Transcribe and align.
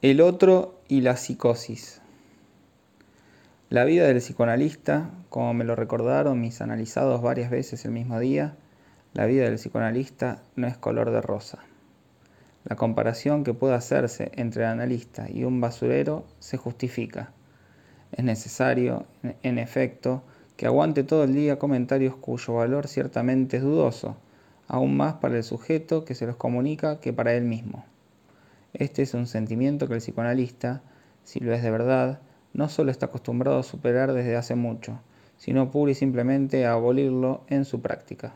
El 0.00 0.20
otro 0.20 0.78
y 0.86 1.00
la 1.00 1.16
psicosis. 1.16 2.00
La 3.68 3.82
vida 3.82 4.06
del 4.06 4.18
psicoanalista, 4.18 5.10
como 5.28 5.52
me 5.54 5.64
lo 5.64 5.74
recordaron 5.74 6.40
mis 6.40 6.60
analizados 6.60 7.20
varias 7.20 7.50
veces 7.50 7.84
el 7.84 7.90
mismo 7.90 8.20
día, 8.20 8.54
la 9.12 9.26
vida 9.26 9.42
del 9.42 9.56
psicoanalista 9.56 10.40
no 10.54 10.68
es 10.68 10.76
color 10.76 11.10
de 11.10 11.20
rosa. 11.20 11.58
La 12.62 12.76
comparación 12.76 13.42
que 13.42 13.54
pueda 13.54 13.74
hacerse 13.74 14.30
entre 14.36 14.62
el 14.62 14.68
analista 14.68 15.26
y 15.28 15.42
un 15.42 15.60
basurero 15.60 16.26
se 16.38 16.58
justifica. 16.58 17.32
Es 18.12 18.22
necesario, 18.22 19.04
en 19.42 19.58
efecto, 19.58 20.22
que 20.56 20.66
aguante 20.66 21.02
todo 21.02 21.24
el 21.24 21.34
día 21.34 21.58
comentarios 21.58 22.14
cuyo 22.14 22.54
valor 22.54 22.86
ciertamente 22.86 23.56
es 23.56 23.64
dudoso, 23.64 24.16
aún 24.68 24.96
más 24.96 25.14
para 25.14 25.36
el 25.38 25.42
sujeto 25.42 26.04
que 26.04 26.14
se 26.14 26.26
los 26.26 26.36
comunica 26.36 27.00
que 27.00 27.12
para 27.12 27.34
él 27.34 27.42
mismo. 27.42 27.84
Este 28.74 29.02
es 29.02 29.14
un 29.14 29.26
sentimiento 29.26 29.88
que 29.88 29.94
el 29.94 30.00
psicoanalista, 30.00 30.82
si 31.24 31.40
lo 31.40 31.52
es 31.54 31.62
de 31.62 31.70
verdad, 31.70 32.20
no 32.52 32.68
solo 32.68 32.90
está 32.90 33.06
acostumbrado 33.06 33.58
a 33.58 33.62
superar 33.62 34.12
desde 34.12 34.36
hace 34.36 34.54
mucho, 34.54 35.00
sino 35.36 35.70
pura 35.70 35.92
y 35.92 35.94
simplemente 35.94 36.66
a 36.66 36.72
abolirlo 36.72 37.44
en 37.48 37.64
su 37.64 37.80
práctica. 37.80 38.34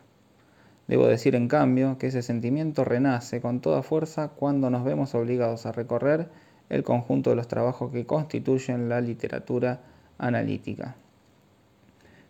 Debo 0.89 1.07
decir, 1.07 1.35
en 1.35 1.49
cambio, 1.49 1.99
que 1.99 2.09
ese 2.09 2.23
sentimiento 2.23 2.85
renace 2.85 3.41
con 3.41 3.61
toda 3.61 3.83
fuerza 3.83 4.29
cuando 4.29 4.71
nos 4.71 4.85
vemos 4.85 5.15
obligados 5.15 5.67
a 5.67 5.73
recorrer 5.73 6.29
el 6.69 6.83
conjunto 6.83 7.31
de 7.31 7.37
los 7.37 7.49
trabajos 7.49 7.93
que 7.93 8.07
constituyen 8.07 8.89
la 8.89 9.01
literatura 9.01 9.81
analítica. 10.19 10.97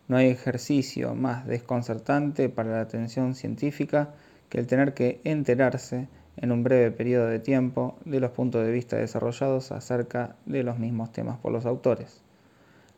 No 0.09 0.17
hay 0.17 0.29
ejercicio 0.29 1.15
más 1.15 1.47
desconcertante 1.47 2.49
para 2.49 2.73
la 2.73 2.81
atención 2.81 3.35
científica 3.35 4.15
que 4.49 4.59
el 4.59 4.67
tener 4.67 4.95
que 4.95 5.21
enterarse 5.25 6.09
en 6.37 6.53
un 6.53 6.65
breve 6.65 6.91
periodo 6.91 7.27
de 7.27 7.39
tiempo 7.39 7.97
de 8.05 8.21
los 8.21 8.31
puntos 8.31 8.65
de 8.65 8.73
vista 8.73 8.97
desarrollados 8.97 9.73
acerca 9.73 10.37
de 10.47 10.63
los 10.63 10.79
mismos 10.79 11.13
temas 11.13 11.39
por 11.39 11.53
los 11.53 11.67
autores. 11.67 12.23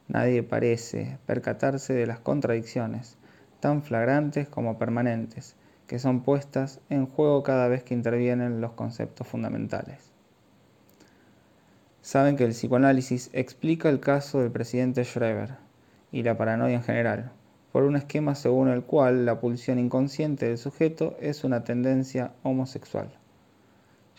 Nadie 0.09 0.43
parece 0.43 1.19
percatarse 1.27 1.95
de 1.95 2.07
las 2.07 2.21
contradicciones, 2.21 3.17
tan 3.61 3.83
flagrantes 3.83 4.49
como 4.49 4.79
permanentes, 4.79 5.57
que 5.87 5.99
son 5.99 6.23
puestas 6.23 6.81
en 6.91 7.07
juego 7.07 7.43
cada 7.43 7.69
vez 7.69 7.83
que 7.83 7.95
intervienen 7.95 8.61
los 8.61 8.73
conceptos 8.73 9.27
fundamentales. 9.27 10.13
Saben 12.03 12.37
que 12.37 12.45
el 12.45 12.51
psicoanálisis 12.51 13.31
explica 13.33 13.89
el 13.89 14.01
caso 14.01 14.41
del 14.41 14.51
presidente 14.51 15.05
Schreber 15.05 15.55
y 16.13 16.23
la 16.23 16.37
paranoia 16.37 16.77
en 16.77 16.83
general, 16.83 17.33
por 17.73 17.85
un 17.85 17.97
esquema 17.97 18.35
según 18.35 18.69
el 18.69 18.83
cual 18.83 19.25
la 19.25 19.41
pulsión 19.41 19.79
inconsciente 19.79 20.47
del 20.47 20.59
sujeto 20.59 21.17
es 21.19 21.45
una 21.45 21.65
tendencia 21.65 22.33
homosexual. 22.43 23.09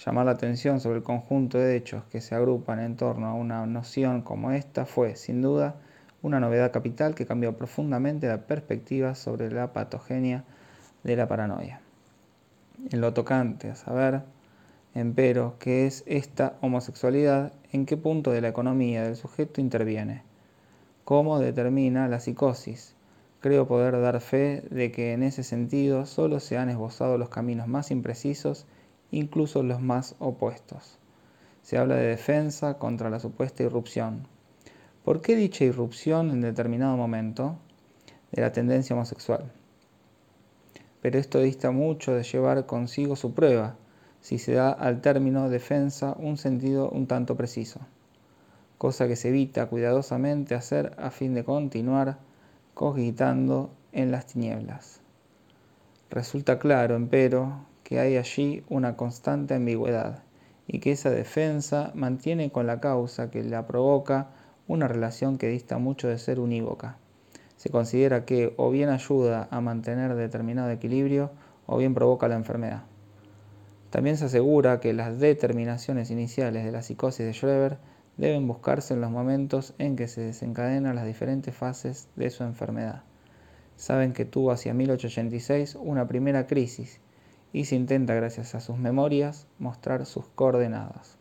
Llamar 0.03 0.25
la 0.25 0.33
atención 0.33 0.81
sobre 0.81 0.97
el 0.97 1.03
conjunto 1.03 1.57
de 1.57 1.77
hechos 1.77 2.03
que 2.11 2.19
se 2.19 2.35
agrupan 2.35 2.79
en 2.79 2.97
torno 2.97 3.27
a 3.27 3.33
una 3.33 3.65
noción 3.65 4.21
como 4.21 4.51
esta 4.51 4.85
fue, 4.85 5.15
sin 5.15 5.41
duda, 5.41 5.75
una 6.21 6.39
novedad 6.39 6.71
capital 6.71 7.15
que 7.15 7.25
cambió 7.25 7.55
profundamente 7.55 8.27
la 8.27 8.45
perspectiva 8.45 9.15
sobre 9.15 9.49
la 9.51 9.71
patogenia 9.71 10.43
de 11.03 11.15
la 11.15 11.27
paranoia. 11.27 11.79
En 12.91 12.99
lo 12.99 13.13
tocante 13.13 13.69
a 13.69 13.75
saber, 13.75 14.23
empero, 14.95 15.55
qué 15.59 15.87
es 15.87 16.03
esta 16.07 16.57
homosexualidad, 16.61 17.53
en 17.71 17.85
qué 17.85 17.95
punto 17.95 18.31
de 18.31 18.41
la 18.41 18.49
economía 18.49 19.03
del 19.03 19.15
sujeto 19.15 19.61
interviene, 19.61 20.23
cómo 21.05 21.39
determina 21.39 22.09
la 22.09 22.19
psicosis, 22.19 22.95
creo 23.39 23.65
poder 23.67 24.01
dar 24.01 24.19
fe 24.19 24.63
de 24.71 24.91
que 24.91 25.13
en 25.13 25.23
ese 25.23 25.43
sentido 25.43 26.05
solo 26.05 26.41
se 26.41 26.57
han 26.57 26.67
esbozado 26.67 27.17
los 27.17 27.29
caminos 27.29 27.67
más 27.67 27.91
imprecisos 27.91 28.65
incluso 29.11 29.63
los 29.63 29.81
más 29.81 30.15
opuestos. 30.19 30.97
Se 31.61 31.77
habla 31.77 31.95
de 31.95 32.07
defensa 32.07 32.77
contra 32.77 33.09
la 33.09 33.19
supuesta 33.19 33.63
irrupción. 33.63 34.27
¿Por 35.03 35.21
qué 35.21 35.35
dicha 35.35 35.65
irrupción 35.65 36.31
en 36.31 36.41
determinado 36.41 36.97
momento 36.97 37.57
de 38.31 38.41
la 38.41 38.51
tendencia 38.51 38.95
homosexual? 38.95 39.51
Pero 41.01 41.19
esto 41.19 41.39
dista 41.39 41.71
mucho 41.71 42.13
de 42.13 42.23
llevar 42.23 42.65
consigo 42.65 43.15
su 43.15 43.33
prueba, 43.33 43.75
si 44.21 44.39
se 44.39 44.53
da 44.53 44.71
al 44.71 45.01
término 45.01 45.49
defensa 45.49 46.15
un 46.17 46.37
sentido 46.37 46.89
un 46.89 47.05
tanto 47.05 47.35
preciso, 47.35 47.79
cosa 48.79 49.07
que 49.07 49.15
se 49.15 49.29
evita 49.29 49.67
cuidadosamente 49.67 50.55
hacer 50.55 50.95
a 50.97 51.11
fin 51.11 51.35
de 51.35 51.43
continuar 51.43 52.17
cogitando 52.73 53.69
en 53.91 54.11
las 54.11 54.25
tinieblas. 54.25 55.01
Resulta 56.09 56.57
claro, 56.57 56.95
empero, 56.95 57.65
que 57.85 57.99
hay 57.99 58.17
allí 58.17 58.63
una 58.67 58.97
constante 58.97 59.53
ambigüedad 59.53 60.23
y 60.65 60.79
que 60.79 60.91
esa 60.91 61.11
defensa 61.11 61.91
mantiene 61.93 62.51
con 62.51 62.65
la 62.65 62.79
causa 62.79 63.29
que 63.29 63.43
la 63.43 63.67
provoca 63.67 64.31
una 64.67 64.87
relación 64.87 65.37
que 65.37 65.49
dista 65.49 65.77
mucho 65.77 66.07
de 66.07 66.17
ser 66.17 66.39
unívoca. 66.39 66.97
Se 67.57 67.69
considera 67.69 68.25
que 68.25 68.55
o 68.57 68.71
bien 68.71 68.89
ayuda 68.89 69.47
a 69.51 69.61
mantener 69.61 70.15
determinado 70.15 70.71
equilibrio 70.71 71.29
o 71.67 71.77
bien 71.77 71.93
provoca 71.93 72.27
la 72.27 72.35
enfermedad. 72.35 72.85
También 73.91 74.17
se 74.17 74.25
asegura 74.25 74.79
que 74.79 74.93
las 74.93 75.19
determinaciones 75.19 76.09
iniciales 76.09 76.65
de 76.65 76.71
la 76.71 76.81
psicosis 76.81 77.23
de 77.23 77.33
Schreber 77.33 77.77
deben 78.17 78.47
buscarse 78.47 78.95
en 78.95 79.01
los 79.01 79.11
momentos 79.11 79.75
en 79.77 79.95
que 79.95 80.07
se 80.07 80.21
desencadenan 80.21 80.95
las 80.95 81.05
diferentes 81.05 81.55
fases 81.55 82.07
de 82.15 82.31
su 82.31 82.43
enfermedad. 82.43 83.03
Saben 83.75 84.11
que 84.11 84.25
tuvo 84.25 84.49
hacia 84.49 84.73
1886 84.73 85.77
una 85.79 86.07
primera 86.07 86.47
crisis 86.47 86.99
y 87.55 87.63
se 87.63 87.77
intenta, 87.77 88.13
gracias 88.13 88.53
a 88.53 88.59
sus 88.59 88.77
memorias, 88.77 89.47
mostrar 89.59 90.05
sus 90.05 90.27
coordenadas. 90.27 91.17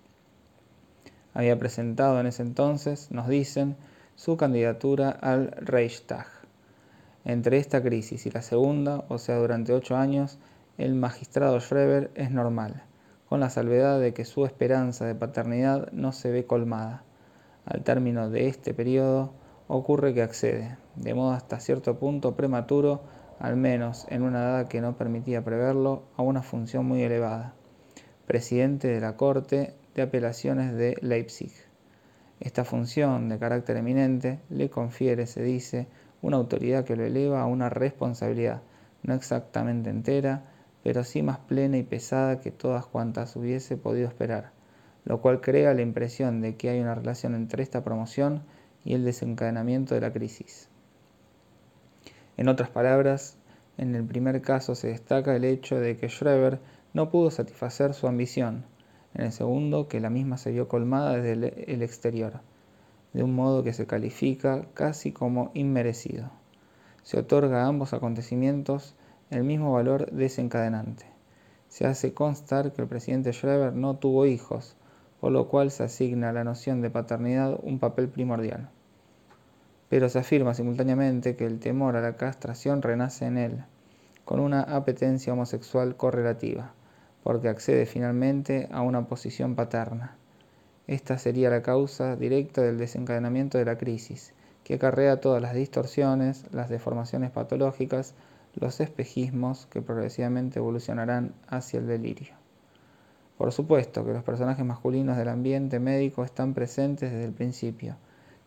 Había 1.32 1.56
presentado 1.60 2.18
en 2.18 2.26
ese 2.26 2.42
entonces, 2.42 3.12
nos 3.12 3.28
dicen, 3.28 3.76
su 4.16 4.36
candidatura 4.36 5.10
al 5.10 5.52
Reichstag. 5.52 6.26
Entre 7.24 7.58
esta 7.58 7.80
crisis 7.84 8.26
y 8.26 8.32
la 8.32 8.42
segunda, 8.42 9.04
o 9.08 9.18
sea, 9.18 9.36
durante 9.36 9.72
ocho 9.72 9.94
años, 9.94 10.40
el 10.76 10.96
magistrado 10.96 11.60
Schreber 11.60 12.10
es 12.16 12.32
normal, 12.32 12.82
con 13.28 13.38
la 13.38 13.48
salvedad 13.48 14.00
de 14.00 14.12
que 14.12 14.24
su 14.24 14.44
esperanza 14.44 15.06
de 15.06 15.14
paternidad 15.14 15.92
no 15.92 16.10
se 16.10 16.32
ve 16.32 16.46
colmada. 16.46 17.04
Al 17.64 17.84
término 17.84 18.28
de 18.28 18.48
este 18.48 18.74
periodo, 18.74 19.34
ocurre 19.68 20.14
que 20.14 20.22
accede, 20.22 20.78
de 20.96 21.14
modo 21.14 21.30
hasta 21.30 21.60
cierto 21.60 21.96
punto 21.96 22.34
prematuro, 22.34 23.02
al 23.38 23.56
menos 23.56 24.06
en 24.08 24.22
una 24.22 24.40
edad 24.40 24.68
que 24.68 24.80
no 24.80 24.96
permitía 24.96 25.44
preverlo, 25.44 26.04
a 26.16 26.22
una 26.22 26.42
función 26.42 26.86
muy 26.86 27.02
elevada, 27.02 27.54
presidente 28.26 28.88
de 28.88 29.00
la 29.00 29.16
Corte 29.16 29.74
de 29.94 30.02
Apelaciones 30.02 30.74
de 30.74 30.96
Leipzig. 31.00 31.52
Esta 32.40 32.64
función 32.64 33.28
de 33.28 33.38
carácter 33.38 33.76
eminente 33.76 34.40
le 34.50 34.70
confiere, 34.70 35.26
se 35.26 35.42
dice, 35.42 35.86
una 36.22 36.36
autoridad 36.36 36.84
que 36.84 36.96
lo 36.96 37.04
eleva 37.04 37.42
a 37.42 37.46
una 37.46 37.68
responsabilidad, 37.68 38.62
no 39.02 39.14
exactamente 39.14 39.90
entera, 39.90 40.44
pero 40.82 41.04
sí 41.04 41.22
más 41.22 41.38
plena 41.38 41.76
y 41.76 41.82
pesada 41.82 42.40
que 42.40 42.50
todas 42.50 42.86
cuantas 42.86 43.36
hubiese 43.36 43.76
podido 43.76 44.08
esperar, 44.08 44.52
lo 45.04 45.20
cual 45.20 45.40
crea 45.40 45.74
la 45.74 45.82
impresión 45.82 46.40
de 46.40 46.56
que 46.56 46.70
hay 46.70 46.80
una 46.80 46.94
relación 46.94 47.34
entre 47.34 47.62
esta 47.62 47.84
promoción 47.84 48.42
y 48.84 48.94
el 48.94 49.04
desencadenamiento 49.04 49.94
de 49.94 50.00
la 50.00 50.12
crisis. 50.12 50.68
En 52.36 52.48
otras 52.48 52.68
palabras, 52.68 53.36
en 53.78 53.94
el 53.94 54.04
primer 54.04 54.42
caso 54.42 54.74
se 54.74 54.88
destaca 54.88 55.36
el 55.36 55.44
hecho 55.44 55.78
de 55.78 55.96
que 55.96 56.08
Schreber 56.08 56.58
no 56.92 57.10
pudo 57.10 57.30
satisfacer 57.30 57.94
su 57.94 58.08
ambición, 58.08 58.64
en 59.14 59.26
el 59.26 59.32
segundo 59.32 59.86
que 59.86 60.00
la 60.00 60.10
misma 60.10 60.36
se 60.36 60.50
vio 60.50 60.66
colmada 60.66 61.16
desde 61.16 61.72
el 61.72 61.82
exterior, 61.82 62.40
de 63.12 63.22
un 63.22 63.34
modo 63.34 63.62
que 63.62 63.72
se 63.72 63.86
califica 63.86 64.66
casi 64.74 65.12
como 65.12 65.52
inmerecido. 65.54 66.30
Se 67.04 67.20
otorga 67.20 67.62
a 67.62 67.68
ambos 67.68 67.92
acontecimientos 67.92 68.96
el 69.30 69.44
mismo 69.44 69.72
valor 69.72 70.10
desencadenante. 70.10 71.06
Se 71.68 71.86
hace 71.86 72.14
constar 72.14 72.72
que 72.72 72.82
el 72.82 72.88
presidente 72.88 73.32
Schreber 73.32 73.74
no 73.74 73.96
tuvo 73.96 74.26
hijos, 74.26 74.76
por 75.20 75.30
lo 75.30 75.48
cual 75.48 75.70
se 75.70 75.84
asigna 75.84 76.30
a 76.30 76.32
la 76.32 76.42
noción 76.42 76.80
de 76.80 76.90
paternidad 76.90 77.58
un 77.62 77.78
papel 77.78 78.08
primordial 78.08 78.70
pero 79.94 80.08
se 80.08 80.18
afirma 80.18 80.54
simultáneamente 80.54 81.36
que 81.36 81.46
el 81.46 81.60
temor 81.60 81.94
a 81.94 82.00
la 82.00 82.16
castración 82.16 82.82
renace 82.82 83.26
en 83.26 83.38
él, 83.38 83.64
con 84.24 84.40
una 84.40 84.62
apetencia 84.62 85.32
homosexual 85.32 85.94
correlativa, 85.96 86.74
porque 87.22 87.48
accede 87.48 87.86
finalmente 87.86 88.68
a 88.72 88.80
una 88.80 89.06
posición 89.06 89.54
paterna. 89.54 90.16
Esta 90.88 91.16
sería 91.16 91.48
la 91.48 91.62
causa 91.62 92.16
directa 92.16 92.60
del 92.60 92.76
desencadenamiento 92.76 93.56
de 93.56 93.66
la 93.66 93.78
crisis, 93.78 94.34
que 94.64 94.74
acarrea 94.74 95.20
todas 95.20 95.40
las 95.40 95.54
distorsiones, 95.54 96.44
las 96.50 96.68
deformaciones 96.68 97.30
patológicas, 97.30 98.16
los 98.56 98.80
espejismos 98.80 99.66
que 99.66 99.80
progresivamente 99.80 100.58
evolucionarán 100.58 101.34
hacia 101.46 101.78
el 101.78 101.86
delirio. 101.86 102.34
Por 103.38 103.52
supuesto 103.52 104.04
que 104.04 104.12
los 104.12 104.24
personajes 104.24 104.66
masculinos 104.66 105.16
del 105.16 105.28
ambiente 105.28 105.78
médico 105.78 106.24
están 106.24 106.52
presentes 106.52 107.12
desde 107.12 107.26
el 107.26 107.32
principio, 107.32 107.94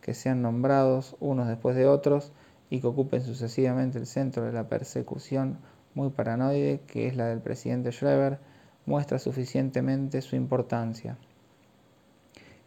que 0.07 0.13
sean 0.13 0.41
nombrados 0.41 1.17
unos 1.19 1.49
después 1.49 1.75
de 1.75 1.85
otros 1.85 2.31
y 2.69 2.79
que 2.79 2.87
ocupen 2.87 3.21
sucesivamente 3.21 3.99
el 3.99 4.05
centro 4.05 4.45
de 4.45 4.53
la 4.53 4.69
persecución 4.69 5.57
muy 5.95 6.11
paranoide 6.11 6.79
que 6.87 7.07
es 7.07 7.17
la 7.17 7.25
del 7.25 7.41
presidente 7.41 7.91
Schreber, 7.91 8.39
muestra 8.85 9.19
suficientemente 9.19 10.21
su 10.21 10.37
importancia. 10.37 11.17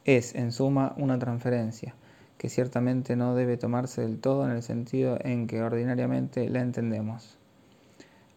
Es, 0.05 0.35
en 0.35 0.53
suma, 0.53 0.95
una 0.99 1.19
transferencia, 1.19 1.95
que 2.37 2.51
ciertamente 2.51 3.17
no 3.17 3.35
debe 3.35 3.57
tomarse 3.57 4.03
del 4.03 4.21
todo 4.21 4.45
en 4.45 4.51
el 4.51 4.63
sentido 4.63 5.17
en 5.23 5.47
que 5.47 5.63
ordinariamente 5.63 6.47
la 6.51 6.61
entendemos, 6.61 7.39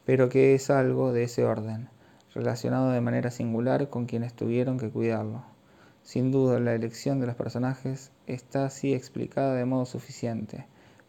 pero 0.05 0.29
que 0.29 0.55
es 0.55 0.69
algo 0.69 1.11
de 1.11 1.23
ese 1.23 1.43
orden, 1.43 1.89
relacionado 2.33 2.91
de 2.91 3.01
manera 3.01 3.31
singular 3.31 3.89
con 3.89 4.05
quienes 4.05 4.33
tuvieron 4.33 4.79
que 4.79 4.89
cuidarlo. 4.89 5.43
Sin 6.03 6.31
duda, 6.31 6.61
la 6.61 6.73
elección 6.73 7.19
de 7.19 7.27
los 7.27 7.35
personajes 7.35 8.12
está 8.27 8.65
así 8.65 8.93
explicada 8.93 9.55
de 9.55 9.65
modo 9.65 9.85
suficiente, 9.85 10.65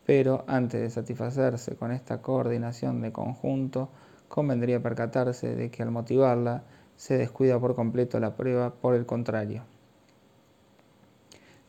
pero 0.06 0.44
antes 0.46 0.80
de 0.80 0.90
satisfacerse 0.90 1.76
con 1.76 1.92
esta 1.92 2.20
coordinación 2.22 3.00
de 3.00 3.12
conjunto, 3.12 3.88
convendría 4.28 4.82
percatarse 4.82 5.54
de 5.54 5.70
que 5.70 5.82
al 5.82 5.90
motivarla 5.90 6.64
se 6.96 7.16
descuida 7.16 7.58
por 7.58 7.74
completo 7.74 8.20
la 8.20 8.36
prueba 8.36 8.74
por 8.74 8.94
el 8.94 9.06
contrario. 9.06 9.62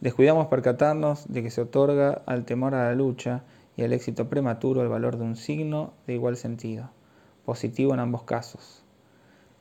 Descuidamos 0.02 0.48
percatarnos 0.48 1.26
de 1.32 1.42
que 1.42 1.52
se 1.52 1.62
otorga 1.62 2.22
al 2.26 2.46
temor 2.46 2.76
a 2.76 2.86
la 2.86 2.96
lucha 2.96 3.44
y 3.78 3.84
al 3.84 3.94
éxito 3.94 4.30
prematuro 4.30 4.82
el 4.82 4.88
valor 4.88 5.18
de 5.18 5.24
un 5.24 5.36
signo 5.36 5.94
de 6.06 6.14
igual 6.14 6.38
sentido, 6.38 6.90
positivo 7.46 7.94
en 7.94 8.00
ambos 8.00 8.24
casos. 8.24 8.84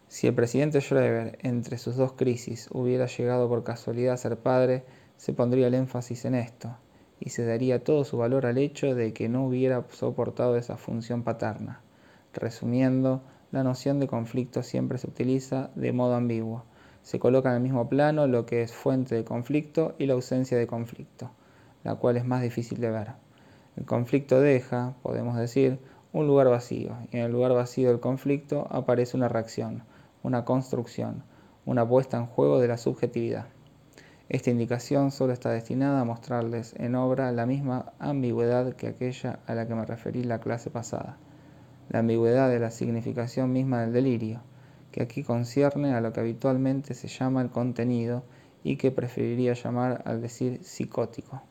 Si 0.08 0.26
el 0.26 0.34
presidente 0.34 0.80
Schreiber, 0.80 1.38
entre 1.42 1.78
sus 1.78 1.96
dos 1.96 2.12
crisis, 2.12 2.68
hubiera 2.72 3.06
llegado 3.06 3.48
por 3.48 3.64
casualidad 3.64 4.14
a 4.14 4.18
ser 4.18 4.38
padre, 4.38 4.84
se 5.24 5.32
pondría 5.32 5.68
el 5.68 5.74
énfasis 5.74 6.26
en 6.26 6.34
esto, 6.34 6.76
y 7.18 7.30
se 7.30 7.46
daría 7.46 7.82
todo 7.82 8.04
su 8.04 8.18
valor 8.18 8.44
al 8.44 8.58
hecho 8.58 8.94
de 8.94 9.14
que 9.14 9.30
no 9.30 9.46
hubiera 9.46 9.82
soportado 9.88 10.58
esa 10.58 10.76
función 10.76 11.22
paterna. 11.22 11.80
Resumiendo, 12.34 13.22
la 13.50 13.64
noción 13.64 14.00
de 14.00 14.06
conflicto 14.06 14.62
siempre 14.62 14.98
se 14.98 15.06
utiliza 15.06 15.70
de 15.76 15.94
modo 15.94 16.14
ambiguo. 16.14 16.64
Se 17.00 17.18
coloca 17.18 17.48
en 17.48 17.56
el 17.56 17.62
mismo 17.62 17.88
plano 17.88 18.26
lo 18.26 18.44
que 18.44 18.60
es 18.60 18.74
fuente 18.74 19.14
de 19.14 19.24
conflicto 19.24 19.94
y 19.98 20.04
la 20.04 20.12
ausencia 20.12 20.58
de 20.58 20.66
conflicto, 20.66 21.30
la 21.84 21.94
cual 21.94 22.18
es 22.18 22.26
más 22.26 22.42
difícil 22.42 22.78
de 22.82 22.90
ver. 22.90 23.12
El 23.78 23.86
conflicto 23.86 24.42
deja, 24.42 24.92
podemos 25.02 25.38
decir, 25.38 25.78
un 26.12 26.26
lugar 26.26 26.50
vacío, 26.50 26.98
y 27.10 27.16
en 27.16 27.22
el 27.22 27.32
lugar 27.32 27.54
vacío 27.54 27.88
del 27.88 28.00
conflicto 28.00 28.68
aparece 28.68 29.16
una 29.16 29.30
reacción, 29.30 29.84
una 30.22 30.44
construcción, 30.44 31.22
una 31.64 31.88
puesta 31.88 32.18
en 32.18 32.26
juego 32.26 32.60
de 32.60 32.68
la 32.68 32.76
subjetividad. 32.76 33.46
Esta 34.28 34.50
indicación 34.50 35.10
solo 35.10 35.32
está 35.32 35.50
destinada 35.50 36.00
a 36.00 36.04
mostrarles 36.04 36.74
en 36.78 36.94
obra 36.94 37.30
la 37.32 37.46
misma 37.46 37.92
ambigüedad 37.98 38.72
que 38.74 38.88
aquella 38.88 39.40
a 39.46 39.54
la 39.54 39.66
que 39.66 39.74
me 39.74 39.84
referí 39.84 40.24
la 40.24 40.40
clase 40.40 40.70
pasada, 40.70 41.18
la 41.90 41.98
ambigüedad 41.98 42.48
de 42.48 42.58
la 42.58 42.70
significación 42.70 43.52
misma 43.52 43.82
del 43.82 43.92
delirio, 43.92 44.40
que 44.92 45.02
aquí 45.02 45.22
concierne 45.22 45.94
a 45.94 46.00
lo 46.00 46.12
que 46.12 46.20
habitualmente 46.20 46.94
se 46.94 47.08
llama 47.08 47.42
el 47.42 47.50
contenido 47.50 48.24
y 48.62 48.76
que 48.76 48.90
preferiría 48.90 49.52
llamar 49.52 50.02
al 50.06 50.22
decir 50.22 50.64
psicótico. 50.64 51.42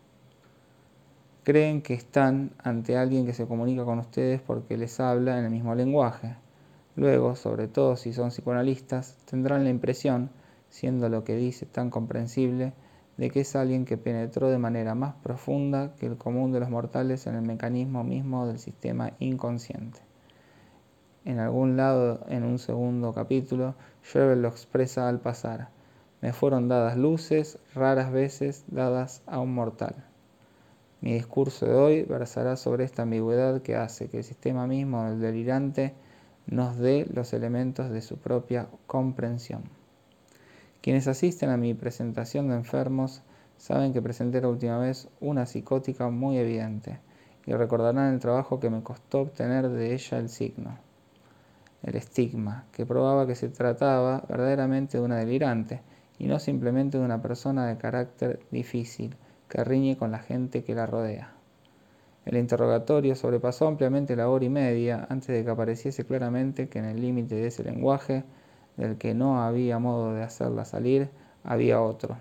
Creen 1.44 1.81
que 1.81 1.94
están 1.94 2.52
ante 2.64 2.98
alguien 2.98 3.25
que 3.25 3.34
se 3.34 3.46
comunica 3.46 3.86
con 3.86 4.00
ustedes 4.00 4.42
porque 4.42 4.78
les 4.78 5.00
habla 5.00 5.38
en 5.38 5.46
el 5.46 5.52
mismo 5.52 5.75
lenguaje, 5.75 6.38
Luego, 6.96 7.36
sobre 7.36 7.68
todo 7.68 7.96
si 7.96 8.14
son 8.14 8.30
psicoanalistas, 8.30 9.18
tendrán 9.25 9.64
la 9.64 9.72
impresión, 9.72 10.30
siendo 10.74 11.08
lo 11.08 11.24
que 11.24 11.36
dice 11.36 11.68
tan 11.68 11.92
comprensible, 11.92 12.74
de 13.18 13.30
que 13.30 13.42
es 13.42 13.56
alguien 13.56 13.86
que 13.86 13.96
penetró 13.96 14.50
de 14.50 14.58
manera 14.58 14.96
más 14.96 15.14
profunda 15.22 15.94
que 16.00 16.08
el 16.08 16.18
común 16.18 16.52
de 16.52 16.60
los 16.60 16.72
mortales 16.72 17.28
en 17.28 17.36
el 17.36 17.44
mecanismo 17.44 18.04
mismo 18.04 18.48
del 18.48 18.58
sistema 18.58 19.12
inconsciente. 19.20 20.00
En 21.25 21.38
algún 21.38 21.78
lado, 21.78 22.25
en 22.28 22.44
un 22.44 22.58
segundo 22.58 23.14
capítulo, 23.14 23.75
Schreber 24.04 24.38
lo 24.38 24.48
expresa 24.48 25.08
al 25.08 25.20
pasar. 25.20 25.70
Me 26.22 26.34
fueron 26.34 26.68
dadas 26.68 26.98
luces, 26.98 27.60
raras 27.75 28.12
veces 28.12 28.66
dadas 28.68 29.22
a 29.28 29.40
un 29.40 29.54
mortal. 29.54 29.94
Mi 31.02 31.14
discurso 31.14 31.68
de 31.68 31.75
hoy 31.75 32.02
versará 32.02 32.56
sobre 32.56 32.84
esta 32.84 33.04
ambigüedad 33.04 33.62
que 33.62 33.75
hace 33.75 34.10
que 34.10 34.18
el 34.18 34.24
sistema 34.24 34.66
mismo 34.66 35.04
del 35.04 35.20
delirante 35.20 35.94
nos 36.48 36.78
dé 36.78 37.06
los 37.14 37.31
elementos 37.34 37.92
de 37.92 38.02
su 38.02 38.18
propia 38.18 38.70
comprensión. 38.88 39.82
Quienes 40.83 41.07
asisten 41.07 41.50
a 41.50 41.56
mi 41.56 41.74
presentación 41.74 42.50
de 42.50 42.56
enfermos 42.56 43.21
saben 43.56 43.94
que 43.94 44.01
presenté 44.01 44.41
la 44.41 44.50
última 44.50 44.77
vez 44.80 45.07
una 45.21 45.45
psicótica 45.45 46.09
muy 46.09 46.38
evidente 46.38 47.00
y 47.45 47.53
recordarán 47.53 48.13
el 48.13 48.19
trabajo 48.19 48.59
que 48.59 48.69
me 48.69 48.83
costó 48.83 49.21
obtener 49.21 49.69
de 49.69 49.94
ella 49.94 50.18
el 50.18 50.27
signo, 50.27 50.77
el 51.83 51.95
estigma, 51.95 52.65
que 52.74 52.85
probaba 52.85 53.25
que 53.25 53.35
se 53.35 53.47
trataba 53.47 54.25
verdaderamente 54.27 54.97
de 54.97 55.06
una 55.06 55.15
delirante 55.15 55.80
y 56.19 56.27
no 56.27 56.38
simplemente 56.38 56.97
de 56.97 57.06
una 57.06 57.21
persona 57.21 57.65
de 57.65 57.77
carácter 57.77 58.41
difícil 58.51 59.15
que 59.47 59.63
riñe 59.63 59.95
con 59.95 60.12
la 60.12 60.19
gente 60.19 60.65
que 60.65 60.75
la 60.75 60.86
rodea. 60.86 61.31
El 62.25 62.36
interrogatorio 62.36 63.15
sobrepasó 63.15 63.68
ampliamente 63.68 64.18
la 64.18 64.27
hora 64.27 64.44
y 64.44 64.50
media 64.50 65.07
antes 65.09 65.29
de 65.29 65.45
que 65.45 65.50
apareciese 65.50 66.06
claramente 66.06 66.68
que 66.68 66.79
en 66.79 66.86
el 66.86 67.00
límite 67.00 67.36
de 67.36 67.47
ese 67.47 67.63
lenguaje, 67.63 68.25
del 68.78 68.98
que 68.98 69.14
no 69.14 69.42
había 69.42 69.80
modo 69.80 70.14
de 70.14 70.24
hacerla 70.24 70.66
salir, 70.66 71.10
había 71.44 71.81
otro. 71.81 72.18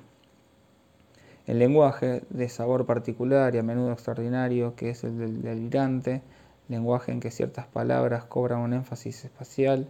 El 1.47 1.59
lenguaje, 1.59 2.23
de 2.31 2.49
sabor 2.49 2.87
particular 2.87 3.55
y 3.55 3.59
a 3.59 3.63
menudo 3.63 3.93
extraordinario, 3.93 4.77
que 4.77 4.91
es 4.91 5.03
el 5.03 5.19
del 5.19 5.43
delirante, 5.43 6.23
lenguaje 6.69 7.11
en 7.13 7.21
que 7.21 7.31
ciertas 7.31 7.67
palabras 7.67 8.25
cobran 8.25 8.61
un 8.61 8.73
énfasis 8.73 9.25
espacial, 9.25 9.89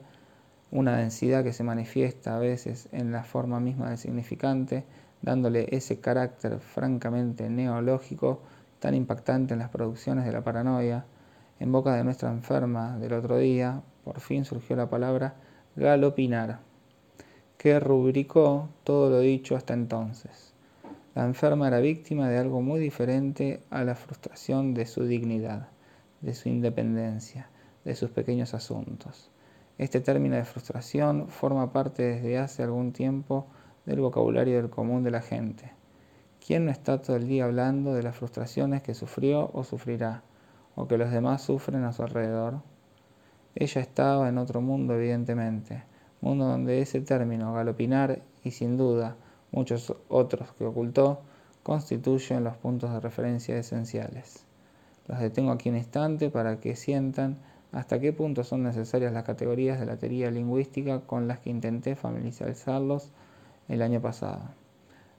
una 0.70 0.96
densidad 0.96 1.44
que 1.44 1.52
se 1.52 1.64
manifiesta 1.64 2.36
a 2.36 2.38
veces 2.38 2.88
en 2.92 3.12
la 3.12 3.24
forma 3.24 3.60
misma 3.60 3.90
del 3.90 3.98
significante, 3.98 4.84
dándole 5.20 5.68
ese 5.70 6.00
carácter 6.00 6.58
francamente 6.58 7.50
neológico 7.50 8.40
tan 8.80 8.94
impactante 8.94 9.52
en 9.52 9.60
las 9.60 9.68
producciones 9.68 10.24
de 10.24 10.32
la 10.32 10.42
paranoia, 10.42 11.04
en 11.60 11.70
boca 11.70 11.94
de 11.94 12.02
nuestra 12.02 12.30
enferma 12.30 12.98
del 12.98 13.12
otro 13.12 13.36
día, 13.36 13.82
por 14.04 14.20
fin 14.20 14.44
surgió 14.44 14.74
la 14.74 14.90
palabra 14.90 15.34
galopinar, 15.76 16.60
que 17.58 17.78
rubricó 17.80 18.68
todo 18.84 19.10
lo 19.10 19.20
dicho 19.20 19.56
hasta 19.56 19.74
entonces. 19.74 20.54
La 21.14 21.24
enferma 21.24 21.68
era 21.68 21.80
víctima 21.80 22.28
de 22.28 22.38
algo 22.38 22.62
muy 22.62 22.80
diferente 22.80 23.62
a 23.70 23.84
la 23.84 23.94
frustración 23.94 24.74
de 24.74 24.86
su 24.86 25.04
dignidad, 25.04 25.68
de 26.20 26.34
su 26.34 26.48
independencia, 26.48 27.50
de 27.84 27.94
sus 27.94 28.10
pequeños 28.10 28.54
asuntos. 28.54 29.30
Este 29.78 30.00
término 30.00 30.36
de 30.36 30.44
frustración 30.44 31.28
forma 31.28 31.72
parte 31.72 32.02
desde 32.02 32.38
hace 32.38 32.62
algún 32.62 32.92
tiempo 32.92 33.46
del 33.86 34.00
vocabulario 34.00 34.56
del 34.56 34.70
común 34.70 35.02
de 35.02 35.10
la 35.10 35.22
gente 35.22 35.72
¿Quién 36.44 36.64
no 36.64 36.72
está 36.72 37.00
todo 37.00 37.14
el 37.14 37.28
día 37.28 37.44
hablando 37.44 37.94
de 37.94 38.02
las 38.02 38.16
frustraciones 38.16 38.82
que 38.82 38.94
sufrió 38.94 39.50
o 39.52 39.62
sufrirá, 39.62 40.24
o 40.74 40.88
que 40.88 40.98
los 40.98 41.12
demás 41.12 41.42
sufren 41.42 41.84
a 41.84 41.92
su 41.92 42.02
alrededor? 42.02 42.62
Ella 43.54 43.80
estaba 43.80 44.28
en 44.28 44.38
otro 44.38 44.60
mundo, 44.60 44.94
evidentemente, 44.94 45.82
mundo 46.20 46.46
donde 46.46 46.80
ese 46.80 47.00
término, 47.00 47.52
galopinar, 47.52 48.22
y 48.44 48.50
sin 48.50 48.76
duda 48.76 49.16
muchos 49.50 49.94
otros 50.08 50.52
que 50.52 50.64
ocultó, 50.64 51.20
constituyen 51.62 52.44
los 52.44 52.56
puntos 52.56 52.92
de 52.92 53.00
referencia 53.00 53.56
esenciales. 53.56 54.44
Los 55.06 55.20
detengo 55.20 55.52
aquí 55.52 55.68
un 55.68 55.76
instante 55.76 56.30
para 56.30 56.58
que 56.60 56.76
sientan 56.76 57.38
hasta 57.72 58.00
qué 58.00 58.12
punto 58.12 58.44
son 58.44 58.62
necesarias 58.62 59.12
las 59.12 59.24
categorías 59.24 59.80
de 59.80 59.86
la 59.86 59.96
teoría 59.96 60.30
lingüística 60.30 61.00
con 61.00 61.28
las 61.28 61.38
que 61.38 61.50
intenté 61.50 61.96
familiarizarlos 61.96 63.10
el 63.68 63.82
año 63.82 64.00
pasado. 64.00 64.42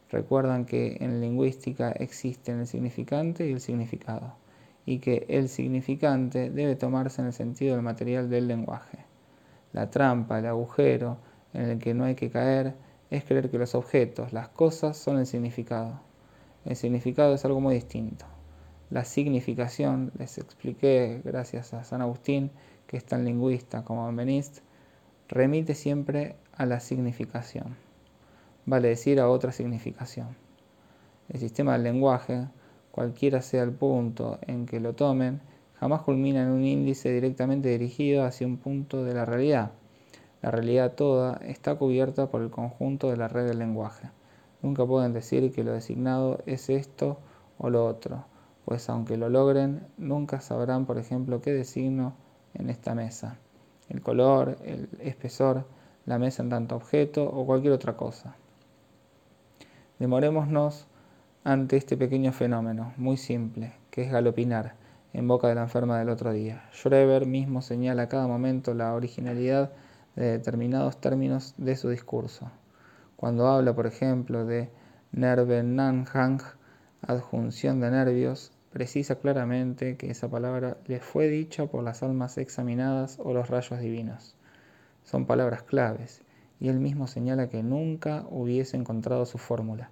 Recuerdan 0.09 0.65
que 0.65 0.97
en 0.99 1.21
lingüística 1.21 1.91
existen 1.91 2.59
el 2.59 2.67
significante 2.67 3.47
y 3.47 3.53
el 3.53 3.61
significado, 3.61 4.35
y 4.85 4.99
que 4.99 5.25
el 5.29 5.49
significante 5.49 6.49
debe 6.49 6.75
tomarse 6.75 7.21
en 7.21 7.27
el 7.27 7.33
sentido 7.33 7.75
del 7.75 7.83
material 7.83 8.29
del 8.29 8.47
lenguaje. 8.47 8.99
La 9.71 9.89
trampa, 9.89 10.39
el 10.39 10.45
agujero 10.45 11.17
en 11.53 11.69
el 11.69 11.79
que 11.79 11.93
no 11.93 12.05
hay 12.05 12.15
que 12.15 12.29
caer, 12.29 12.75
es 13.09 13.23
creer 13.23 13.49
que 13.49 13.57
los 13.57 13.75
objetos, 13.75 14.33
las 14.33 14.49
cosas, 14.49 14.97
son 14.97 15.19
el 15.19 15.25
significado. 15.25 16.01
El 16.65 16.75
significado 16.75 17.33
es 17.33 17.45
algo 17.45 17.59
muy 17.59 17.75
distinto. 17.75 18.25
La 18.89 19.05
significación, 19.05 20.11
les 20.17 20.37
expliqué 20.37 21.21
gracias 21.23 21.73
a 21.73 21.83
San 21.83 22.01
Agustín, 22.01 22.51
que 22.87 22.97
es 22.97 23.05
tan 23.05 23.25
lingüista 23.25 23.83
como 23.83 24.11
benist, 24.13 24.59
remite 25.29 25.73
siempre 25.73 26.35
a 26.55 26.65
la 26.65 26.79
significación 26.79 27.75
vale 28.65 28.89
decir 28.89 29.19
a 29.19 29.29
otra 29.29 29.51
significación. 29.51 30.35
El 31.29 31.39
sistema 31.39 31.73
del 31.73 31.83
lenguaje, 31.83 32.47
cualquiera 32.93 33.41
sea 33.41 33.63
el 33.63 33.71
punto 33.71 34.37
en 34.45 34.67
que 34.67 34.79
lo 34.79 34.93
tomen, 34.93 35.41
jamás 35.79 36.03
culmina 36.03 36.43
en 36.43 36.49
un 36.49 36.63
índice 36.63 37.11
directamente 37.11 37.69
dirigido 37.69 38.23
hacia 38.23 38.45
un 38.45 38.57
punto 38.57 39.03
de 39.03 39.15
la 39.15 39.25
realidad. 39.25 39.71
La 40.43 40.51
realidad 40.51 40.93
toda 40.93 41.37
está 41.37 41.73
cubierta 41.73 42.29
por 42.29 42.43
el 42.43 42.51
conjunto 42.51 43.09
de 43.09 43.17
la 43.17 43.27
red 43.27 43.47
del 43.47 43.57
lenguaje. 43.57 44.11
Nunca 44.61 44.85
pueden 44.85 45.11
decir 45.11 45.51
que 45.51 45.63
lo 45.63 45.73
designado 45.73 46.43
es 46.45 46.69
esto 46.69 47.17
o 47.57 47.71
lo 47.71 47.83
otro, 47.83 48.25
pues 48.63 48.87
aunque 48.89 49.17
lo 49.17 49.27
logren, 49.27 49.87
nunca 49.97 50.39
sabrán, 50.39 50.85
por 50.85 50.99
ejemplo, 50.99 51.41
qué 51.41 51.51
designo 51.51 52.13
en 52.53 52.69
esta 52.69 52.93
mesa. 52.93 53.39
El 53.89 54.01
color, 54.01 54.57
el 54.63 54.87
espesor, 54.99 55.65
la 56.05 56.19
mesa 56.19 56.43
en 56.43 56.49
tanto 56.49 56.75
objeto 56.75 57.23
o 57.23 57.43
cualquier 57.47 57.73
otra 57.73 57.97
cosa. 57.97 58.35
Demorémonos 59.97 60.85
ante 61.45 61.75
este 61.75 61.97
pequeño 61.97 62.31
fenómeno, 62.31 62.93
muy 62.95 63.17
simple, 63.17 63.73
que 63.91 64.03
es 64.03 64.11
galopinar, 64.11 64.75
en 65.11 65.27
boca 65.27 65.49
de 65.49 65.55
la 65.55 65.63
enferma 65.63 65.99
del 65.99 66.09
otro 66.09 66.31
día. 66.31 66.63
Schreber 66.71 67.25
mismo 67.25 67.61
señala 67.61 68.03
a 68.03 68.09
cada 68.09 68.27
momento 68.27 68.73
la 68.73 68.93
originalidad 68.93 69.73
de 70.15 70.25
determinados 70.25 71.01
términos 71.01 71.53
de 71.57 71.75
su 71.75 71.89
discurso. 71.89 72.49
Cuando 73.17 73.47
habla, 73.47 73.75
por 73.75 73.87
ejemplo, 73.87 74.45
de 74.45 74.69
Nervenanhang, 75.11 76.39
adjunción 77.01 77.81
de 77.81 77.91
nervios, 77.91 78.53
precisa 78.71 79.15
claramente 79.15 79.97
que 79.97 80.09
esa 80.11 80.29
palabra 80.29 80.77
le 80.87 81.01
fue 81.01 81.27
dicha 81.27 81.65
por 81.65 81.83
las 81.83 82.03
almas 82.03 82.37
examinadas 82.37 83.19
o 83.19 83.33
los 83.33 83.49
rayos 83.49 83.81
divinos. 83.81 84.37
Son 85.03 85.25
palabras 85.25 85.63
claves, 85.63 86.23
y 86.61 86.69
él 86.69 86.79
mismo 86.79 87.07
señala 87.07 87.49
que 87.49 87.63
nunca 87.63 88.25
hubiese 88.29 88.77
encontrado 88.77 89.25
su 89.25 89.37
fórmula. 89.37 89.91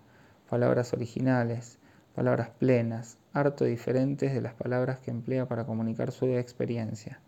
Palabras 0.52 0.92
originales, 0.92 1.80
palabras 2.14 2.50
plenas, 2.50 3.18
harto 3.32 3.64
diferentes 3.64 4.34
de 4.34 4.42
las 4.42 4.54
palabras 4.54 5.00
que 5.00 5.10
emplea 5.10 5.48
para 5.48 5.64
comunicar 5.64 6.12
su 6.12 6.26
experiencia. 6.26 7.22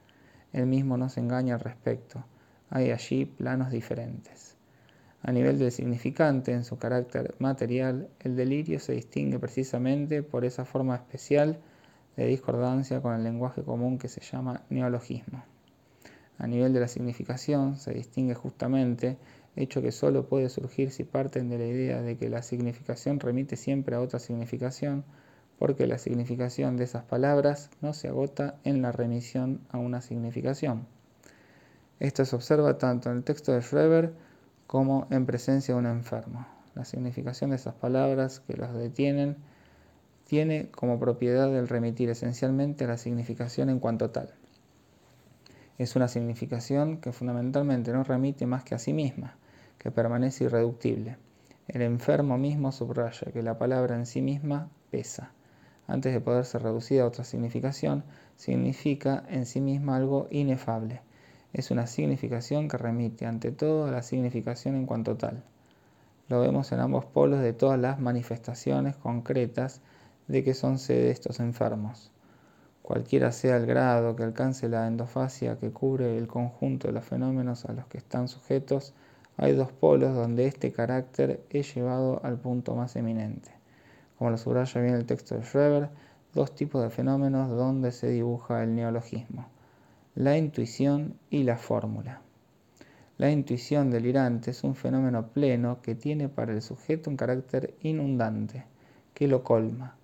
Él 0.51 0.65
mismo 0.65 0.98
no 0.98 1.08
se 1.08 1.22
engaña 1.22 1.53
al 1.53 1.62
respecto. 1.62 2.25
Hay 2.70 2.92
allí 2.92 3.24
planos 3.24 3.72
diferentes. 3.72 4.58
A 5.22 5.32
nivel 5.32 5.58
del 5.58 5.72
significante, 5.72 6.51
en 6.51 6.65
su 6.65 6.77
carácter 6.77 7.34
material, 7.39 8.10
el 8.20 8.36
delirio 8.36 8.77
se 8.82 8.92
distingue 8.92 9.39
precisamente 9.39 10.22
por 10.22 10.44
esa 10.44 10.65
forma 10.65 10.96
especial 10.96 11.62
de 12.18 12.27
discordancia 12.27 13.01
con 13.01 13.15
el 13.15 13.24
lenguaje 13.24 13.63
común 13.63 14.00
que 14.00 14.10
se 14.10 14.20
llama 14.20 14.63
neologismo. 14.70 15.46
A 16.39 16.46
nivel 16.46 16.74
de 16.74 16.82
la 16.82 16.89
significación, 16.89 17.77
se 17.77 17.94
distingue 17.94 18.36
justamente, 18.36 19.18
hecho 19.55 19.81
que 19.81 19.91
solo 19.91 20.27
puede 20.27 20.50
surgir 20.50 20.91
si 20.91 21.03
parten 21.03 21.50
de 21.50 21.57
la 21.57 21.65
idea 21.65 22.01
de 22.01 22.17
que 22.17 22.29
la 22.29 22.41
significación 22.41 23.19
remite 23.19 23.55
siempre 23.55 23.95
a 23.95 24.01
otra 24.01 24.19
significación, 24.19 25.03
porque 25.60 25.88
la 25.88 25.98
significación 25.98 26.77
de 26.77 26.86
esas 26.86 27.03
palabras 27.03 27.69
no 27.81 27.93
se 27.93 28.07
agota 28.07 28.55
en 28.63 28.81
la 28.81 28.91
remisión 28.91 29.62
a 29.69 29.77
una 29.77 30.01
significación. 30.01 30.88
Esto 32.00 32.25
se 32.25 32.36
observa 32.36 32.77
tanto 32.77 33.10
en 33.10 33.17
el 33.17 33.24
texto 33.24 33.53
de 33.53 33.62
Schreber 33.62 34.13
como 34.67 35.07
en 35.12 35.25
presencia 35.25 35.74
de 35.74 35.79
un 35.79 35.86
enfermo. 35.86 36.48
La 36.75 36.86
significación 36.86 37.51
de 37.51 37.57
esas 37.57 37.75
palabras 37.75 38.39
que 38.39 38.57
los 38.57 38.74
detienen 38.74 39.38
tiene 40.25 40.69
como 40.72 41.00
propiedad 41.00 41.55
el 41.55 41.67
remitir 41.67 42.10
esencialmente 42.10 42.86
a 42.86 42.88
la 42.88 42.98
significación 42.98 43.69
en 43.69 43.79
cuanto 43.79 44.10
tal. 44.10 44.33
Es 45.77 45.95
una 45.95 46.07
significación 46.07 46.98
que 46.98 47.12
fundamentalmente 47.12 47.91
no 47.93 48.03
remite 48.03 48.45
más 48.45 48.63
que 48.63 48.75
a 48.75 48.79
sí 48.79 48.93
misma, 48.93 49.38
que 49.84 49.92
permanece 49.92 50.46
irreductible. 50.46 51.18
El 51.68 51.84
enfermo 51.84 52.40
mismo 52.40 52.72
subraya 52.72 53.32
que 53.32 53.44
la 53.44 53.60
palabra 53.60 53.96
en 53.96 54.08
sí 54.08 54.24
misma 54.24 54.70
pesa. 54.90 55.34
Antes 55.86 56.13
de 56.13 56.22
poder 56.22 56.46
ser 56.46 56.63
reducida 56.63 57.04
a 57.04 57.08
otra 57.08 57.24
significación, 57.24 58.04
significa 58.36 59.24
en 59.30 59.46
sí 59.46 59.62
misma 59.62 59.98
algo 59.98 60.28
inefable 60.32 61.02
es 61.54 61.70
una 61.70 61.86
significación 61.86 62.68
que 62.68 62.78
remite 62.78 63.28
ante 63.28 63.52
todo 63.52 63.86
a 63.86 63.92
la 63.92 64.02
significación 64.02 64.75
en 64.75 64.88
cuanto 64.88 65.16
tal. 65.16 65.44
Lo 66.28 66.42
vemos 66.42 66.72
en 66.72 66.80
ambos 66.80 67.06
polos 67.06 67.42
de 67.42 67.54
todas 67.54 67.80
las 67.80 68.00
manifestaciones 68.00 68.96
concretas 68.96 69.82
de 70.28 70.44
que 70.44 70.56
son 70.56 70.80
sede 70.80 71.12
estos 71.12 71.40
enfermos. 71.40 72.12
Cualquiera 72.82 73.32
sea 73.32 73.58
el 73.58 73.68
grado 73.68 74.16
que 74.16 74.24
alcance 74.24 74.68
la 74.68 74.88
endofasia 74.88 75.60
que 75.60 75.70
cubre 75.70 76.18
el 76.18 76.28
conjunto 76.28 76.88
de 76.88 76.94
los 76.94 77.06
fenómenos 77.06 77.66
a 77.66 77.74
los 77.74 77.86
que 77.86 78.00
están 78.00 78.28
sujetos, 78.28 78.96
hay 79.38 79.54
dos 79.54 79.72
polos 79.72 80.16
donde 80.16 80.46
este 80.46 80.72
carácter 80.72 81.42
es 81.50 81.74
llevado 81.75 82.20
al 82.24 82.38
punto 82.38 82.75
más 82.75 82.96
eminente. 82.96 83.52
Como 84.18 84.30
lo 84.30 84.38
subraya 84.38 84.82
bien 84.82 84.96
el 84.96 85.06
texto 85.06 85.36
de 85.36 85.44
Schreber, 85.44 85.90
dos 86.34 86.56
tipos 86.56 86.84
de 86.84 86.90
fenómenos 86.90 87.50
donde 87.50 87.92
se 87.92 88.10
dibuja 88.10 88.63
el 88.63 88.75
neologismo 88.75 89.48
la 90.16 90.38
intuición 90.38 91.18
y 91.32 91.42
la 91.42 91.58
fórmula. 91.58 92.22
La 93.18 93.32
intuición 93.32 93.90
delirante 93.90 94.52
es 94.52 94.63
un 94.63 94.75
fenómeno 94.75 95.30
pleno 95.30 95.82
que 95.82 95.96
tiene 95.96 96.30
para 96.30 96.54
el 96.54 96.62
sujeto 96.62 97.10
un 97.10 97.18
carácter 97.18 97.74
inundante, 97.82 98.63
que 99.16 99.28
lo 99.28 99.44
colma. 99.44 99.96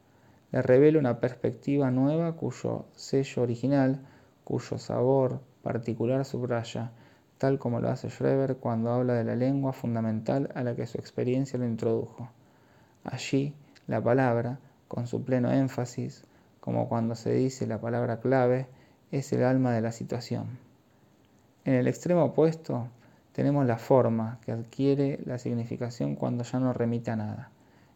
Le 0.51 0.63
revela 0.63 0.97
una 0.97 1.19
perspectiva 1.19 1.91
nueva 1.91 2.35
cuyo 2.35 2.85
sello 2.95 3.43
original, 3.43 4.01
cuyo 4.43 4.79
sabor 4.79 5.41
particular 5.61 6.25
subraya, 6.25 6.91
tal 7.39 7.57
como 7.57 7.79
lo 7.79 7.89
hace 7.89 8.09
Schreber 8.09 8.57
cuando 8.57 8.91
habla 8.91 9.15
de 9.15 9.23
la 9.23 9.35
lengua 9.35 9.73
fundamental 9.73 10.51
a 10.53 10.61
la 10.61 10.75
que 10.75 10.85
su 10.85 10.99
experiencia 10.99 11.57
lo 11.57 11.65
introdujo. 11.65 12.29
Allí, 13.03 13.55
la 13.87 14.03
palabra, 14.03 14.59
con 14.87 15.07
su 15.07 15.23
pleno 15.23 15.51
énfasis, 15.51 16.23
como 16.59 16.87
cuando 16.87 17.15
se 17.15 17.33
dice 17.33 17.65
la 17.65 17.81
palabra 17.81 18.19
clave, 18.19 18.67
es 19.11 19.33
el 19.33 19.43
alma 19.43 19.71
de 19.71 19.81
la 19.81 19.91
situación. 19.91 20.59
En 21.65 21.73
el 21.73 21.87
extremo 21.87 22.25
opuesto 22.25 22.89
tenemos 23.31 23.65
la 23.65 23.77
forma 23.77 24.39
que 24.41 24.51
adquiere 24.51 25.19
la 25.25 25.39
significación 25.39 26.15
cuando 26.15 26.43
ya 26.43 26.59
no 26.59 26.73
remite 26.73 27.11
a 27.11 27.15
nada. 27.15 27.51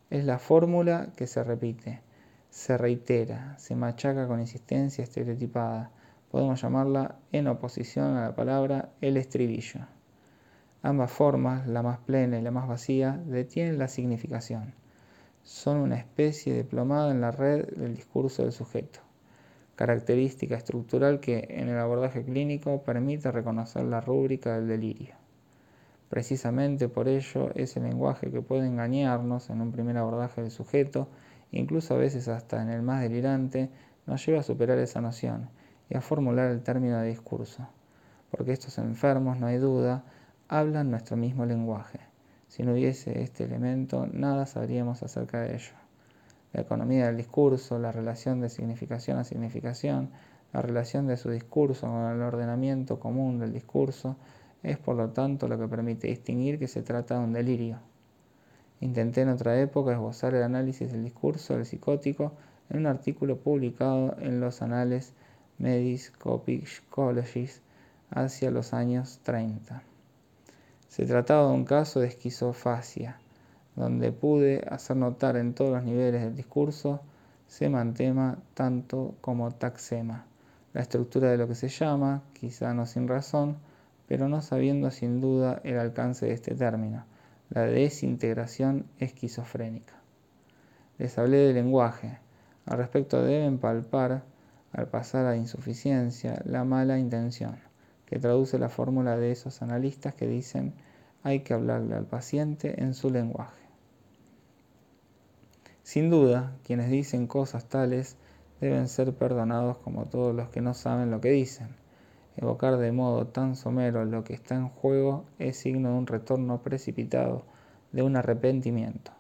Es 0.10 0.24
la 0.24 0.40
fórmula 0.40 1.10
que 1.18 1.28
se 1.28 1.44
repite, 1.44 2.02
se 2.50 2.78
reitera, 2.78 3.58
se 3.58 3.76
machaca 3.76 4.28
con 4.28 4.40
insistencia 4.40 5.04
estereotipada. 5.04 5.92
Podemos 6.34 6.60
llamarla 6.60 7.20
en 7.32 7.46
oposición 7.46 8.18
a 8.18 8.24
la 8.24 8.36
palabra 8.36 8.90
el 9.02 9.18
estribillo. 9.18 9.82
Ambas 10.82 11.12
formas, 11.12 11.68
la 11.68 11.84
más 11.84 12.00
plena 12.00 12.40
y 12.40 12.42
la 12.42 12.50
más 12.50 12.68
vacía, 12.68 13.22
detienen 13.28 13.78
la 13.78 13.88
significación. 13.88 14.74
Son 15.44 15.78
una 15.78 15.96
especie 15.96 16.56
de 16.56 16.64
plomada 16.64 17.12
en 17.12 17.22
la 17.22 17.30
red 17.30 17.68
del 17.76 17.96
discurso 17.96 18.42
del 18.42 18.52
sujeto 18.52 19.02
característica 19.76 20.56
estructural 20.56 21.20
que 21.20 21.46
en 21.52 21.70
el 21.70 21.78
abordaje 21.78 22.24
clínico 22.24 22.82
permite 22.82 23.32
reconocer 23.32 23.84
la 23.84 24.02
rúbrica 24.02 24.56
del 24.56 24.68
delirio. 24.68 25.14
Precisamente 26.10 26.90
por 26.90 27.08
ello 27.08 27.52
ese 27.54 27.80
lenguaje 27.80 28.32
que 28.32 28.42
puede 28.42 28.66
engañarnos 28.66 29.52
en 29.52 29.62
un 29.62 29.72
primer 29.72 29.98
abordaje 29.98 30.42
del 30.42 30.50
sujeto, 30.50 31.10
incluso 31.52 31.94
a 31.94 31.98
veces 31.98 32.28
hasta 32.28 32.60
en 32.64 32.70
el 32.70 32.82
más 32.82 33.02
delirante, 33.04 33.70
nos 34.08 34.26
lleva 34.26 34.40
a 34.40 34.44
superar 34.44 34.80
esa 34.80 35.00
noción 35.00 35.50
y 35.90 35.98
a 35.98 36.02
formular 36.02 36.52
el 36.52 36.62
término 36.62 37.00
de 37.00 37.10
discurso, 37.10 37.68
porque 38.32 38.54
estos 38.54 38.78
enfermos, 38.78 39.40
no 39.40 39.48
hay 39.48 39.58
duda, 39.58 40.04
hablan 40.48 40.92
nuestro 40.92 41.18
mismo 41.18 41.46
lenguaje. 41.46 42.00
Si 42.48 42.64
no 42.64 42.74
hubiese 42.74 43.22
este 43.22 43.44
elemento, 43.44 44.08
nada 44.12 44.46
sabríamos 44.46 45.04
acerca 45.04 45.42
de 45.42 45.56
ello 45.56 45.74
la 46.54 46.62
economía 46.62 47.08
del 47.08 47.18
discurso, 47.18 47.80
la 47.80 47.92
relación 47.92 48.40
de 48.40 48.50
significación 48.50 49.18
a 49.18 49.24
significación, 49.24 50.10
la 50.54 50.62
relación 50.62 51.08
de 51.08 51.18
su 51.18 51.32
discurso 51.32 51.88
con 51.88 52.12
el 52.12 52.22
ordenamiento 52.22 53.00
común 53.00 53.40
del 53.40 53.52
discurso, 53.52 54.16
es 54.62 54.78
por 54.78 54.96
lo 54.96 55.10
tanto 55.10 55.48
lo 55.48 55.58
que 55.58 55.68
permite 55.68 56.08
distinguir 56.08 56.60
que 56.60 56.68
se 56.68 56.84
trata 56.84 57.18
de 57.18 57.24
un 57.26 57.34
delirio. 57.34 57.80
Intenté 58.82 59.22
en 59.22 59.30
otra 59.30 59.60
época 59.60 59.94
esbozar 59.94 60.36
el 60.36 60.44
análisis 60.44 60.92
del 60.92 61.04
discurso 61.04 61.56
del 61.56 61.66
psicótico 61.66 62.34
en 62.70 62.78
un 62.78 62.86
artículo 62.86 63.38
publicado 63.38 64.16
en 64.20 64.40
los 64.40 64.62
anales 64.62 65.14
Mediscopicologies 65.58 67.62
hacia 68.10 68.52
los 68.52 68.74
años 68.74 69.20
30. 69.24 69.84
Se 70.88 71.06
trataba 71.06 71.48
de 71.48 71.54
un 71.54 71.66
caso 71.66 72.00
de 72.00 72.08
esquizofasia, 72.08 73.20
donde 73.76 74.12
pude 74.12 74.66
hacer 74.70 74.98
notar 74.98 75.38
en 75.38 75.54
todos 75.54 75.72
los 75.72 75.84
niveles 75.84 76.22
del 76.22 76.36
discurso 76.36 77.02
semantema 77.48 78.38
tanto 78.54 79.16
como 79.22 79.52
taxema, 79.52 80.26
la 80.74 80.82
estructura 80.82 81.30
de 81.30 81.38
lo 81.38 81.48
que 81.48 81.56
se 81.56 81.70
llama, 81.70 82.24
quizá 82.34 82.74
no 82.74 82.86
sin 82.86 83.08
razón, 83.08 83.58
pero 84.08 84.28
no 84.28 84.42
sabiendo 84.42 84.92
sin 84.92 85.22
duda 85.22 85.62
el 85.64 85.78
alcance 85.78 86.26
de 86.26 86.34
este 86.34 86.56
término, 86.56 87.06
la 87.50 87.62
desintegración 87.62 88.86
esquizofrénica. 89.00 89.94
Les 90.98 91.18
hablé 91.18 91.38
del 91.38 91.56
lenguaje. 91.56 92.18
Al 92.66 92.78
respecto 92.78 93.22
deben 93.22 93.60
palpar, 93.60 94.24
al 94.74 94.88
pasar 94.88 95.28
a 95.28 95.38
insuficiencia, 95.38 96.42
la 96.46 96.64
mala 96.66 96.98
intención, 97.00 97.58
que 98.06 98.20
traduce 98.20 98.60
la 98.60 98.70
fórmula 98.70 99.16
de 99.16 99.32
esos 99.32 99.62
analistas 99.62 100.16
que 100.16 100.28
dicen 100.28 100.74
hay 101.24 101.40
que 101.40 101.54
hablarle 101.54 101.96
al 101.96 102.06
paciente 102.06 102.82
en 102.84 102.94
su 102.94 103.10
lenguaje. 103.10 103.64
Sin 105.84 106.10
duda, 106.10 106.56
quienes 106.64 106.90
dicen 106.90 107.28
cosas 107.28 107.66
tales 107.66 108.18
deben 108.60 108.88
ser 108.88 109.14
perdonados 109.14 109.78
como 109.78 110.06
todos 110.06 110.36
los 110.36 110.50
que 110.50 110.62
no 110.62 110.74
saben 110.74 111.12
lo 111.12 111.22
que 111.22 111.32
dicen. 111.32 111.70
Evocar 112.36 112.78
de 112.78 112.92
modo 112.92 113.28
tan 113.28 113.56
somero 113.56 114.06
lo 114.06 114.24
que 114.24 114.34
está 114.34 114.56
en 114.56 114.70
juego 114.70 115.26
es 115.40 115.58
signo 115.58 115.90
de 115.90 115.96
un 115.96 116.08
retorno 116.08 116.62
precipitado, 116.62 117.46
de 117.92 118.02
un 118.02 118.16
arrepentimiento. 118.16 119.12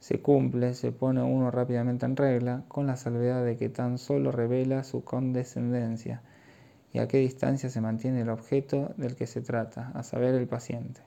Se 0.00 0.20
cumple, 0.20 0.74
se 0.74 0.92
pone 0.92 1.22
uno 1.22 1.50
rápidamente 1.50 2.06
en 2.06 2.16
regla, 2.16 2.64
con 2.68 2.86
la 2.86 2.96
salvedad 2.96 3.44
de 3.44 3.56
que 3.56 3.68
tan 3.68 3.98
solo 3.98 4.30
revela 4.30 4.84
su 4.84 5.02
condescendencia 5.04 6.22
y 6.92 6.98
a 6.98 7.08
qué 7.08 7.18
distancia 7.18 7.70
se 7.70 7.80
mantiene 7.80 8.22
el 8.22 8.28
objeto 8.28 8.94
del 8.96 9.16
que 9.16 9.26
se 9.26 9.40
trata, 9.40 9.90
a 9.94 10.02
saber, 10.02 10.34
el 10.34 10.46
paciente, 10.46 11.00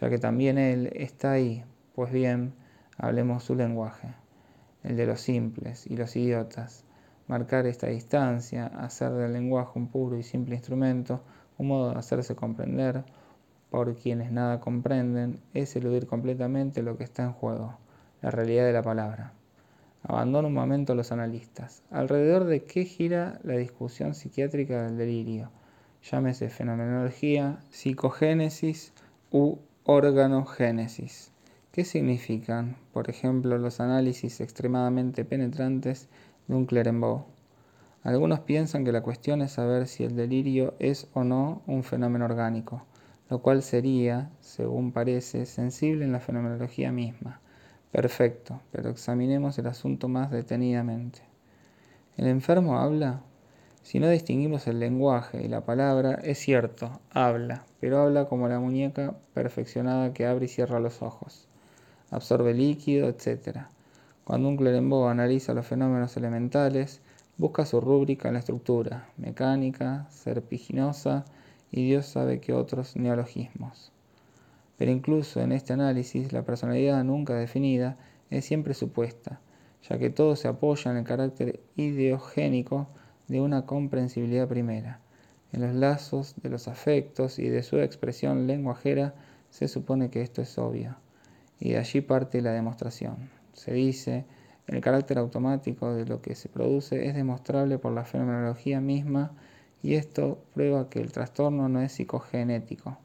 ya 0.00 0.08
que 0.08 0.18
también 0.18 0.58
él 0.58 0.90
está 0.94 1.32
ahí, 1.32 1.64
pues 1.94 2.12
bien, 2.12 2.54
Hablemos 2.98 3.44
su 3.44 3.54
lenguaje, 3.54 4.14
el 4.82 4.96
de 4.96 5.04
los 5.04 5.20
simples 5.20 5.86
y 5.86 5.98
los 5.98 6.16
idiotas. 6.16 6.82
Marcar 7.28 7.66
esta 7.66 7.88
distancia, 7.88 8.68
hacer 8.68 9.12
del 9.12 9.34
lenguaje 9.34 9.72
un 9.78 9.88
puro 9.88 10.16
y 10.16 10.22
simple 10.22 10.54
instrumento, 10.54 11.20
un 11.58 11.68
modo 11.68 11.90
de 11.90 11.98
hacerse 11.98 12.34
comprender 12.34 13.04
por 13.68 13.94
quienes 13.96 14.32
nada 14.32 14.60
comprenden, 14.60 15.40
es 15.52 15.76
eludir 15.76 16.06
completamente 16.06 16.82
lo 16.82 16.96
que 16.96 17.04
está 17.04 17.24
en 17.24 17.32
juego, 17.32 17.76
la 18.26 18.32
realidad 18.32 18.64
de 18.64 18.72
la 18.72 18.82
palabra. 18.82 19.32
Abandono 20.02 20.48
un 20.48 20.54
momento 20.54 20.96
los 20.96 21.12
analistas. 21.12 21.84
¿Alrededor 21.92 22.42
de 22.46 22.64
qué 22.64 22.84
gira 22.84 23.38
la 23.44 23.56
discusión 23.56 24.16
psiquiátrica 24.16 24.82
del 24.82 24.98
delirio? 24.98 25.52
Llámese 26.02 26.48
fenomenología, 26.48 27.60
psicogénesis 27.70 28.92
u 29.30 29.58
organogénesis. 29.84 31.30
¿Qué 31.70 31.84
significan, 31.84 32.76
por 32.92 33.08
ejemplo, 33.08 33.58
los 33.58 33.78
análisis 33.78 34.40
extremadamente 34.40 35.24
penetrantes 35.24 36.08
de 36.48 36.56
un 36.56 36.66
Clerenbaugh? 36.66 37.26
Algunos 38.02 38.40
piensan 38.40 38.84
que 38.84 38.90
la 38.90 39.04
cuestión 39.04 39.40
es 39.40 39.52
saber 39.52 39.86
si 39.86 40.02
el 40.02 40.16
delirio 40.16 40.74
es 40.80 41.06
o 41.14 41.22
no 41.22 41.62
un 41.68 41.84
fenómeno 41.84 42.24
orgánico, 42.24 42.86
lo 43.30 43.40
cual 43.40 43.62
sería, 43.62 44.32
según 44.40 44.90
parece, 44.90 45.46
sensible 45.46 46.04
en 46.04 46.10
la 46.10 46.18
fenomenología 46.18 46.90
misma. 46.90 47.40
Perfecto, 47.96 48.60
pero 48.72 48.90
examinemos 48.90 49.58
el 49.58 49.68
asunto 49.68 50.06
más 50.06 50.30
detenidamente. 50.30 51.20
¿El 52.18 52.26
enfermo 52.26 52.78
habla? 52.78 53.22
Si 53.80 54.00
no 54.00 54.10
distinguimos 54.10 54.66
el 54.66 54.80
lenguaje 54.80 55.42
y 55.42 55.48
la 55.48 55.64
palabra, 55.64 56.20
es 56.22 56.36
cierto, 56.36 57.00
habla, 57.08 57.64
pero 57.80 58.02
habla 58.02 58.26
como 58.26 58.48
la 58.48 58.60
muñeca 58.60 59.16
perfeccionada 59.32 60.12
que 60.12 60.26
abre 60.26 60.44
y 60.44 60.48
cierra 60.48 60.78
los 60.78 61.00
ojos, 61.00 61.48
absorbe 62.10 62.52
líquido, 62.52 63.08
etc. 63.08 63.68
Cuando 64.24 64.50
un 64.50 64.58
Clerenbaugh 64.58 65.08
analiza 65.08 65.54
los 65.54 65.66
fenómenos 65.66 66.18
elementales, 66.18 67.00
busca 67.38 67.64
su 67.64 67.80
rúbrica 67.80 68.28
en 68.28 68.34
la 68.34 68.40
estructura, 68.40 69.08
mecánica, 69.16 70.06
serpiginosa 70.10 71.24
y 71.70 71.86
Dios 71.86 72.04
sabe 72.04 72.40
que 72.40 72.52
otros 72.52 72.94
neologismos. 72.94 73.95
Pero 74.76 74.90
incluso 74.90 75.40
en 75.40 75.52
este 75.52 75.72
análisis 75.72 76.32
la 76.32 76.44
personalidad 76.44 77.02
nunca 77.04 77.34
definida 77.34 77.96
es 78.30 78.44
siempre 78.44 78.74
supuesta, 78.74 79.40
ya 79.88 79.98
que 79.98 80.10
todo 80.10 80.36
se 80.36 80.48
apoya 80.48 80.90
en 80.90 80.98
el 80.98 81.04
carácter 81.04 81.60
ideogénico 81.76 82.88
de 83.28 83.40
una 83.40 83.64
comprensibilidad 83.64 84.48
primera. 84.48 85.00
En 85.52 85.62
los 85.62 85.74
lazos 85.74 86.34
de 86.42 86.50
los 86.50 86.68
afectos 86.68 87.38
y 87.38 87.48
de 87.48 87.62
su 87.62 87.78
expresión 87.78 88.46
lenguajera 88.46 89.14
se 89.50 89.68
supone 89.68 90.10
que 90.10 90.20
esto 90.20 90.42
es 90.42 90.58
obvio, 90.58 90.96
y 91.58 91.70
de 91.70 91.78
allí 91.78 92.00
parte 92.02 92.42
la 92.42 92.52
demostración. 92.52 93.30
Se 93.54 93.72
dice, 93.72 94.26
el 94.66 94.80
carácter 94.80 95.18
automático 95.18 95.94
de 95.94 96.04
lo 96.04 96.20
que 96.20 96.34
se 96.34 96.48
produce 96.48 97.06
es 97.06 97.14
demostrable 97.14 97.78
por 97.78 97.92
la 97.92 98.04
fenomenología 98.04 98.80
misma 98.80 99.32
y 99.82 99.94
esto 99.94 100.42
prueba 100.52 100.90
que 100.90 101.00
el 101.00 101.12
trastorno 101.12 101.68
no 101.68 101.80
es 101.80 101.92
psicogenético 101.92 102.98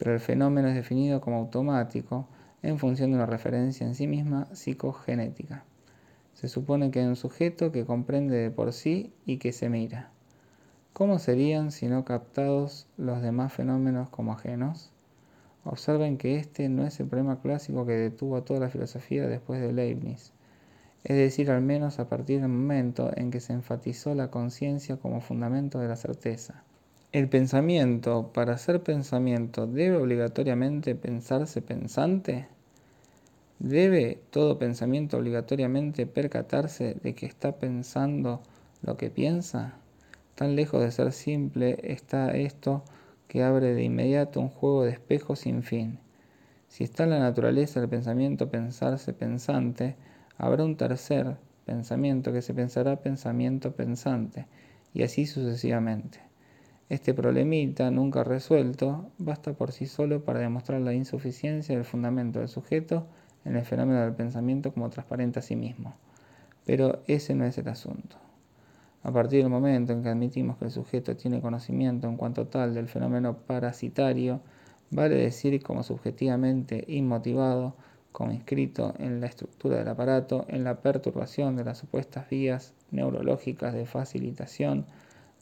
pero 0.00 0.14
el 0.14 0.20
fenómeno 0.20 0.68
es 0.68 0.74
definido 0.74 1.20
como 1.20 1.36
automático 1.36 2.26
en 2.62 2.78
función 2.78 3.10
de 3.10 3.16
una 3.16 3.26
referencia 3.26 3.86
en 3.86 3.94
sí 3.94 4.06
misma 4.06 4.46
psicogenética. 4.54 5.64
Se 6.32 6.48
supone 6.48 6.90
que 6.90 7.00
hay 7.00 7.06
un 7.06 7.16
sujeto 7.16 7.70
que 7.70 7.84
comprende 7.84 8.34
de 8.34 8.50
por 8.50 8.72
sí 8.72 9.12
y 9.26 9.36
que 9.36 9.52
se 9.52 9.68
mira. 9.68 10.10
¿Cómo 10.94 11.18
serían 11.18 11.70
si 11.70 11.86
no 11.86 12.06
captados 12.06 12.86
los 12.96 13.20
demás 13.20 13.52
fenómenos 13.52 14.08
como 14.08 14.32
ajenos? 14.32 14.90
Observen 15.64 16.16
que 16.16 16.36
este 16.36 16.70
no 16.70 16.86
es 16.86 16.98
el 16.98 17.06
problema 17.06 17.42
clásico 17.42 17.84
que 17.84 17.92
detuvo 17.92 18.36
a 18.36 18.44
toda 18.46 18.58
la 18.58 18.70
filosofía 18.70 19.26
después 19.28 19.60
de 19.60 19.74
Leibniz, 19.74 20.32
es 21.04 21.16
decir, 21.16 21.50
al 21.50 21.60
menos 21.60 21.98
a 21.98 22.08
partir 22.08 22.40
del 22.40 22.48
momento 22.48 23.10
en 23.16 23.30
que 23.30 23.40
se 23.40 23.52
enfatizó 23.52 24.14
la 24.14 24.30
conciencia 24.30 24.96
como 24.96 25.20
fundamento 25.20 25.78
de 25.78 25.88
la 25.88 25.96
certeza. 25.96 26.64
El 27.12 27.28
pensamiento, 27.28 28.30
para 28.32 28.56
ser 28.56 28.84
pensamiento, 28.84 29.66
¿debe 29.66 29.96
obligatoriamente 29.96 30.94
pensarse 30.94 31.60
pensante? 31.60 32.46
¿Debe 33.58 34.20
todo 34.30 34.60
pensamiento 34.60 35.16
obligatoriamente 35.16 36.06
percatarse 36.06 36.94
de 37.02 37.16
que 37.16 37.26
está 37.26 37.58
pensando 37.58 38.42
lo 38.82 38.96
que 38.96 39.10
piensa? 39.10 39.74
Tan 40.36 40.54
lejos 40.54 40.82
de 40.82 40.92
ser 40.92 41.10
simple 41.10 41.80
está 41.82 42.30
esto 42.30 42.84
que 43.26 43.42
abre 43.42 43.74
de 43.74 43.82
inmediato 43.82 44.38
un 44.38 44.48
juego 44.48 44.84
de 44.84 44.92
espejos 44.92 45.40
sin 45.40 45.64
fin. 45.64 45.98
Si 46.68 46.84
está 46.84 47.02
en 47.02 47.10
la 47.10 47.18
naturaleza 47.18 47.80
del 47.80 47.88
pensamiento 47.88 48.52
pensarse 48.52 49.12
pensante, 49.12 49.96
habrá 50.38 50.62
un 50.62 50.76
tercer 50.76 51.38
pensamiento 51.66 52.32
que 52.32 52.40
se 52.40 52.54
pensará 52.54 53.00
pensamiento 53.00 53.72
pensante, 53.72 54.46
y 54.94 55.02
así 55.02 55.26
sucesivamente. 55.26 56.29
Este 56.90 57.14
problemita 57.14 57.88
nunca 57.92 58.24
resuelto 58.24 59.12
basta 59.16 59.52
por 59.52 59.70
sí 59.70 59.86
solo 59.86 60.24
para 60.24 60.40
demostrar 60.40 60.80
la 60.80 60.92
insuficiencia 60.92 61.76
del 61.76 61.84
fundamento 61.84 62.40
del 62.40 62.48
sujeto 62.48 63.06
en 63.44 63.54
el 63.54 63.64
fenómeno 63.64 64.00
del 64.00 64.12
pensamiento 64.12 64.74
como 64.74 64.90
transparente 64.90 65.38
a 65.38 65.42
sí 65.42 65.54
mismo. 65.54 65.94
Pero 66.66 67.00
ese 67.06 67.36
no 67.36 67.44
es 67.44 67.56
el 67.58 67.68
asunto. 67.68 68.16
A 69.04 69.12
partir 69.12 69.40
del 69.40 69.50
momento 69.50 69.92
en 69.92 70.02
que 70.02 70.08
admitimos 70.08 70.56
que 70.56 70.64
el 70.64 70.72
sujeto 70.72 71.16
tiene 71.16 71.40
conocimiento 71.40 72.08
en 72.08 72.16
cuanto 72.16 72.48
tal 72.48 72.74
del 72.74 72.88
fenómeno 72.88 73.36
parasitario, 73.36 74.40
vale 74.90 75.14
decir 75.14 75.62
como 75.62 75.84
subjetivamente 75.84 76.84
inmotivado, 76.88 77.76
como 78.10 78.32
inscrito 78.32 78.94
en 78.98 79.20
la 79.20 79.28
estructura 79.28 79.78
del 79.78 79.88
aparato, 79.88 80.44
en 80.48 80.64
la 80.64 80.80
perturbación 80.80 81.54
de 81.54 81.62
las 81.62 81.78
supuestas 81.78 82.28
vías 82.28 82.74
neurológicas 82.90 83.74
de 83.74 83.86
facilitación, 83.86 84.86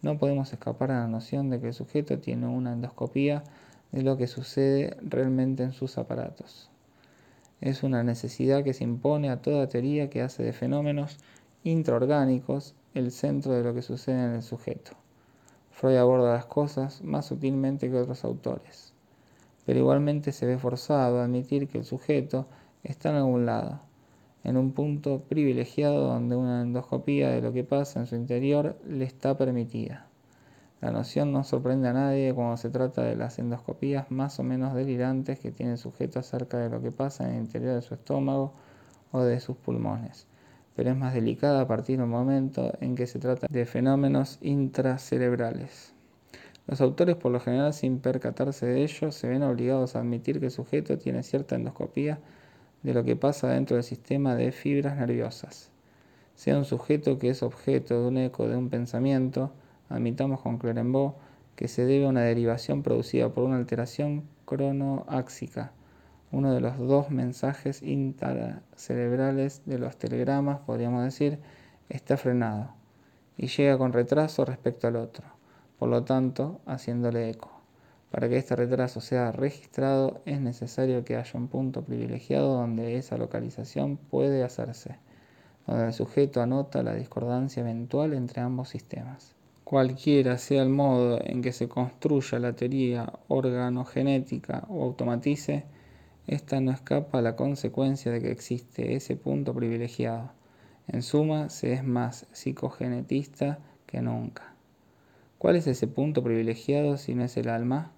no 0.02 0.18
podemos 0.18 0.52
escapar 0.52 0.92
a 0.92 1.00
la 1.00 1.08
noción 1.08 1.50
de 1.50 1.60
que 1.60 1.68
el 1.68 1.74
sujeto 1.74 2.18
tiene 2.18 2.46
una 2.46 2.72
endoscopía 2.72 3.42
de 3.92 4.02
lo 4.02 4.16
que 4.16 4.26
sucede 4.26 4.96
realmente 5.02 5.62
en 5.62 5.72
sus 5.72 5.98
aparatos. 5.98 6.70
Es 7.60 7.82
una 7.82 8.04
necesidad 8.04 8.62
que 8.62 8.74
se 8.74 8.84
impone 8.84 9.30
a 9.30 9.42
toda 9.42 9.66
teoría 9.66 10.10
que 10.10 10.22
hace 10.22 10.44
de 10.44 10.52
fenómenos 10.52 11.18
intraorgánicos 11.64 12.74
el 12.94 13.10
centro 13.10 13.52
de 13.52 13.64
lo 13.64 13.74
que 13.74 13.82
sucede 13.82 14.24
en 14.24 14.34
el 14.34 14.42
sujeto. 14.42 14.92
Freud 15.72 15.96
aborda 15.96 16.34
las 16.34 16.46
cosas 16.46 17.02
más 17.02 17.26
sutilmente 17.26 17.90
que 17.90 17.96
otros 17.96 18.24
autores, 18.24 18.92
pero 19.66 19.78
igualmente 19.78 20.32
se 20.32 20.46
ve 20.46 20.58
forzado 20.58 21.20
a 21.20 21.24
admitir 21.24 21.68
que 21.68 21.78
el 21.78 21.84
sujeto 21.84 22.46
está 22.84 23.10
en 23.10 23.16
algún 23.16 23.46
lado, 23.46 23.80
en 24.44 24.56
un 24.56 24.72
punto 24.72 25.20
privilegiado 25.28 26.06
donde 26.06 26.36
una 26.36 26.62
endoscopía 26.62 27.30
de 27.30 27.42
lo 27.42 27.52
que 27.52 27.64
pasa 27.64 28.00
en 28.00 28.06
su 28.06 28.16
interior 28.16 28.78
le 28.86 29.04
está 29.04 29.36
permitida. 29.36 30.06
La 30.80 30.92
noción 30.92 31.32
no 31.32 31.42
sorprende 31.42 31.88
a 31.88 31.92
nadie 31.92 32.32
cuando 32.32 32.56
se 32.56 32.70
trata 32.70 33.02
de 33.02 33.16
las 33.16 33.38
endoscopías 33.40 34.10
más 34.12 34.38
o 34.38 34.44
menos 34.44 34.74
delirantes 34.74 35.40
que 35.40 35.50
tiene 35.50 35.72
el 35.72 35.78
sujeto 35.78 36.20
acerca 36.20 36.58
de 36.58 36.70
lo 36.70 36.80
que 36.80 36.92
pasa 36.92 37.28
en 37.28 37.34
el 37.34 37.40
interior 37.40 37.74
de 37.74 37.82
su 37.82 37.94
estómago 37.94 38.52
o 39.10 39.22
de 39.22 39.40
sus 39.40 39.56
pulmones, 39.56 40.28
pero 40.76 40.90
es 40.90 40.96
más 40.96 41.14
delicada 41.14 41.62
a 41.62 41.66
partir 41.66 41.98
del 41.98 42.06
momento 42.06 42.72
en 42.80 42.94
que 42.94 43.08
se 43.08 43.18
trata 43.18 43.48
de 43.50 43.66
fenómenos 43.66 44.38
intracerebrales. 44.40 45.94
Los 46.68 46.80
autores, 46.80 47.16
por 47.16 47.32
lo 47.32 47.40
general, 47.40 47.72
sin 47.72 47.98
percatarse 47.98 48.66
de 48.66 48.82
ello, 48.84 49.10
se 49.10 49.26
ven 49.26 49.42
obligados 49.42 49.96
a 49.96 50.00
admitir 50.00 50.38
que 50.38 50.46
el 50.46 50.52
sujeto 50.52 50.98
tiene 50.98 51.22
cierta 51.22 51.56
endoscopía 51.56 52.20
de 52.82 52.94
lo 52.94 53.04
que 53.04 53.16
pasa 53.16 53.48
dentro 53.48 53.76
del 53.76 53.84
sistema 53.84 54.34
de 54.34 54.52
fibras 54.52 54.96
nerviosas. 54.96 55.70
Sea 56.34 56.56
un 56.56 56.64
sujeto 56.64 57.18
que 57.18 57.30
es 57.30 57.42
objeto 57.42 58.00
de 58.00 58.08
un 58.08 58.18
eco 58.18 58.48
de 58.48 58.56
un 58.56 58.68
pensamiento, 58.70 59.52
admitamos 59.88 60.40
con 60.40 60.58
Clerenbaugh 60.58 61.14
que 61.56 61.66
se 61.66 61.84
debe 61.84 62.06
a 62.06 62.10
una 62.10 62.22
derivación 62.22 62.82
producida 62.82 63.30
por 63.30 63.44
una 63.44 63.56
alteración 63.56 64.22
cronoáxica. 64.44 65.72
Uno 66.30 66.52
de 66.52 66.60
los 66.60 66.78
dos 66.78 67.10
mensajes 67.10 67.82
intracerebrales 67.82 69.62
de 69.66 69.78
los 69.78 69.96
telegramas, 69.96 70.60
podríamos 70.60 71.02
decir, 71.02 71.40
está 71.88 72.16
frenado 72.16 72.74
y 73.36 73.46
llega 73.46 73.78
con 73.78 73.92
retraso 73.92 74.44
respecto 74.44 74.86
al 74.86 74.96
otro, 74.96 75.24
por 75.78 75.88
lo 75.88 76.04
tanto 76.04 76.60
haciéndole 76.66 77.30
eco. 77.30 77.57
Para 78.10 78.28
que 78.28 78.38
este 78.38 78.56
retraso 78.56 79.00
sea 79.00 79.32
registrado 79.32 80.22
es 80.24 80.40
necesario 80.40 81.04
que 81.04 81.16
haya 81.16 81.38
un 81.38 81.48
punto 81.48 81.82
privilegiado 81.82 82.54
donde 82.54 82.96
esa 82.96 83.18
localización 83.18 83.98
puede 83.98 84.44
hacerse, 84.44 84.96
donde 85.66 85.88
el 85.88 85.92
sujeto 85.92 86.40
anota 86.40 86.82
la 86.82 86.94
discordancia 86.94 87.60
eventual 87.60 88.14
entre 88.14 88.40
ambos 88.40 88.70
sistemas. 88.70 89.34
Cualquiera 89.62 90.38
sea 90.38 90.62
el 90.62 90.70
modo 90.70 91.20
en 91.22 91.42
que 91.42 91.52
se 91.52 91.68
construya 91.68 92.38
la 92.38 92.54
teoría 92.54 93.12
organogenética 93.28 94.64
o 94.70 94.84
automatice, 94.84 95.66
esta 96.26 96.58
no 96.60 96.70
escapa 96.70 97.18
a 97.18 97.22
la 97.22 97.36
consecuencia 97.36 98.10
de 98.10 98.22
que 98.22 98.30
existe 98.30 98.94
ese 98.94 99.16
punto 99.16 99.52
privilegiado. 99.52 100.30
En 100.86 101.02
suma, 101.02 101.50
se 101.50 101.74
es 101.74 101.84
más 101.84 102.26
psicogenetista 102.32 103.58
que 103.84 104.00
nunca. 104.00 104.54
¿Cuál 105.36 105.56
es 105.56 105.66
ese 105.66 105.86
punto 105.86 106.22
privilegiado 106.22 106.96
si 106.96 107.14
no 107.14 107.24
es 107.24 107.36
el 107.36 107.50
alma? 107.50 107.92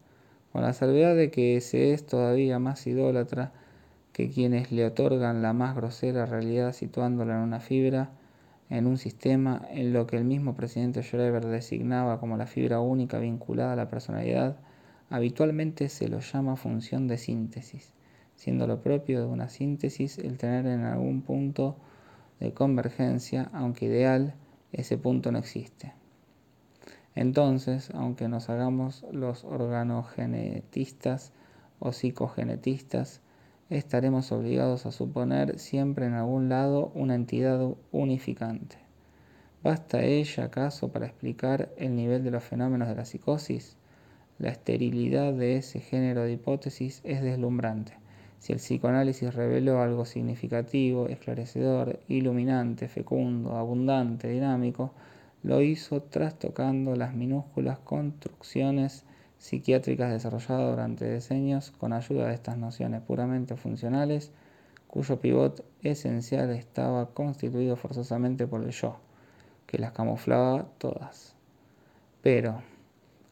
Con 0.53 0.63
la 0.63 0.73
salvedad 0.73 1.15
de 1.15 1.31
que 1.31 1.61
se 1.61 1.93
es 1.93 2.07
todavía 2.07 2.59
más 2.59 2.87
idólatra 2.87 3.53
que 4.13 4.29
quienes 4.31 4.73
le 4.73 4.85
otorgan 4.85 5.43
la 5.43 5.53
más 5.53 5.77
grosera 5.77 6.27
realidad 6.27 6.73
situándola 6.73 7.37
en 7.37 7.43
una 7.43 7.61
fibra, 7.61 8.11
en 8.69 8.87
un 8.87 8.99
sistema 8.99 9.63
en 9.71 9.93
lo 9.93 10.07
que 10.07 10.17
el 10.17 10.25
mismo 10.25 10.55
presidente 10.55 11.03
Schreber 11.03 11.47
designaba 11.47 12.21
como 12.21 12.37
la 12.37 12.47
fibra 12.47 12.81
única 12.81 13.19
vinculada 13.19 13.73
a 13.73 13.77
la 13.77 13.89
personalidad, 13.89 14.57
habitualmente 15.09 15.89
se 15.89 16.09
lo 16.09 16.21
llama 16.21 16.57
función 16.57 17.07
de 17.09 17.19
síntesis, 17.19 17.93
siendo 18.35 18.67
lo 18.67 18.81
propio 18.81 19.21
de 19.21 19.27
una 19.27 19.49
síntesis 19.49 20.19
el 20.19 20.39
tener 20.39 20.67
en 20.67 20.85
algún 20.85 21.23
punto 21.23 21.77
de 22.39 22.53
convergencia, 22.53 23.51
aunque 23.53 23.87
ideal, 23.87 24.35
ese 24.73 24.99
punto 24.99 25.31
no 25.33 25.39
existe. 25.39 26.00
Entonces, 27.15 27.91
aunque 27.95 28.29
nos 28.29 28.49
hagamos 28.49 29.05
los 29.13 29.45
organogenetistas 29.45 31.33
o 31.79 31.93
psicogenetistas, 31.93 33.21
estaremos 33.69 34.33
obligados 34.33 34.87
a 34.87 34.93
suponer 34.93 35.59
siempre 35.59 36.07
en 36.07 36.15
algún 36.15 36.49
lado 36.49 36.93
una 36.95 37.15
entidad 37.15 37.75
unificante. 37.93 38.79
¿Basta 39.63 40.03
ella 40.03 40.45
acaso 40.45 40.91
para 40.91 41.07
explicar 41.07 41.71
el 41.77 41.95
nivel 41.95 42.25
de 42.25 42.31
los 42.31 42.43
fenómenos 42.43 42.89
de 42.89 42.95
la 42.95 43.05
psicosis? 43.05 43.77
La 44.39 44.49
esterilidad 44.49 45.35
de 45.35 45.57
ese 45.57 45.81
género 45.81 46.23
de 46.23 46.33
hipótesis 46.33 47.03
es 47.05 47.21
deslumbrante. 47.21 47.93
Si 48.39 48.55
el 48.55 48.59
psicoanálisis 48.59 49.35
reveló 49.35 49.83
algo 49.83 50.07
significativo, 50.07 51.09
esclarecedor, 51.09 52.01
iluminante, 52.09 52.89
fecundo, 52.89 53.55
abundante, 53.55 54.29
dinámico, 54.29 54.95
lo 55.43 55.63
hizo 55.63 56.03
trastocando 56.03 56.95
las 56.97 57.15
minúsculas 57.15 57.79
construcciones 57.79 59.05
psiquiátricas 59.39 60.13
desarrolladas 60.13 60.71
durante 60.71 61.07
decenios 61.07 61.71
con 61.71 61.95
ayuda 61.95 62.29
de 62.29 62.35
estas 62.35 62.59
nociones 62.59 63.01
puramente 63.01 63.57
funcionales, 63.57 64.33
cuyo 64.87 65.19
pivot 65.19 65.65
esencial 65.83 66.51
estaba 66.51 67.15
constituido 67.15 67.77
forzosamente 67.77 68.47
por 68.47 68.63
el 68.63 68.71
yo, 68.71 68.97
que 69.67 69.79
las 69.79 69.93
camuflaba 69.93 70.67
todas. 70.77 71.35
Pero, 72.21 72.61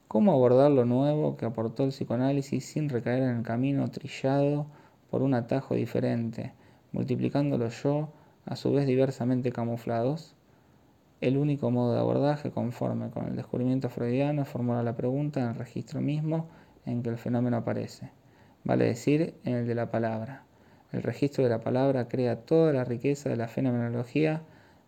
¿cómo 0.07 0.33
abordar 0.33 0.71
lo 0.71 0.87
nuevo 0.87 1.37
que 1.37 1.45
aportó 1.45 1.85
el 1.85 1.91
psicoanálisis 1.91 2.65
sin 2.65 2.89
recaer 2.89 3.23
en 3.23 3.37
el 3.37 3.43
camino 3.43 3.91
trillado 3.91 4.67
por 5.11 5.21
un 5.21 5.35
atajo 5.35 5.75
diferente, 5.75 6.55
multiplicando 6.93 7.59
los 7.59 7.83
yo 7.83 8.09
a 8.47 8.57
su 8.57 8.73
vez 8.73 8.87
diversamente 8.87 9.53
camuflados? 9.53 10.38
El 11.21 11.37
único 11.37 11.73
modo 11.73 11.95
de 11.95 11.99
abordaje 11.99 12.53
conforme 12.53 13.11
con 13.11 13.27
el 13.27 13.35
descubrimiento 13.35 13.89
freudiano 13.89 14.43
es 14.43 14.49
formular 14.49 14.85
la 14.85 14.95
pregunta 14.95 15.41
en 15.41 15.49
el 15.49 15.57
registro 15.57 16.01
mismo 16.01 16.49
en 16.87 17.03
que 17.03 17.11
el 17.11 17.19
fenómeno 17.19 17.57
aparece, 17.57 18.13
vale 18.63 18.85
decir, 18.85 19.35
en 19.45 19.55
el 19.55 19.67
de 19.67 19.75
la 19.75 19.91
palabra. 19.91 20.45
El 20.93 21.03
registro 21.03 21.43
de 21.43 21.51
la 21.51 21.61
palabra 21.61 22.07
crea 22.07 22.43
toda 22.43 22.73
la 22.73 22.85
riqueza 22.85 23.29
de 23.29 23.37
la 23.37 23.49
fenomenología 23.49 24.43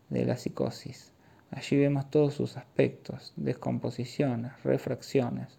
de 0.08 0.24
la 0.24 0.36
psicosis. 0.36 1.12
Allí 1.50 1.76
vemos 1.76 2.08
todos 2.10 2.34
sus 2.34 2.56
aspectos, 2.56 3.32
descomposiciones, 3.34 4.52
refracciones. 4.62 5.58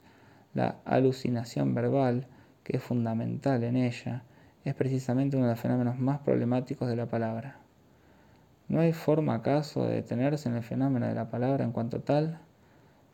La 0.54 0.78
alucinación 0.86 1.76
verbal, 1.76 2.28
que 2.64 2.78
es 2.78 2.84
fundamental 2.84 3.64
en 3.66 3.76
ella, 3.76 4.24
es 4.64 4.74
precisamente 4.74 5.36
uno 5.36 5.48
de 5.48 5.52
los 5.52 5.60
fenómenos 5.60 6.00
más 6.00 6.20
problemáticos 6.20 6.88
de 6.88 6.96
la 6.96 7.08
palabra. 7.08 7.61
¿No 8.72 8.80
hay 8.80 8.94
forma 8.94 9.36
acaso 9.36 9.86
de 9.86 9.96
detenerse 9.96 10.48
en 10.48 10.56
el 10.56 10.64
fenómeno 10.64 11.06
de 11.06 11.14
la 11.14 11.30
palabra 11.30 11.66
en 11.66 11.74
cuanto 11.74 12.00
tal? 12.00 12.40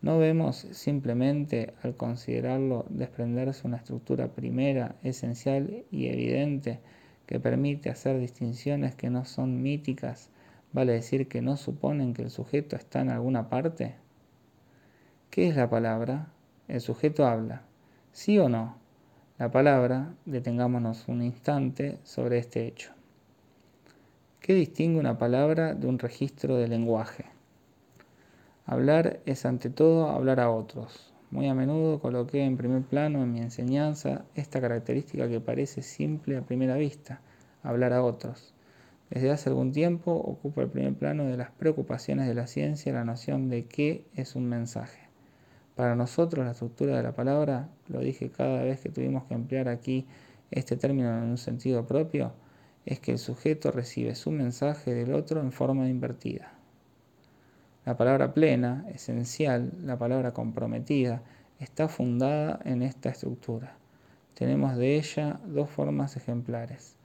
¿No 0.04 0.20
vemos 0.20 0.58
simplemente 0.58 1.74
al 1.82 1.96
considerarlo 1.96 2.86
desprenderse 2.90 3.66
una 3.66 3.78
estructura 3.78 4.28
primera, 4.28 4.98
esencial 5.02 5.84
y 5.90 6.10
evidente 6.10 6.80
que 7.26 7.40
permite 7.40 7.90
hacer 7.90 8.20
distinciones 8.20 8.94
que 8.94 9.10
no 9.10 9.26
son 9.26 9.64
míticas, 9.64 10.30
vale 10.74 10.94
decir 10.94 11.28
que 11.28 11.42
no 11.42 11.58
suponen 11.58 12.14
que 12.14 12.22
el 12.22 12.30
sujeto 12.30 12.76
está 12.76 13.02
en 13.02 13.10
alguna 13.10 13.50
parte? 13.50 13.96
¿Qué 15.32 15.48
es 15.48 15.56
la 15.56 15.72
palabra? 15.72 16.28
El 16.68 16.82
sujeto 16.82 17.26
habla. 17.26 17.64
¿Sí 18.12 18.38
o 18.38 18.48
no? 18.48 18.78
La 19.40 19.50
palabra, 19.50 20.14
detengámonos 20.28 21.08
un 21.08 21.24
instante 21.24 21.98
sobre 22.04 22.38
este 22.38 22.68
hecho. 22.68 22.97
¿Qué 24.42 24.54
distingue 24.54 25.00
una 25.00 25.18
palabra 25.18 25.74
de 25.74 25.88
un 25.88 26.00
registro 26.00 26.56
de 26.56 26.70
lenguaje? 26.70 27.26
Hablar 28.66 29.20
es 29.26 29.46
ante 29.46 29.70
todo 29.70 30.08
hablar 30.10 30.40
a 30.40 30.52
otros. 30.52 31.14
Muy 31.32 31.48
a 31.48 31.54
menudo 31.54 32.00
coloqué 32.00 32.46
en 32.46 32.56
primer 32.56 32.84
plano 32.84 33.24
en 33.24 33.34
mi 33.34 33.40
enseñanza 33.40 34.24
esta 34.36 34.62
característica 34.62 35.28
que 35.28 35.42
parece 35.42 35.82
simple 35.82 36.38
a 36.38 36.46
primera 36.46 36.76
vista, 36.76 37.20
hablar 37.62 37.92
a 37.92 38.04
otros. 38.04 38.54
Desde 39.10 39.32
hace 39.32 39.50
algún 39.50 39.74
tiempo 39.74 40.14
ocupa 40.14 40.62
el 40.62 40.70
primer 40.70 40.94
plano 40.94 41.26
de 41.26 41.36
las 41.36 41.52
preocupaciones 41.52 42.28
de 42.28 42.36
la 42.36 42.48
ciencia 42.48 42.94
la 42.94 43.04
noción 43.04 43.50
de 43.50 43.66
qué 43.66 44.06
es 44.16 44.36
un 44.36 44.48
mensaje. 44.48 45.10
Para 45.76 45.96
nosotros 45.96 46.46
la 46.46 46.52
estructura 46.52 46.96
de 46.96 47.04
la 47.04 47.14
palabra, 47.14 47.70
lo 47.88 48.00
dije 48.00 48.30
cada 48.30 48.64
vez 48.64 48.80
que 48.80 48.90
tuvimos 48.90 49.26
que 49.26 49.34
emplear 49.34 49.68
aquí 49.68 50.06
este 50.52 50.78
término 50.78 51.10
en 51.10 51.24
un 51.24 51.38
sentido 51.38 51.86
propio, 51.86 52.32
es 52.88 53.02
que 53.02 53.12
el 53.12 53.20
sujeto 53.20 53.70
recibe 53.72 54.16
su 54.16 54.32
mensaje 54.32 54.96
del 54.96 55.14
otro 55.14 55.42
en 55.42 55.52
forma 55.52 55.90
invertida. 55.90 56.54
La 57.86 57.98
palabra 57.98 58.34
plena, 58.34 58.86
esencial, 58.94 59.74
la 59.84 60.00
palabra 60.00 60.34
comprometida, 60.34 61.22
está 61.60 61.90
fundada 61.90 62.62
en 62.64 62.82
esta 62.82 63.10
estructura. 63.10 63.76
Tenemos 64.36 64.78
de 64.78 64.96
ella 64.96 65.42
dos 65.46 65.70
formas 65.70 66.16
ejemplares. 66.16 66.96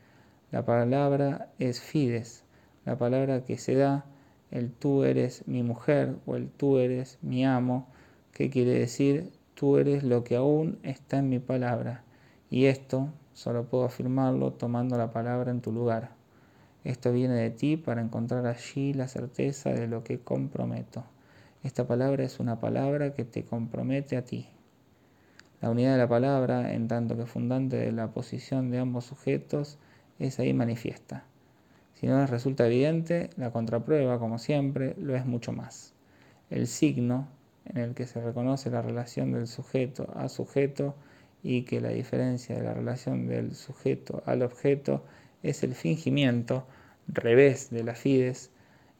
La 0.52 0.64
palabra 0.64 1.48
es 1.58 1.80
fides, 1.80 2.44
la 2.84 2.96
palabra 2.96 3.44
que 3.44 3.58
se 3.58 3.74
da, 3.74 4.04
el 4.52 4.70
tú 4.70 5.02
eres 5.02 5.42
mi 5.48 5.64
mujer 5.64 6.14
o 6.26 6.36
el 6.36 6.48
tú 6.48 6.78
eres 6.78 7.18
mi 7.22 7.44
amo, 7.44 7.88
que 8.32 8.50
quiere 8.50 8.78
decir 8.78 9.32
tú 9.54 9.78
eres 9.78 10.04
lo 10.04 10.22
que 10.22 10.36
aún 10.36 10.78
está 10.84 11.18
en 11.18 11.28
mi 11.28 11.40
palabra. 11.40 12.04
Y 12.50 12.66
esto, 12.66 13.08
Solo 13.34 13.64
puedo 13.64 13.84
afirmarlo 13.84 14.52
tomando 14.52 14.96
la 14.98 15.10
palabra 15.10 15.50
en 15.50 15.60
tu 15.60 15.72
lugar. 15.72 16.10
Esto 16.84 17.12
viene 17.12 17.34
de 17.34 17.50
ti 17.50 17.76
para 17.76 18.02
encontrar 18.02 18.46
allí 18.46 18.92
la 18.92 19.08
certeza 19.08 19.70
de 19.70 19.86
lo 19.86 20.04
que 20.04 20.18
comprometo. 20.18 21.04
Esta 21.62 21.86
palabra 21.86 22.24
es 22.24 22.40
una 22.40 22.58
palabra 22.58 23.14
que 23.14 23.24
te 23.24 23.44
compromete 23.44 24.16
a 24.16 24.24
ti. 24.24 24.48
La 25.60 25.70
unidad 25.70 25.92
de 25.92 25.98
la 25.98 26.08
palabra, 26.08 26.74
en 26.74 26.88
tanto 26.88 27.16
que 27.16 27.24
fundante 27.24 27.76
de 27.76 27.92
la 27.92 28.08
posición 28.08 28.70
de 28.72 28.80
ambos 28.80 29.04
sujetos, 29.04 29.78
es 30.18 30.40
ahí 30.40 30.52
manifiesta. 30.52 31.24
Si 31.94 32.08
no 32.08 32.18
les 32.18 32.30
resulta 32.30 32.66
evidente, 32.66 33.30
la 33.36 33.52
contraprueba, 33.52 34.18
como 34.18 34.38
siempre, 34.38 34.96
lo 34.98 35.14
es 35.14 35.24
mucho 35.24 35.52
más. 35.52 35.94
El 36.50 36.66
signo, 36.66 37.28
en 37.64 37.76
el 37.76 37.94
que 37.94 38.08
se 38.08 38.20
reconoce 38.20 38.70
la 38.70 38.82
relación 38.82 39.30
del 39.30 39.46
sujeto 39.46 40.12
a 40.16 40.28
sujeto, 40.28 40.96
y 41.42 41.62
que 41.62 41.81
la 41.81 41.88
diferencia 41.90 42.57
de 42.57 42.62
la 42.62 42.74
relación 42.74 43.26
del 43.26 43.55
sujeto 43.55 44.22
al 44.26 44.42
objeto 44.42 45.05
es 45.42 45.62
el 45.62 45.74
fingimiento, 45.74 46.66
revés 47.09 47.70
de 47.70 47.83
la 47.83 47.94
fides, 47.94 48.50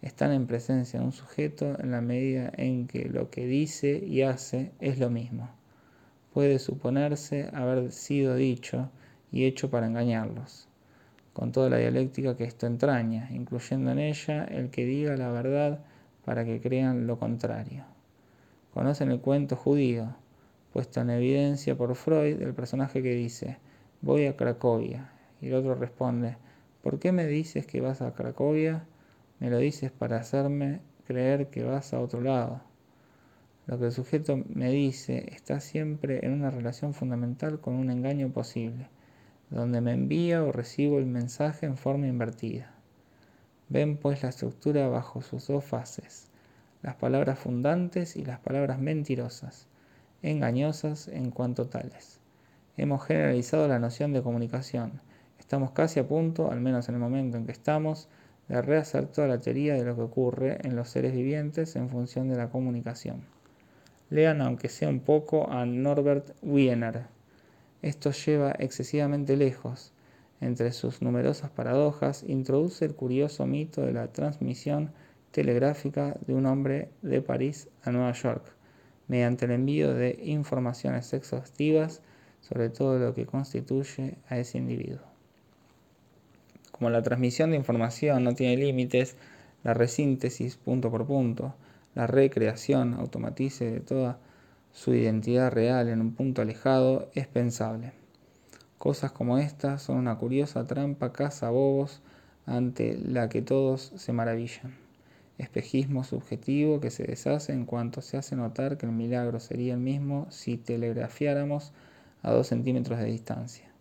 están 0.03 0.33
en 0.33 0.49
presencia 0.49 0.99
de 0.99 1.07
un 1.07 1.13
sujeto 1.13 1.79
en 1.79 1.93
la 1.93 2.01
medida 2.01 2.53
en 2.57 2.89
que 2.89 3.09
lo 3.09 3.31
que 3.31 3.47
dice 3.47 4.03
y 4.05 4.23
hace 4.23 4.73
es 4.81 4.99
lo 4.99 5.11
mismo. 5.11 5.49
Puede 6.33 6.59
suponerse 6.59 7.49
haber 7.53 7.93
sido 7.93 8.35
dicho 8.35 8.91
y 9.31 9.45
hecho 9.45 9.71
para 9.71 9.87
engañarlos, 9.87 10.69
con 11.33 11.53
toda 11.53 11.71
la 11.71 11.79
dialéctica 11.79 12.37
que 12.37 12.45
esto 12.45 12.67
entraña, 12.67 13.31
incluyendo 13.31 13.93
en 13.93 14.01
ella 14.01 14.45
el 14.45 14.71
que 14.71 14.85
diga 14.85 15.17
la 15.17 15.31
verdad 15.31 15.85
para 16.25 16.45
que 16.45 16.61
crean 16.61 17.07
lo 17.07 17.19
contrario. 17.19 17.85
Conocen 18.75 19.11
el 19.13 19.21
cuento 19.21 19.55
judío, 19.55 20.17
puesto 20.73 21.01
en 21.03 21.11
evidencia 21.11 21.77
por 21.77 21.95
Freud 21.95 22.41
el 22.41 22.55
personaje 22.55 23.03
que 23.03 23.15
dice, 23.15 23.59
voy 24.01 24.27
a 24.27 24.37
Cracovia. 24.37 25.13
Y 25.41 25.49
el 25.49 25.55
otro 25.55 25.75
responde, 25.75 26.37
¿por 26.83 26.99
qué 26.99 27.13
me 27.13 27.27
dices 27.27 27.67
que 27.67 27.81
vas 27.81 28.01
a 28.01 28.15
Cracovia? 28.15 28.87
Me 29.39 29.51
lo 29.51 29.59
dices 29.59 29.91
para 29.91 30.17
hacerme 30.17 30.81
creer 31.07 31.49
que 31.49 31.63
vas 31.63 31.93
a 31.93 32.01
otro 32.01 32.23
lado. 32.23 32.63
Lo 33.67 33.79
que 33.79 33.87
el 33.87 33.93
sujeto 33.93 34.43
me 34.49 34.71
dice 34.71 35.27
está 35.33 35.61
siempre 35.61 36.25
en 36.25 36.33
una 36.33 36.51
relación 36.51 36.95
fundamental 36.95 37.61
con 37.61 37.75
un 37.75 37.91
engaño 37.91 38.31
posible, 38.31 38.89
donde 39.51 39.81
me 39.81 39.93
envía 39.93 40.43
o 40.43 40.53
recibo 40.53 40.99
el 40.99 41.07
mensaje 41.07 41.67
en 41.67 41.77
forma 41.77 42.07
invertida. 42.07 42.75
Ven 43.69 43.99
pues 43.99 44.23
la 44.23 44.31
estructura 44.31 44.89
bajo 44.89 45.21
sus 45.21 45.47
dos 45.47 45.65
fases, 45.65 46.29
las 46.83 46.97
palabras 46.97 47.39
fundantes 47.39 48.17
y 48.17 48.25
las 48.25 48.41
palabras 48.41 48.81
mentirosas 48.81 49.69
engañosas 50.23 51.09
en 51.09 51.31
cuanto 51.31 51.67
tales. 51.67 52.21
Hemos 52.77 53.05
generalizado 53.05 53.69
la 53.69 53.79
noción 53.79 54.13
de 54.13 54.23
comunicación. 54.23 55.01
Estamos 55.39 55.73
casi 55.73 56.01
a 56.01 56.07
punto, 56.09 56.51
al 56.51 56.61
menos 56.61 56.89
en 56.89 56.95
el 56.95 57.01
momento 57.01 57.37
en 57.37 57.45
que 57.45 57.53
estamos, 57.53 58.09
de 58.49 58.63
rehacer 58.63 59.07
toda 59.07 59.29
la 59.29 59.39
teoría 59.39 59.75
de 59.75 59.85
lo 59.85 59.95
que 59.95 60.03
ocurre 60.03 60.59
en 60.63 60.77
los 60.77 60.89
seres 60.89 61.13
vivientes 61.13 61.77
en 61.77 61.91
función 61.91 62.29
de 62.29 62.37
la 62.37 62.49
comunicación. 62.51 63.23
Lean, 64.11 64.41
aunque 64.41 64.69
sea 64.69 64.89
un 64.89 65.01
poco, 65.01 65.51
a 65.51 65.65
Norbert 65.67 66.35
Wiener. 66.43 67.07
Esto 67.83 68.13
lleva 68.13 68.53
excesivamente 68.59 69.37
lejos. 69.37 69.93
entre 70.41 70.73
sus 70.73 71.03
numerosas 71.03 71.51
paradojas, 71.51 72.25
introduce 72.27 72.85
el 72.85 72.97
curioso 72.97 73.47
mito 73.47 73.83
de 73.83 73.93
la 73.93 74.09
transmisión 74.09 74.91
telegráfica 75.31 76.17
de 76.27 76.35
un 76.35 76.47
hombre 76.47 76.91
de 77.01 77.23
París 77.23 77.69
a 77.85 77.93
Nueva 77.93 78.13
York, 78.13 78.53
mediante 79.13 79.45
el 79.45 79.51
envío 79.51 79.93
de 79.93 80.19
informaciones 80.23 81.13
exhaustivas 81.13 82.01
sobre 82.41 82.71
todo 82.71 82.99
lo 82.99 83.13
que 83.13 83.27
constituye 83.27 84.17
a 84.27 84.39
ese 84.39 84.57
individuo. 84.57 85.03
Como 86.71 86.89
la 86.89 87.03
transmisión 87.03 87.51
de 87.51 87.59
información 87.59 88.25
no 88.25 88.35
tiene 88.35 88.57
límites, 88.57 89.17
la 89.65 89.75
resíntesis 89.75 90.57
punto 90.57 90.91
por 90.91 91.07
punto, 91.07 91.55
la 91.95 92.07
recreación 92.07 92.95
automatice 92.95 93.71
de 93.71 93.81
toda 93.81 94.19
su 94.73 94.95
identidad 94.95 95.53
real 95.53 95.91
en 95.91 96.01
un 96.01 96.15
punto 96.15 96.41
alejado 96.41 97.11
es 97.15 97.27
pensable. 97.27 97.93
Cosas 98.79 99.13
como 99.13 99.37
estas 99.37 99.83
son 99.83 99.99
una 99.99 100.17
curiosa 100.17 100.67
trampa 100.67 101.13
caza 101.13 101.51
bobos 101.51 102.01
ante 102.47 102.97
la 102.97 103.29
que 103.29 103.43
todos 103.43 103.93
se 103.95 104.15
maravillan. 104.15 104.82
Espejismo 105.39 106.05
subjetivo 106.05 106.81
que 106.81 106.91
se 106.91 107.05
deshace 107.05 107.53
en 107.53 107.65
cuanto 107.65 108.03
se 108.03 108.17
hace 108.17 108.37
notar 108.37 108.77
que 108.77 108.87
el 108.87 108.93
milagro 108.93 109.41
sería 109.41 109.75
el 109.75 109.81
mismo 109.81 110.27
si 110.31 110.57
telegrafiáramos 110.57 111.73
a 112.23 112.33
dos 112.33 112.49
centímetros 112.49 112.99
de 112.99 113.07
distancia. 113.07 113.73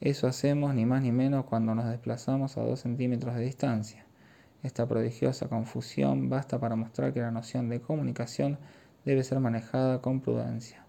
Eso 0.00 0.26
hacemos 0.26 0.74
ni 0.74 0.84
más 0.84 1.02
ni 1.02 1.12
menos 1.12 1.44
cuando 1.44 1.74
nos 1.74 1.86
desplazamos 1.86 2.56
a 2.56 2.62
dos 2.62 2.80
centímetros 2.80 3.36
de 3.36 3.42
distancia. 3.42 4.04
Esta 4.62 4.86
prodigiosa 4.88 5.48
confusión 5.48 6.28
basta 6.28 6.58
para 6.58 6.76
mostrar 6.76 7.12
que 7.12 7.20
la 7.20 7.30
noción 7.30 7.68
de 7.68 7.80
comunicación 7.80 8.58
debe 9.04 9.22
ser 9.22 9.40
manejada 9.40 10.00
con 10.00 10.20
prudencia. 10.20 10.84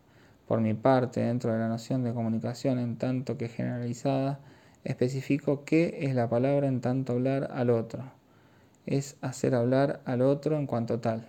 Por 0.48 0.62
mi 0.62 0.74
parte, 0.74 1.22
dentro 1.22 1.54
de 1.54 1.60
la 1.60 1.68
noción 1.68 2.04
de 2.04 2.14
comunicación 2.14 2.80
en 2.80 2.98
tanto 2.98 3.38
que 3.38 3.50
generalizada, 3.50 4.40
especifico 4.84 5.64
qué 5.64 6.00
es 6.02 6.16
la 6.16 6.30
palabra 6.30 6.68
en 6.68 6.82
tanto 6.82 7.14
hablar 7.14 7.50
al 7.52 7.70
otro. 7.70 8.04
Es 8.86 9.16
hacer 9.22 9.56
hablar 9.56 10.02
al 10.06 10.22
otro 10.22 10.58
en 10.58 10.68
cuanto 10.68 11.00
tal. 11.00 11.26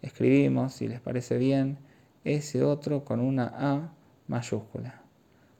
Escribimos, 0.00 0.74
si 0.74 0.86
les 0.86 1.00
parece 1.00 1.36
bien, 1.36 1.78
ese 2.24 2.62
otro 2.62 3.04
con 3.04 3.18
una 3.20 3.52
A 3.56 3.92
mayúscula. 4.28 5.02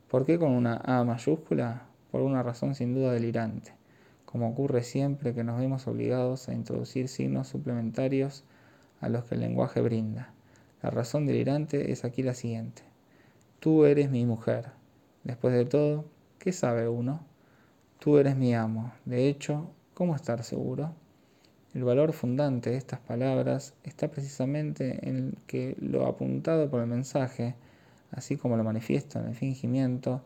¿Por 0.08 0.24
qué 0.24 0.38
con 0.38 0.52
una 0.52 0.76
A 0.76 1.02
mayúscula? 1.02 1.88
Por 2.12 2.22
una 2.22 2.42
razón 2.42 2.74
sin 2.74 2.94
duda 2.94 3.12
delirante, 3.12 3.72
como 4.24 4.48
ocurre 4.48 4.82
siempre 4.82 5.34
que 5.34 5.44
nos 5.44 5.58
vemos 5.58 5.86
obligados 5.88 6.48
a 6.48 6.54
introducir 6.54 7.08
signos 7.08 7.48
suplementarios 7.48 8.44
a 9.00 9.08
los 9.08 9.24
que 9.24 9.34
el 9.34 9.40
lenguaje 9.40 9.80
brinda. 9.80 10.32
La 10.82 10.90
razón 10.90 11.26
delirante 11.26 11.90
es 11.90 12.04
aquí 12.04 12.22
la 12.22 12.34
siguiente. 12.34 12.82
Tú 13.58 13.84
eres 13.84 14.10
mi 14.10 14.24
mujer. 14.24 14.66
Después 15.24 15.52
de 15.52 15.64
todo, 15.64 16.04
¿qué 16.38 16.52
sabe 16.52 16.88
uno? 16.88 17.20
Tú 17.98 18.18
eres 18.18 18.36
mi 18.36 18.54
amo. 18.54 18.92
De 19.04 19.28
hecho, 19.28 19.70
¿cómo 19.94 20.14
estar 20.14 20.44
seguro? 20.44 20.94
El 21.78 21.84
valor 21.84 22.12
fundante 22.12 22.70
de 22.70 22.76
estas 22.76 22.98
palabras 22.98 23.72
está 23.84 24.10
precisamente 24.10 25.08
en 25.08 25.36
que 25.46 25.76
lo 25.78 26.08
apuntado 26.08 26.68
por 26.68 26.80
el 26.80 26.88
mensaje, 26.88 27.54
así 28.10 28.36
como 28.36 28.56
lo 28.56 28.64
manifiesta 28.64 29.20
en 29.20 29.26
el 29.26 29.36
fingimiento, 29.36 30.20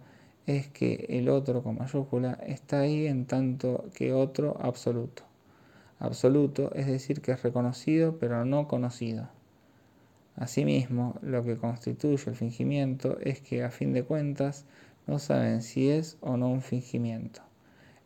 es 0.46 0.68
que 0.68 1.04
el 1.10 1.28
otro 1.28 1.62
con 1.62 1.76
mayúscula 1.76 2.38
está 2.46 2.80
ahí 2.80 3.06
en 3.06 3.26
tanto 3.26 3.84
que 3.92 4.14
otro 4.14 4.56
absoluto. 4.62 5.24
Absoluto 5.98 6.72
es 6.74 6.86
decir 6.86 7.20
que 7.20 7.32
es 7.32 7.42
reconocido 7.42 8.16
pero 8.18 8.46
no 8.46 8.66
conocido. 8.66 9.28
Asimismo, 10.36 11.18
lo 11.20 11.44
que 11.44 11.58
constituye 11.58 12.30
el 12.30 12.34
fingimiento 12.34 13.18
es 13.20 13.42
que 13.42 13.62
a 13.62 13.70
fin 13.70 13.92
de 13.92 14.04
cuentas 14.04 14.64
no 15.06 15.18
saben 15.18 15.60
si 15.60 15.90
es 15.90 16.16
o 16.22 16.38
no 16.38 16.48
un 16.48 16.62
fingimiento. 16.62 17.42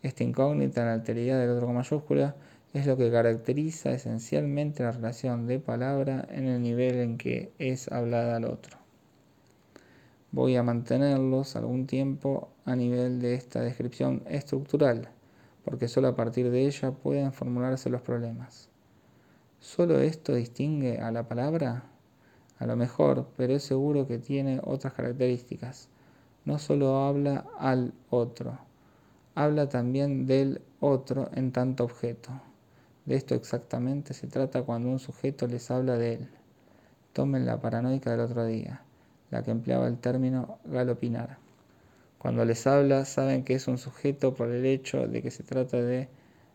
Esta 0.02 0.24
incógnita, 0.24 0.84
la 0.84 0.94
alteridad 0.94 1.38
del 1.38 1.50
otro 1.50 1.66
con 1.66 1.76
mayúscula, 1.76 2.34
es 2.76 2.86
lo 2.86 2.98
que 2.98 3.10
caracteriza 3.10 3.92
esencialmente 3.92 4.82
la 4.82 4.92
relación 4.92 5.46
de 5.46 5.58
palabra 5.58 6.28
en 6.30 6.44
el 6.44 6.60
nivel 6.60 6.96
en 6.96 7.16
que 7.16 7.50
es 7.58 7.90
hablada 7.90 8.36
al 8.36 8.44
otro. 8.44 8.76
Voy 10.30 10.56
a 10.56 10.62
mantenerlos 10.62 11.56
algún 11.56 11.86
tiempo 11.86 12.50
a 12.66 12.76
nivel 12.76 13.18
de 13.18 13.32
esta 13.32 13.62
descripción 13.62 14.22
estructural, 14.28 15.08
porque 15.64 15.88
solo 15.88 16.08
a 16.08 16.16
partir 16.16 16.50
de 16.50 16.66
ella 16.66 16.90
pueden 16.90 17.32
formularse 17.32 17.88
los 17.88 18.02
problemas. 18.02 18.68
¿Solo 19.58 19.98
esto 20.00 20.34
distingue 20.34 20.98
a 20.98 21.10
la 21.10 21.26
palabra? 21.26 21.84
A 22.58 22.66
lo 22.66 22.76
mejor, 22.76 23.26
pero 23.38 23.54
es 23.54 23.62
seguro 23.62 24.06
que 24.06 24.18
tiene 24.18 24.60
otras 24.62 24.92
características. 24.92 25.88
No 26.44 26.58
solo 26.58 27.06
habla 27.06 27.46
al 27.58 27.94
otro, 28.10 28.58
habla 29.34 29.70
también 29.70 30.26
del 30.26 30.60
otro 30.80 31.30
en 31.32 31.52
tanto 31.52 31.84
objeto. 31.84 32.32
De 33.06 33.14
esto 33.14 33.36
exactamente 33.36 34.14
se 34.14 34.26
trata 34.26 34.62
cuando 34.62 34.88
un 34.88 34.98
sujeto 34.98 35.46
les 35.46 35.70
habla 35.70 35.96
de 35.96 36.14
él. 36.14 36.28
Tomen 37.12 37.46
la 37.46 37.60
paranoica 37.60 38.10
del 38.10 38.20
otro 38.20 38.44
día, 38.44 38.82
la 39.30 39.42
que 39.42 39.52
empleaba 39.52 39.86
el 39.86 39.98
término 39.98 40.58
galopinar. 40.64 41.38
Cuando 42.18 42.44
les 42.44 42.66
habla 42.66 43.04
saben 43.04 43.44
que 43.44 43.54
es 43.54 43.68
un 43.68 43.78
sujeto 43.78 44.34
por 44.34 44.50
el 44.50 44.66
hecho 44.66 45.06
de 45.06 45.22
que 45.22 45.30
se 45.30 45.44
trata 45.44 45.80
de 45.80 46.08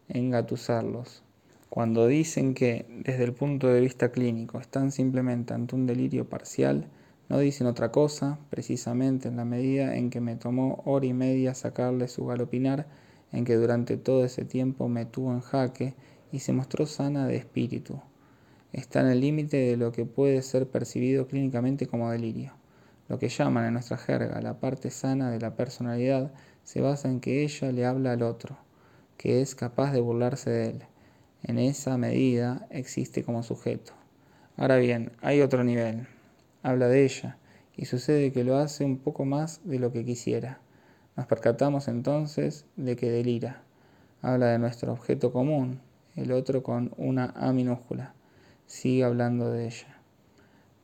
engatusarlos, 0.09 1.23
cuando 1.69 2.05
dicen 2.05 2.53
que, 2.53 2.85
desde 3.05 3.23
el 3.23 3.31
punto 3.31 3.67
de 3.67 3.79
vista 3.79 4.11
clínico, 4.11 4.59
están 4.59 4.91
simplemente 4.91 5.53
ante 5.53 5.73
un 5.73 5.87
delirio 5.87 6.27
parcial, 6.27 6.85
no 7.29 7.39
dicen 7.39 7.65
otra 7.65 7.93
cosa, 7.93 8.39
precisamente 8.49 9.29
en 9.29 9.37
la 9.37 9.45
medida 9.45 9.95
en 9.95 10.09
que 10.09 10.19
me 10.19 10.35
tomó 10.35 10.81
hora 10.83 11.05
y 11.05 11.13
media 11.13 11.53
sacarle 11.53 12.09
su 12.09 12.25
galopinar, 12.25 12.87
en 13.31 13.45
que 13.45 13.55
durante 13.55 13.95
todo 13.95 14.25
ese 14.25 14.43
tiempo 14.43 14.89
me 14.89 15.05
tuvo 15.05 15.31
en 15.31 15.39
jaque 15.39 15.93
y 16.31 16.39
se 16.39 16.53
mostró 16.53 16.85
sana 16.85 17.27
de 17.27 17.37
espíritu. 17.37 18.01
Está 18.73 19.01
en 19.01 19.07
el 19.07 19.21
límite 19.21 19.57
de 19.57 19.77
lo 19.77 19.91
que 19.91 20.05
puede 20.05 20.41
ser 20.41 20.67
percibido 20.67 21.27
clínicamente 21.27 21.87
como 21.87 22.11
delirio. 22.11 22.53
Lo 23.09 23.19
que 23.19 23.29
llaman 23.29 23.65
en 23.65 23.73
nuestra 23.73 23.97
jerga 23.97 24.41
la 24.41 24.59
parte 24.59 24.89
sana 24.89 25.31
de 25.31 25.39
la 25.39 25.55
personalidad 25.55 26.31
se 26.63 26.81
basa 26.81 27.09
en 27.09 27.19
que 27.19 27.43
ella 27.43 27.71
le 27.71 27.85
habla 27.85 28.13
al 28.13 28.23
otro, 28.23 28.57
que 29.17 29.41
es 29.41 29.55
capaz 29.55 29.91
de 29.91 29.99
burlarse 29.99 30.49
de 30.49 30.69
él 30.69 30.83
en 31.43 31.57
esa 31.57 31.97
medida 31.97 32.67
existe 32.69 33.23
como 33.23 33.41
sujeto. 33.41 33.93
Ahora 34.57 34.77
bien, 34.77 35.11
hay 35.21 35.41
otro 35.41 35.63
nivel. 35.63 36.07
Habla 36.61 36.87
de 36.87 37.03
ella 37.03 37.37
y 37.75 37.85
sucede 37.85 38.31
que 38.31 38.43
lo 38.43 38.57
hace 38.57 38.85
un 38.85 38.99
poco 38.99 39.25
más 39.25 39.59
de 39.63 39.79
lo 39.79 39.91
que 39.91 40.05
quisiera. 40.05 40.59
Nos 41.17 41.25
percatamos 41.25 41.87
entonces 41.87 42.65
de 42.75 42.95
que 42.95 43.09
delira. 43.09 43.63
Habla 44.21 44.47
de 44.47 44.59
nuestro 44.59 44.91
objeto 44.91 45.31
común, 45.31 45.81
el 46.21 46.31
otro 46.31 46.63
con 46.63 46.93
una 46.97 47.33
A 47.35 47.51
minúscula. 47.53 48.13
Sigue 48.65 49.03
hablando 49.03 49.51
de 49.51 49.65
ella. 49.67 49.99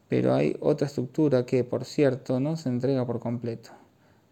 Pero 0.10 0.34
hay 0.34 0.58
otra 0.60 0.88
estructura 0.88 1.46
que, 1.46 1.64
por 1.64 1.86
cierto, 1.86 2.40
no 2.40 2.56
se 2.56 2.70
entrega 2.70 3.06
por 3.06 3.20
completo. 3.20 3.72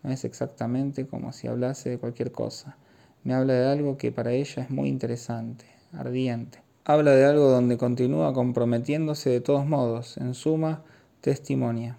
No 0.04 0.12
es 0.12 0.24
exactamente 0.24 1.08
como 1.08 1.32
si 1.32 1.48
hablase 1.48 1.90
de 1.90 1.98
cualquier 1.98 2.32
cosa. 2.32 2.78
Me 3.24 3.34
habla 3.34 3.54
de 3.54 3.66
algo 3.66 3.98
que 3.98 4.12
para 4.12 4.32
ella 4.32 4.64
es 4.64 4.70
muy 4.70 4.88
interesante, 4.88 5.66
ardiente. 5.94 6.60
Habla 6.86 7.12
de 7.12 7.26
algo 7.26 7.50
donde 7.50 7.78
continúa 7.78 8.34
comprometiéndose 8.34 9.32
de 9.32 9.42
todos 9.42 9.66
modos, 9.66 10.18
en 10.18 10.36
suma, 10.36 10.84
testimonia. 11.22 11.98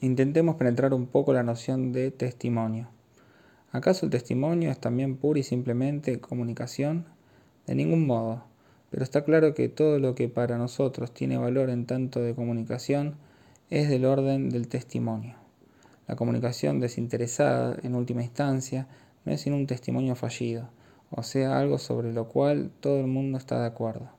Intentemos 0.00 0.56
penetrar 0.56 0.92
un 0.92 1.06
poco 1.06 1.32
la 1.32 1.44
noción 1.44 1.92
de 1.92 2.10
testimonio. 2.10 2.88
¿Acaso 3.70 4.06
el 4.06 4.10
testimonio 4.10 4.70
es 4.70 4.80
también 4.80 5.16
pura 5.16 5.38
y 5.38 5.44
simplemente 5.44 6.20
comunicación? 6.20 7.06
De 7.66 7.74
ningún 7.74 8.06
modo, 8.06 8.44
pero 8.90 9.02
está 9.02 9.24
claro 9.24 9.54
que 9.54 9.68
todo 9.68 9.98
lo 9.98 10.14
que 10.14 10.28
para 10.28 10.58
nosotros 10.58 11.12
tiene 11.12 11.36
valor 11.36 11.70
en 11.70 11.86
tanto 11.86 12.20
de 12.20 12.34
comunicación 12.34 13.16
es 13.70 13.88
del 13.88 14.04
orden 14.04 14.50
del 14.50 14.68
testimonio. 14.68 15.34
La 16.06 16.16
comunicación 16.16 16.78
desinteresada, 16.78 17.76
en 17.82 17.94
última 17.94 18.22
instancia, 18.22 18.86
no 19.24 19.32
es 19.32 19.40
sino 19.40 19.56
un 19.56 19.66
testimonio 19.66 20.14
fallido, 20.14 20.68
o 21.10 21.22
sea, 21.22 21.58
algo 21.58 21.78
sobre 21.78 22.12
lo 22.12 22.28
cual 22.28 22.70
todo 22.80 23.00
el 23.00 23.06
mundo 23.06 23.38
está 23.38 23.58
de 23.58 23.66
acuerdo. 23.66 24.10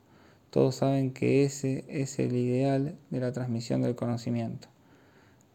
Todos 0.50 0.76
saben 0.76 1.12
que 1.12 1.44
ese 1.44 1.86
es 1.88 2.18
el 2.18 2.36
ideal 2.36 2.96
de 3.12 3.20
la 3.20 3.32
transmisión 3.32 3.82
del 3.82 3.96
conocimiento. 3.96 4.68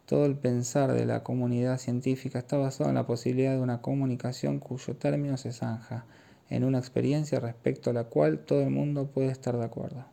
Todo 0.07 0.27
el 0.27 0.37
pensar 0.37 0.93
de 0.93 1.07
la 1.07 1.23
comunidad 1.23 1.79
científica 1.79 2.39
está 2.39 2.57
basado 2.57 2.91
en 2.91 2.97
la 2.97 3.07
posibilidad 3.07 3.53
de 3.53 3.61
una 3.61 3.83
comunicación 3.83 4.61
cuyo 4.61 4.97
término 4.97 5.37
se 5.37 5.53
zanja 5.53 6.05
en 6.51 6.65
una 6.65 6.79
experiencia 6.79 7.41
respecto 7.41 7.91
a 7.91 7.93
la 7.95 8.05
cual 8.05 8.41
todo 8.41 8.61
el 8.61 8.71
mundo 8.71 9.07
puede 9.07 9.31
estar 9.31 9.57
de 9.57 9.65
acuerdo. 9.65 10.05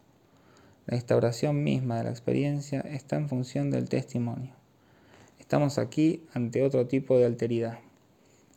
La 0.86 0.96
instauración 0.96 1.64
misma 1.64 1.98
de 1.98 2.06
la 2.06 2.12
experiencia 2.12 2.80
está 2.80 3.18
en 3.18 3.28
función 3.28 3.72
del 3.72 3.90
testimonio. 3.90 4.54
Estamos 5.40 5.78
aquí 5.78 6.24
ante 6.34 6.64
otro 6.64 6.88
tipo 6.88 7.18
de 7.18 7.26
alteridad. 7.26 7.80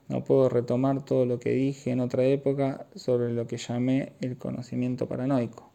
No 0.09 0.23
puedo 0.25 0.49
retomar 0.49 1.05
todo 1.05 1.25
lo 1.25 1.41
que 1.41 1.51
dije 1.51 1.91
en 1.91 2.01
otra 2.01 2.25
época 2.25 2.87
sobre 2.95 3.33
lo 3.33 3.47
que 3.47 3.57
llamé 3.57 4.13
el 4.21 4.37
conocimiento 4.37 5.09
paranoico, 5.09 5.71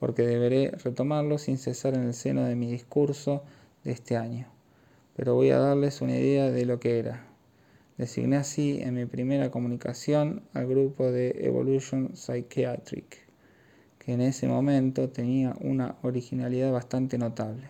porque 0.00 0.22
deberé 0.22 0.70
retomarlo 0.70 1.38
sin 1.38 1.58
cesar 1.58 1.94
en 1.94 2.04
el 2.04 2.14
seno 2.14 2.44
de 2.44 2.54
mi 2.54 2.70
discurso 2.70 3.42
de 3.84 3.92
este 3.92 4.16
año. 4.16 4.46
Pero 5.14 5.34
voy 5.34 5.50
a 5.50 5.58
darles 5.58 6.00
una 6.00 6.16
idea 6.16 6.50
de 6.50 6.64
lo 6.64 6.80
que 6.80 6.98
era. 6.98 7.31
Designé 7.98 8.36
así 8.36 8.80
en 8.80 8.94
mi 8.94 9.04
primera 9.04 9.50
comunicación 9.50 10.42
al 10.54 10.66
grupo 10.66 11.10
de 11.10 11.36
Evolution 11.40 12.16
Psychiatric, 12.16 13.28
que 13.98 14.14
en 14.14 14.22
ese 14.22 14.48
momento 14.48 15.10
tenía 15.10 15.54
una 15.60 15.96
originalidad 16.02 16.72
bastante 16.72 17.18
notable, 17.18 17.68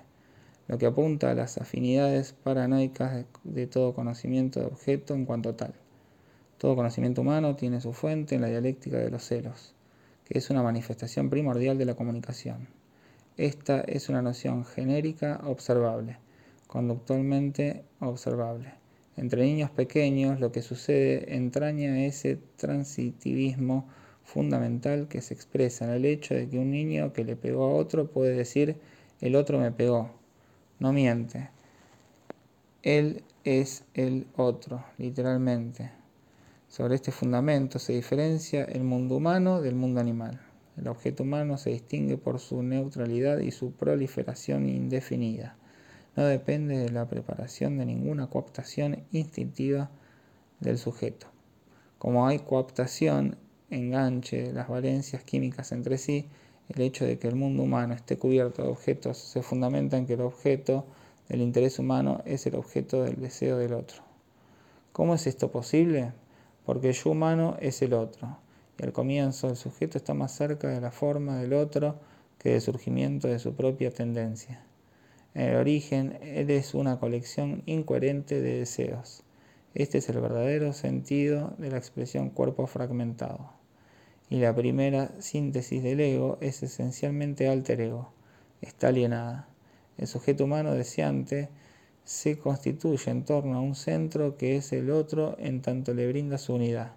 lo 0.69 0.79
que 0.79 0.87
apunta 0.87 1.33
a 1.33 1.35
las 1.35 1.59
afinidades 1.59 2.35
paranoicas 2.35 3.25
de 3.43 3.67
todo 3.67 3.95
conocimiento 3.95 4.61
de 4.61 4.67
objeto 4.67 5.15
en 5.15 5.27
cuanto 5.27 5.57
tal. 5.57 5.75
Todo 6.57 6.77
conocimiento 6.77 7.23
humano 7.23 7.57
tiene 7.57 7.81
su 7.81 7.93
fuente 7.93 8.37
en 8.37 8.43
la 8.43 8.49
dialéctica 8.49 8.99
de 8.99 9.11
los 9.11 9.25
celos, 9.25 9.75
que 10.25 10.39
es 10.39 10.49
una 10.51 10.63
manifestación 10.63 11.31
primordial 11.31 11.79
de 11.79 11.85
la 11.87 11.97
comunicación. 11.97 12.69
Esta 13.37 13.81
es 13.81 14.09
una 14.09 14.23
noción 14.23 14.65
genérica 14.65 15.41
observable, 15.45 16.19
conductualmente 16.69 17.83
observable. 17.99 18.82
Entre 19.17 19.43
niños 19.43 19.71
pequeños 19.71 20.41
lo 20.41 20.53
que 20.53 20.63
sucede 20.63 21.37
entraña 21.37 22.07
ese 22.07 22.39
transitivismo 22.57 23.87
fundamental 24.25 25.07
que 25.09 25.21
se 25.21 25.35
expresa 25.35 25.85
en 25.85 25.91
el 25.91 26.05
hecho 26.07 26.35
de 26.35 26.49
que 26.49 26.59
un 26.59 26.71
niño 26.71 27.13
que 27.13 27.25
le 27.25 27.37
pegó 27.37 27.65
a 27.65 27.75
otro 27.75 28.11
puede 28.11 28.35
decir 28.35 28.77
el 29.21 29.37
otro 29.37 29.59
me 29.59 29.71
pegó. 29.71 30.11
No 30.79 30.93
miente. 30.93 31.51
Él 32.83 33.23
es 33.45 33.85
el 33.95 34.27
otro, 34.37 34.85
literalmente. 34.97 35.91
Sobre 36.69 36.95
este 36.95 37.13
fundamento 37.13 37.79
se 37.79 37.93
diferencia 37.93 38.65
el 38.65 38.83
mundo 38.83 39.17
humano 39.17 39.61
del 39.61 39.75
mundo 39.75 40.01
animal. 40.01 40.41
El 40.79 40.89
objeto 40.89 41.23
humano 41.23 41.59
se 41.59 41.71
distingue 41.71 42.17
por 42.17 42.41
su 42.41 42.63
neutralidad 42.63 43.41
y 43.41 43.51
su 43.51 43.73
proliferación 43.73 44.71
indefinida 44.71 45.57
no 46.17 46.25
depende 46.25 46.79
de 46.79 46.91
la 46.91 47.09
preparación 47.09 47.79
de 47.79 47.87
ninguna 47.87 48.29
cooptación 48.29 49.05
instintiva 49.13 49.91
del 50.61 50.79
sujeto. 50.79 51.27
Como 51.99 52.27
hay 52.27 52.41
cooptación, 52.41 53.37
enganche 53.71 54.53
las 54.53 54.69
valencias 54.69 55.25
químicas 55.25 55.73
entre 55.73 55.99
sí, 55.99 56.27
el 56.69 56.83
hecho 56.83 57.05
de 57.05 57.19
que 57.19 57.29
el 57.29 57.37
mundo 57.37 57.63
humano 57.63 57.95
esté 57.95 58.19
cubierto 58.19 58.63
de 58.63 58.69
objetos 58.69 59.19
se 59.19 59.43
fundamenta 59.43 59.97
en 59.97 60.07
que 60.07 60.15
el 60.15 60.21
objeto 60.21 60.85
del 61.29 61.41
interés 61.41 61.79
humano 61.79 62.23
es 62.25 62.47
el 62.47 62.57
objeto 62.57 63.03
del 63.03 63.21
deseo 63.21 63.57
del 63.59 63.73
otro. 63.73 64.03
¿Cómo 64.93 65.15
es 65.15 65.27
esto 65.27 65.51
posible? 65.51 66.13
Porque 66.67 66.93
yo 66.93 67.11
humano 67.11 67.57
es 67.61 67.83
el 67.83 67.95
otro, 67.95 68.39
y 68.79 68.85
al 68.85 68.93
comienzo 68.93 69.49
el 69.49 69.57
sujeto 69.57 69.99
está 69.99 70.13
más 70.13 70.33
cerca 70.33 70.69
de 70.69 70.81
la 70.81 70.91
forma 70.91 71.39
del 71.39 71.55
otro 71.55 71.97
que 72.39 72.51
del 72.51 72.61
surgimiento 72.61 73.29
de 73.29 73.39
su 73.39 73.55
propia 73.55 73.91
tendencia. 73.91 74.65
En 75.35 75.49
el 75.49 75.57
origen, 75.57 76.19
es 76.23 76.75
una 76.75 77.01
colección 77.01 77.63
incoherente 77.65 78.43
de 78.43 78.59
deseos. 78.59 79.23
Este 79.75 79.97
es 79.97 80.09
el 80.11 80.21
verdadero 80.21 80.75
sentido 80.75 81.55
de 81.57 81.71
la 81.71 81.79
expresión 81.79 82.29
cuerpo 82.29 82.67
fragmentado. 82.67 83.51
Y 84.29 84.41
la 84.41 84.55
primera 84.55 85.11
síntesis 85.21 85.83
del 85.83 86.01
ego 86.01 86.37
es 86.43 86.63
esencialmente 86.63 87.49
alter 87.49 87.81
ego, 87.81 88.13
está 88.61 88.89
alienada. 88.89 89.49
El 89.97 90.07
sujeto 90.07 90.45
humano 90.45 90.75
deseante 90.75 91.49
se 92.05 92.39
constituye 92.39 93.11
en 93.11 93.25
torno 93.25 93.57
a 93.57 93.61
un 93.63 93.75
centro 93.75 94.37
que 94.37 94.57
es 94.57 94.73
el 94.75 94.91
otro 94.91 95.37
en 95.39 95.63
tanto 95.63 95.95
le 95.95 96.09
brinda 96.09 96.37
su 96.37 96.55
unidad. 96.55 96.93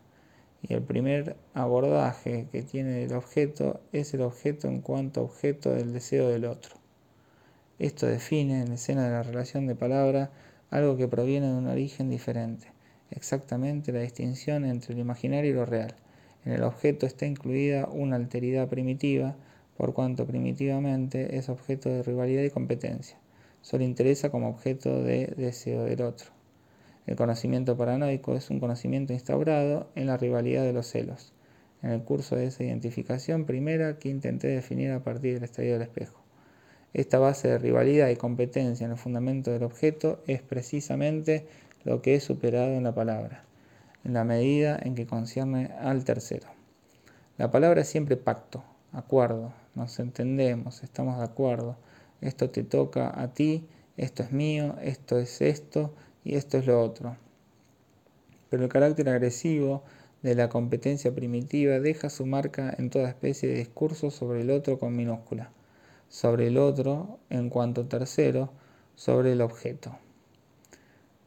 Y 0.62 0.74
el 0.74 0.82
primer 0.82 1.38
abordaje 1.54 2.48
que 2.52 2.64
tiene 2.64 3.04
el 3.04 3.14
objeto 3.14 3.80
es 3.94 4.14
el 4.14 4.22
objeto 4.22 4.68
en 4.68 4.82
cuanto 4.82 5.22
objeto 5.22 5.70
del 5.70 5.94
deseo 5.94 6.28
del 6.28 6.44
otro. 6.44 6.85
Esto 7.78 8.08
define 8.08 8.62
en 8.62 8.70
la 8.70 8.76
escena 8.76 9.04
de 9.04 9.12
la 9.12 9.24
relación 9.24 9.68
de 9.68 9.76
palabra 9.76 10.32
algo 10.70 10.96
que 10.96 11.10
proviene 11.10 11.48
de 11.48 11.56
un 11.56 11.68
origen 11.68 12.10
diferente, 12.10 12.68
exactamente 13.12 13.92
la 13.92 14.00
distinción 14.00 14.64
entre 14.64 14.96
lo 14.96 15.02
imaginario 15.02 15.52
y 15.52 15.56
lo 15.56 15.66
real. 15.66 15.94
En 16.46 16.54
el 16.54 16.64
objeto 16.64 17.06
está 17.06 17.26
incluida 17.26 17.88
una 17.88 18.16
alteridad 18.16 18.70
primitiva, 18.70 19.36
por 19.76 19.94
cuanto 19.94 20.26
primitivamente 20.26 21.38
es 21.38 21.50
objeto 21.50 21.90
de 21.90 22.02
rivalidad 22.02 22.44
y 22.44 22.50
competencia. 22.50 23.18
Solo 23.62 23.84
interesa 23.84 24.30
como 24.30 24.48
objeto 24.48 25.04
de 25.04 25.34
deseo 25.36 25.84
del 25.84 26.02
otro. 26.02 26.32
El 27.08 27.18
conocimiento 27.18 27.76
paranoico 27.76 28.36
es 28.36 28.50
un 28.50 28.62
conocimiento 28.62 29.12
instaurado 29.12 29.90
en 29.96 30.08
la 30.08 30.16
rivalidad 30.16 30.64
de 30.64 30.72
los 30.72 30.88
celos, 30.88 31.34
en 31.84 31.92
el 31.92 32.04
curso 32.04 32.38
de 32.38 32.46
esa 32.46 32.64
identificación 32.64 33.46
primera 33.46 34.00
que 34.00 34.08
intenté 34.10 34.48
definir 34.48 34.92
a 34.92 35.04
partir 35.04 35.34
del 35.34 35.44
estadio 35.44 35.74
del 35.74 35.82
espejo. 35.82 36.25
Esta 36.96 37.20
base 37.20 37.50
de 37.50 37.58
rivalidad 37.58 38.08
y 38.08 38.16
competencia 38.16 38.86
en 38.86 38.92
el 38.92 38.98
fundamento 38.98 39.52
del 39.52 39.64
objeto 39.64 40.24
es 40.28 40.42
precisamente 40.42 41.46
lo 41.84 42.02
que 42.02 42.16
es 42.16 42.24
superado 42.24 42.72
en 42.72 42.86
la 42.86 42.96
palabra, 42.96 43.44
en 44.06 44.14
la 44.14 44.24
medida 44.24 44.80
en 44.82 44.96
que 44.96 45.06
concierne 45.06 45.74
al 45.78 46.06
tercero. 46.06 46.48
La 47.38 47.52
palabra 47.52 47.82
es 47.82 47.90
siempre 47.90 48.16
pacto, 48.16 48.64
acuerdo, 48.94 49.52
nos 49.76 50.00
entendemos, 50.00 50.84
estamos 50.84 51.18
de 51.18 51.26
acuerdo, 51.26 51.76
esto 52.22 52.50
te 52.50 52.64
toca 52.64 53.12
a 53.22 53.34
ti, 53.34 53.68
esto 53.98 54.24
es 54.24 54.32
mío, 54.32 54.78
esto 54.82 55.20
es 55.20 55.42
esto 55.42 55.94
y 56.24 56.36
esto 56.36 56.60
es 56.60 56.66
lo 56.66 56.82
otro. 56.82 57.18
Pero 58.50 58.64
el 58.64 58.70
carácter 58.70 59.10
agresivo 59.10 59.84
de 60.24 60.34
la 60.36 60.48
competencia 60.48 61.14
primitiva 61.14 61.78
deja 61.82 62.10
su 62.10 62.26
marca 62.26 62.74
en 62.78 62.90
toda 62.90 63.10
especie 63.10 63.50
de 63.50 63.56
discurso 63.56 64.12
sobre 64.12 64.44
el 64.44 64.50
otro 64.50 64.80
con 64.80 64.96
minúscula 64.96 65.52
sobre 66.10 66.48
el 66.48 66.58
otro 66.58 67.20
en 67.30 67.50
cuanto 67.50 67.86
tercero 67.86 68.52
sobre 68.96 69.34
el 69.34 69.42
objeto. 69.42 69.98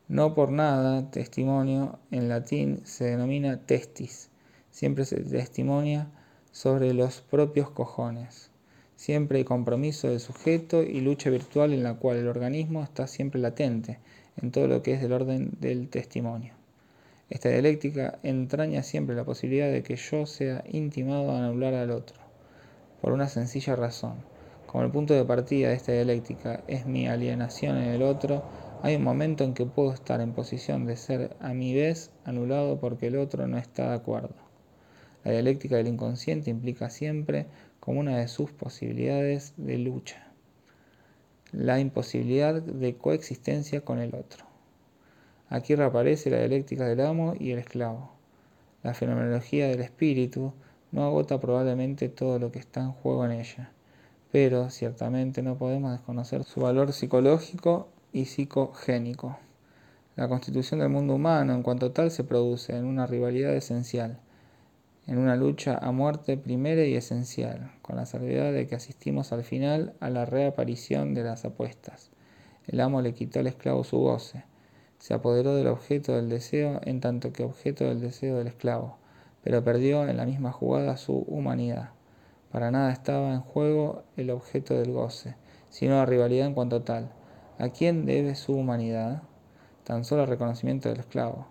No 0.08 0.34
por 0.34 0.50
nada, 0.50 1.10
testimonio 1.10 1.98
en 2.10 2.28
latín 2.28 2.80
se 2.84 3.04
denomina 3.04 3.66
testis. 3.66 4.30
Siempre 4.70 5.04
se 5.04 5.20
testimonia 5.20 6.08
sobre 6.50 6.94
los 6.94 7.20
propios 7.20 7.70
cojones. 7.70 8.50
Siempre 8.96 9.38
hay 9.38 9.44
compromiso 9.44 10.08
del 10.08 10.20
sujeto 10.20 10.82
y 10.82 11.00
lucha 11.00 11.30
virtual 11.30 11.74
en 11.74 11.82
la 11.82 11.94
cual 11.94 12.16
el 12.16 12.28
organismo 12.28 12.82
está 12.82 13.06
siempre 13.06 13.40
latente 13.40 13.98
en 14.40 14.50
todo 14.50 14.66
lo 14.66 14.82
que 14.82 14.94
es 14.94 15.02
del 15.02 15.12
orden 15.12 15.50
del 15.60 15.88
testimonio. 15.88 16.54
Esta 17.28 17.50
dialéctica 17.50 18.18
entraña 18.22 18.82
siempre 18.82 19.14
la 19.14 19.24
posibilidad 19.24 19.70
de 19.70 19.82
que 19.82 19.96
yo 19.96 20.24
sea 20.24 20.64
intimado 20.66 21.30
a 21.30 21.38
anular 21.38 21.74
al 21.74 21.90
otro, 21.90 22.16
por 23.02 23.12
una 23.12 23.28
sencilla 23.28 23.76
razón 23.76 24.14
como 24.68 24.84
el 24.84 24.90
punto 24.90 25.14
de 25.14 25.24
partida 25.24 25.68
de 25.68 25.76
esta 25.76 25.92
dialéctica 25.92 26.62
es 26.68 26.84
mi 26.84 27.08
alienación 27.08 27.78
en 27.78 27.88
el 27.88 28.02
otro, 28.02 28.44
hay 28.82 28.96
un 28.96 29.02
momento 29.02 29.42
en 29.42 29.54
que 29.54 29.64
puedo 29.64 29.94
estar 29.94 30.20
en 30.20 30.34
posición 30.34 30.84
de 30.84 30.98
ser 30.98 31.34
a 31.40 31.54
mi 31.54 31.72
vez 31.72 32.10
anulado 32.26 32.78
porque 32.78 33.06
el 33.06 33.16
otro 33.16 33.46
no 33.46 33.56
está 33.56 33.88
de 33.88 33.96
acuerdo. 33.96 34.34
La 35.24 35.32
dialéctica 35.32 35.76
del 35.76 35.88
inconsciente 35.88 36.50
implica 36.50 36.90
siempre 36.90 37.46
como 37.80 38.00
una 38.00 38.18
de 38.18 38.28
sus 38.28 38.52
posibilidades 38.52 39.54
de 39.56 39.78
lucha 39.78 40.28
la 41.52 41.80
imposibilidad 41.80 42.60
de 42.60 42.94
coexistencia 42.98 43.80
con 43.80 44.00
el 44.00 44.14
otro. 44.14 44.44
Aquí 45.48 45.74
reaparece 45.74 46.28
la 46.28 46.40
dialéctica 46.40 46.86
del 46.86 47.00
amo 47.00 47.32
y 47.40 47.52
el 47.52 47.58
esclavo. 47.58 48.12
La 48.82 48.92
fenomenología 48.92 49.66
del 49.68 49.80
espíritu 49.80 50.52
no 50.92 51.04
agota 51.04 51.40
probablemente 51.40 52.10
todo 52.10 52.38
lo 52.38 52.52
que 52.52 52.58
está 52.58 52.82
en 52.82 52.92
juego 52.92 53.24
en 53.24 53.32
ella 53.32 53.72
pero 54.30 54.70
ciertamente 54.70 55.42
no 55.42 55.56
podemos 55.56 55.92
desconocer 55.92 56.44
su 56.44 56.60
valor 56.60 56.92
psicológico 56.92 57.88
y 58.12 58.26
psicogénico. 58.26 59.38
La 60.16 60.28
constitución 60.28 60.80
del 60.80 60.88
mundo 60.88 61.14
humano 61.14 61.54
en 61.54 61.62
cuanto 61.62 61.92
tal 61.92 62.10
se 62.10 62.24
produce 62.24 62.76
en 62.76 62.84
una 62.84 63.06
rivalidad 63.06 63.54
esencial, 63.54 64.18
en 65.06 65.18
una 65.18 65.36
lucha 65.36 65.78
a 65.78 65.92
muerte 65.92 66.36
primera 66.36 66.84
y 66.84 66.94
esencial, 66.94 67.70
con 67.82 67.96
la 67.96 68.04
salvedad 68.04 68.52
de 68.52 68.66
que 68.66 68.74
asistimos 68.74 69.32
al 69.32 69.44
final 69.44 69.94
a 70.00 70.10
la 70.10 70.26
reaparición 70.26 71.14
de 71.14 71.24
las 71.24 71.44
apuestas. 71.44 72.10
El 72.66 72.80
amo 72.80 73.00
le 73.00 73.14
quitó 73.14 73.40
al 73.40 73.46
esclavo 73.46 73.84
su 73.84 73.98
goce, 73.98 74.44
se 74.98 75.14
apoderó 75.14 75.54
del 75.54 75.68
objeto 75.68 76.16
del 76.16 76.28
deseo 76.28 76.80
en 76.84 77.00
tanto 77.00 77.32
que 77.32 77.44
objeto 77.44 77.84
del 77.84 78.00
deseo 78.00 78.36
del 78.36 78.48
esclavo, 78.48 78.98
pero 79.42 79.62
perdió 79.62 80.06
en 80.06 80.16
la 80.16 80.26
misma 80.26 80.52
jugada 80.52 80.96
su 80.96 81.18
humanidad. 81.18 81.90
Para 82.50 82.70
nada 82.70 82.92
estaba 82.92 83.34
en 83.34 83.40
juego 83.40 84.04
el 84.16 84.30
objeto 84.30 84.74
del 84.74 84.92
goce, 84.92 85.36
sino 85.68 85.96
la 85.96 86.06
rivalidad 86.06 86.46
en 86.46 86.54
cuanto 86.54 86.82
tal. 86.82 87.12
¿A 87.58 87.68
quién 87.68 88.06
debe 88.06 88.34
su 88.34 88.54
humanidad? 88.54 89.22
Tan 89.84 90.04
solo 90.04 90.22
el 90.22 90.28
reconocimiento 90.28 90.88
del 90.88 91.00
esclavo. 91.00 91.48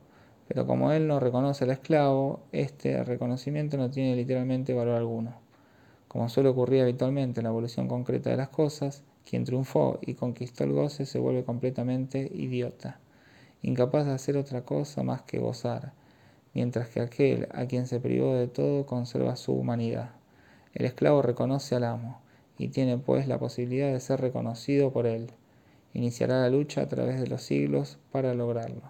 Pero 0.47 0.65
como 0.65 0.91
él 0.91 1.07
no 1.07 1.19
reconoce 1.19 1.65
al 1.65 1.71
esclavo, 1.71 2.39
este 2.51 3.03
reconocimiento 3.03 3.77
no 3.77 3.91
tiene 3.91 4.15
literalmente 4.15 4.73
valor 4.73 4.95
alguno. 4.95 5.35
Como 6.07 6.29
suele 6.29 6.49
ocurrir 6.49 6.81
habitualmente 6.81 7.41
en 7.41 7.43
la 7.43 7.49
evolución 7.49 7.87
concreta 7.87 8.29
de 8.29 8.37
las 8.37 8.49
cosas, 8.49 9.03
quien 9.29 9.43
triunfó 9.43 9.99
y 10.01 10.15
conquistó 10.15 10.63
el 10.63 10.71
goce 10.71 11.05
se 11.05 11.19
vuelve 11.19 11.43
completamente 11.43 12.31
idiota, 12.33 12.99
incapaz 13.61 14.05
de 14.05 14.13
hacer 14.13 14.37
otra 14.37 14.61
cosa 14.61 15.03
más 15.03 15.23
que 15.23 15.37
gozar, 15.37 15.91
mientras 16.53 16.87
que 16.87 17.01
aquel 17.01 17.49
a 17.51 17.65
quien 17.65 17.85
se 17.85 17.99
privó 17.99 18.33
de 18.33 18.47
todo 18.47 18.85
conserva 18.85 19.35
su 19.35 19.53
humanidad. 19.53 20.16
El 20.77 20.85
esclavo 20.85 21.23
reconoce 21.23 21.73
al 21.73 21.85
amo 21.85 22.21
y 22.55 22.67
tiene 22.67 22.99
pues 22.99 23.27
la 23.27 23.39
posibilidad 23.39 23.91
de 23.91 23.99
ser 23.99 24.21
reconocido 24.21 24.93
por 24.93 25.07
él. 25.07 25.31
Iniciará 25.95 26.41
la 26.41 26.51
lucha 26.51 26.81
a 26.81 26.87
través 26.87 27.19
de 27.19 27.25
los 27.25 27.41
siglos 27.41 27.97
para 28.11 28.35
lograrlo. 28.35 28.83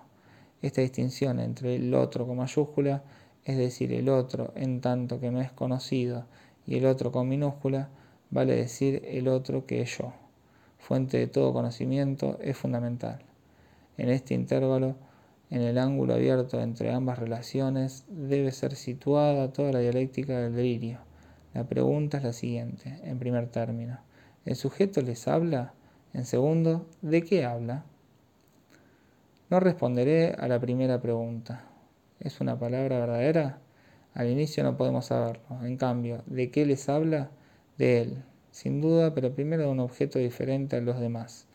Esta 0.61 0.81
distinción 0.81 1.39
entre 1.39 1.77
el 1.77 1.93
otro 1.93 2.27
con 2.27 2.35
mayúscula, 2.35 3.03
es 3.45 3.57
decir, 3.57 3.93
el 3.93 4.09
otro 4.09 4.51
en 4.57 4.81
tanto 4.81 5.21
que 5.21 5.31
no 5.31 5.39
es 5.39 5.53
conocido, 5.53 6.25
y 6.65 6.75
el 6.75 6.85
otro 6.85 7.13
con 7.13 7.29
minúscula, 7.29 7.87
vale 8.31 8.53
decir 8.53 9.01
el 9.05 9.29
otro 9.29 9.65
que 9.65 9.79
es 9.79 9.97
yo. 9.97 10.11
Fuente 10.79 11.17
de 11.17 11.27
todo 11.27 11.53
conocimiento 11.53 12.37
es 12.41 12.57
fundamental. 12.57 13.19
En 13.97 14.09
este 14.09 14.33
intervalo, 14.33 14.97
en 15.49 15.61
el 15.61 15.77
ángulo 15.77 16.15
abierto 16.15 16.59
entre 16.59 16.91
ambas 16.91 17.17
relaciones, 17.17 18.03
debe 18.09 18.51
ser 18.51 18.75
situada 18.75 19.53
toda 19.53 19.71
la 19.71 19.79
dialéctica 19.79 20.37
del 20.37 20.53
delirio. 20.53 21.06
La 21.53 21.63
pregunta 21.63 22.17
es 22.17 22.23
la 22.23 22.33
siguiente, 22.33 22.99
en 23.03 23.19
primer 23.19 23.47
término. 23.47 23.99
¿El 24.45 24.55
sujeto 24.55 25.01
les 25.01 25.27
habla? 25.27 25.73
En 26.13 26.25
segundo, 26.25 26.85
¿de 27.01 27.23
qué 27.23 27.45
habla? 27.45 27.85
No 29.49 29.59
responderé 29.59 30.33
a 30.37 30.47
la 30.47 30.59
primera 30.59 31.01
pregunta. 31.01 31.63
¿Es 32.19 32.41
una 32.41 32.59
palabra 32.59 32.99
verdadera? 32.99 33.59
Al 34.13 34.29
inicio 34.29 34.63
no 34.63 34.77
podemos 34.77 35.05
saberlo. 35.05 35.63
En 35.63 35.77
cambio, 35.77 36.23
¿de 36.25 36.49
qué 36.51 36.65
les 36.65 36.89
habla? 36.89 37.29
De 37.77 38.01
él, 38.01 38.23
sin 38.51 38.81
duda, 38.81 39.13
pero 39.13 39.33
primero 39.33 39.63
de 39.63 39.69
un 39.69 39.79
objeto 39.79 40.17
diferente 40.17 40.77
a 40.77 40.81
los 40.81 40.99
demás, 40.99 41.45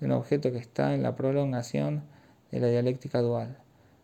de 0.00 0.06
un 0.06 0.12
objeto 0.12 0.50
que 0.50 0.58
está 0.58 0.94
en 0.94 1.02
la 1.02 1.14
prolongación 1.14 2.02
de 2.50 2.60
la 2.60 2.66
dialéctica 2.66 3.20
dual. 3.20 3.58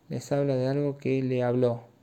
Les 0.09 0.31
habla 0.31 0.55
de 0.55 0.69
algo 0.69 0.97
que 0.97 1.23
le 1.23 1.43
habló. 1.43 1.94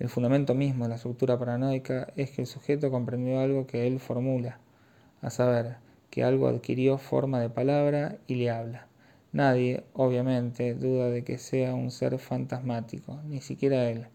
El 0.00 0.08
fundamento 0.08 0.54
mismo 0.54 0.84
de 0.84 0.88
la 0.88 0.94
estructura 0.94 1.38
paranoica 1.38 2.08
es 2.16 2.30
que 2.30 2.40
el 2.40 2.46
sujeto 2.46 2.90
comprendió 2.90 3.38
algo 3.38 3.66
que 3.66 3.86
él 3.86 4.00
formula, 4.00 4.58
a 5.20 5.28
saber, 5.28 5.76
que 6.08 6.24
algo 6.24 6.48
adquirió 6.48 6.96
forma 6.96 7.38
de 7.38 7.50
palabra 7.50 8.16
y 8.26 8.36
le 8.36 8.50
habla. 8.50 8.86
Nadie, 9.32 9.84
obviamente, 9.92 10.72
duda 10.72 11.10
de 11.10 11.22
que 11.22 11.36
sea 11.36 11.74
un 11.74 11.90
ser 11.90 12.18
fantasmático, 12.18 13.20
ni 13.28 13.42
siquiera 13.42 13.90
él, 13.90 14.06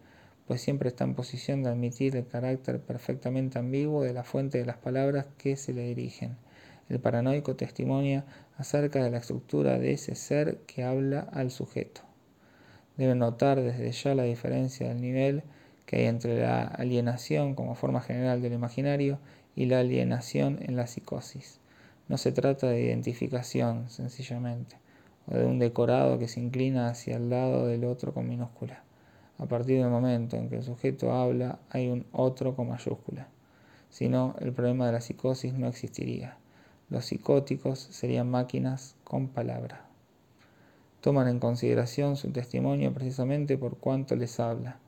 pues 0.47 0.59
siempre 0.59 0.89
está 0.89 1.03
en 1.03 1.13
posición 1.13 1.61
de 1.61 1.69
admitir 1.69 2.15
el 2.15 2.25
carácter 2.25 2.79
perfectamente 2.81 3.59
ambiguo 3.59 4.01
de 4.01 4.13
la 4.13 4.23
fuente 4.23 4.57
de 4.57 4.65
las 4.65 4.77
palabras 4.77 5.27
que 5.37 5.55
se 5.55 5.71
le 5.71 5.83
dirigen. 5.83 6.35
El 6.89 6.99
paranoico 6.99 7.55
testimonia 7.55 8.25
acerca 8.57 9.03
de 9.03 9.11
la 9.11 9.19
estructura 9.19 9.77
de 9.77 9.93
ese 9.93 10.15
ser 10.15 10.57
que 10.65 10.83
habla 10.83 11.19
al 11.31 11.51
sujeto. 11.51 12.01
Debe 12.97 13.13
notar 13.13 13.61
desde 13.61 13.91
ya 13.91 14.15
la 14.15 14.23
diferencia 14.23 14.87
del 14.87 14.99
nivel 14.99 15.43
que 15.85 15.97
hay 15.97 16.05
entre 16.05 16.41
la 16.41 16.63
alienación 16.63 17.55
como 17.55 17.75
forma 17.75 18.01
general 18.01 18.41
del 18.41 18.53
imaginario 18.53 19.19
y 19.55 19.65
la 19.65 19.79
alienación 19.79 20.59
en 20.61 20.75
la 20.75 20.87
psicosis. 20.87 21.59
No 22.07 22.17
se 22.17 22.31
trata 22.31 22.67
de 22.67 22.81
identificación, 22.81 23.89
sencillamente 23.89 24.77
o 25.27 25.35
de 25.35 25.45
un 25.45 25.59
decorado 25.59 26.19
que 26.19 26.27
se 26.27 26.39
inclina 26.39 26.89
hacia 26.89 27.17
el 27.17 27.29
lado 27.29 27.67
del 27.67 27.85
otro 27.85 28.13
con 28.13 28.27
minúscula. 28.27 28.83
A 29.37 29.45
partir 29.45 29.81
del 29.81 29.89
momento 29.89 30.37
en 30.37 30.49
que 30.49 30.57
el 30.57 30.63
sujeto 30.63 31.11
habla, 31.11 31.59
hay 31.69 31.89
un 31.89 32.05
otro 32.11 32.55
con 32.55 32.69
mayúscula. 32.69 33.27
Si 33.89 34.07
no, 34.07 34.35
el 34.39 34.53
problema 34.53 34.85
de 34.85 34.93
la 34.93 35.01
psicosis 35.01 35.53
no 35.53 35.67
existiría. 35.67 36.37
Los 36.89 37.05
psicóticos 37.05 37.79
serían 37.79 38.29
máquinas 38.29 38.95
con 39.03 39.27
palabra. 39.27 39.85
Toman 41.01 41.27
en 41.27 41.39
consideración 41.39 42.15
su 42.15 42.31
testimonio 42.31 42.93
precisamente 42.93 43.57
por 43.57 43.77
cuanto 43.77 44.15
les 44.15 44.39
habla. 44.39 44.79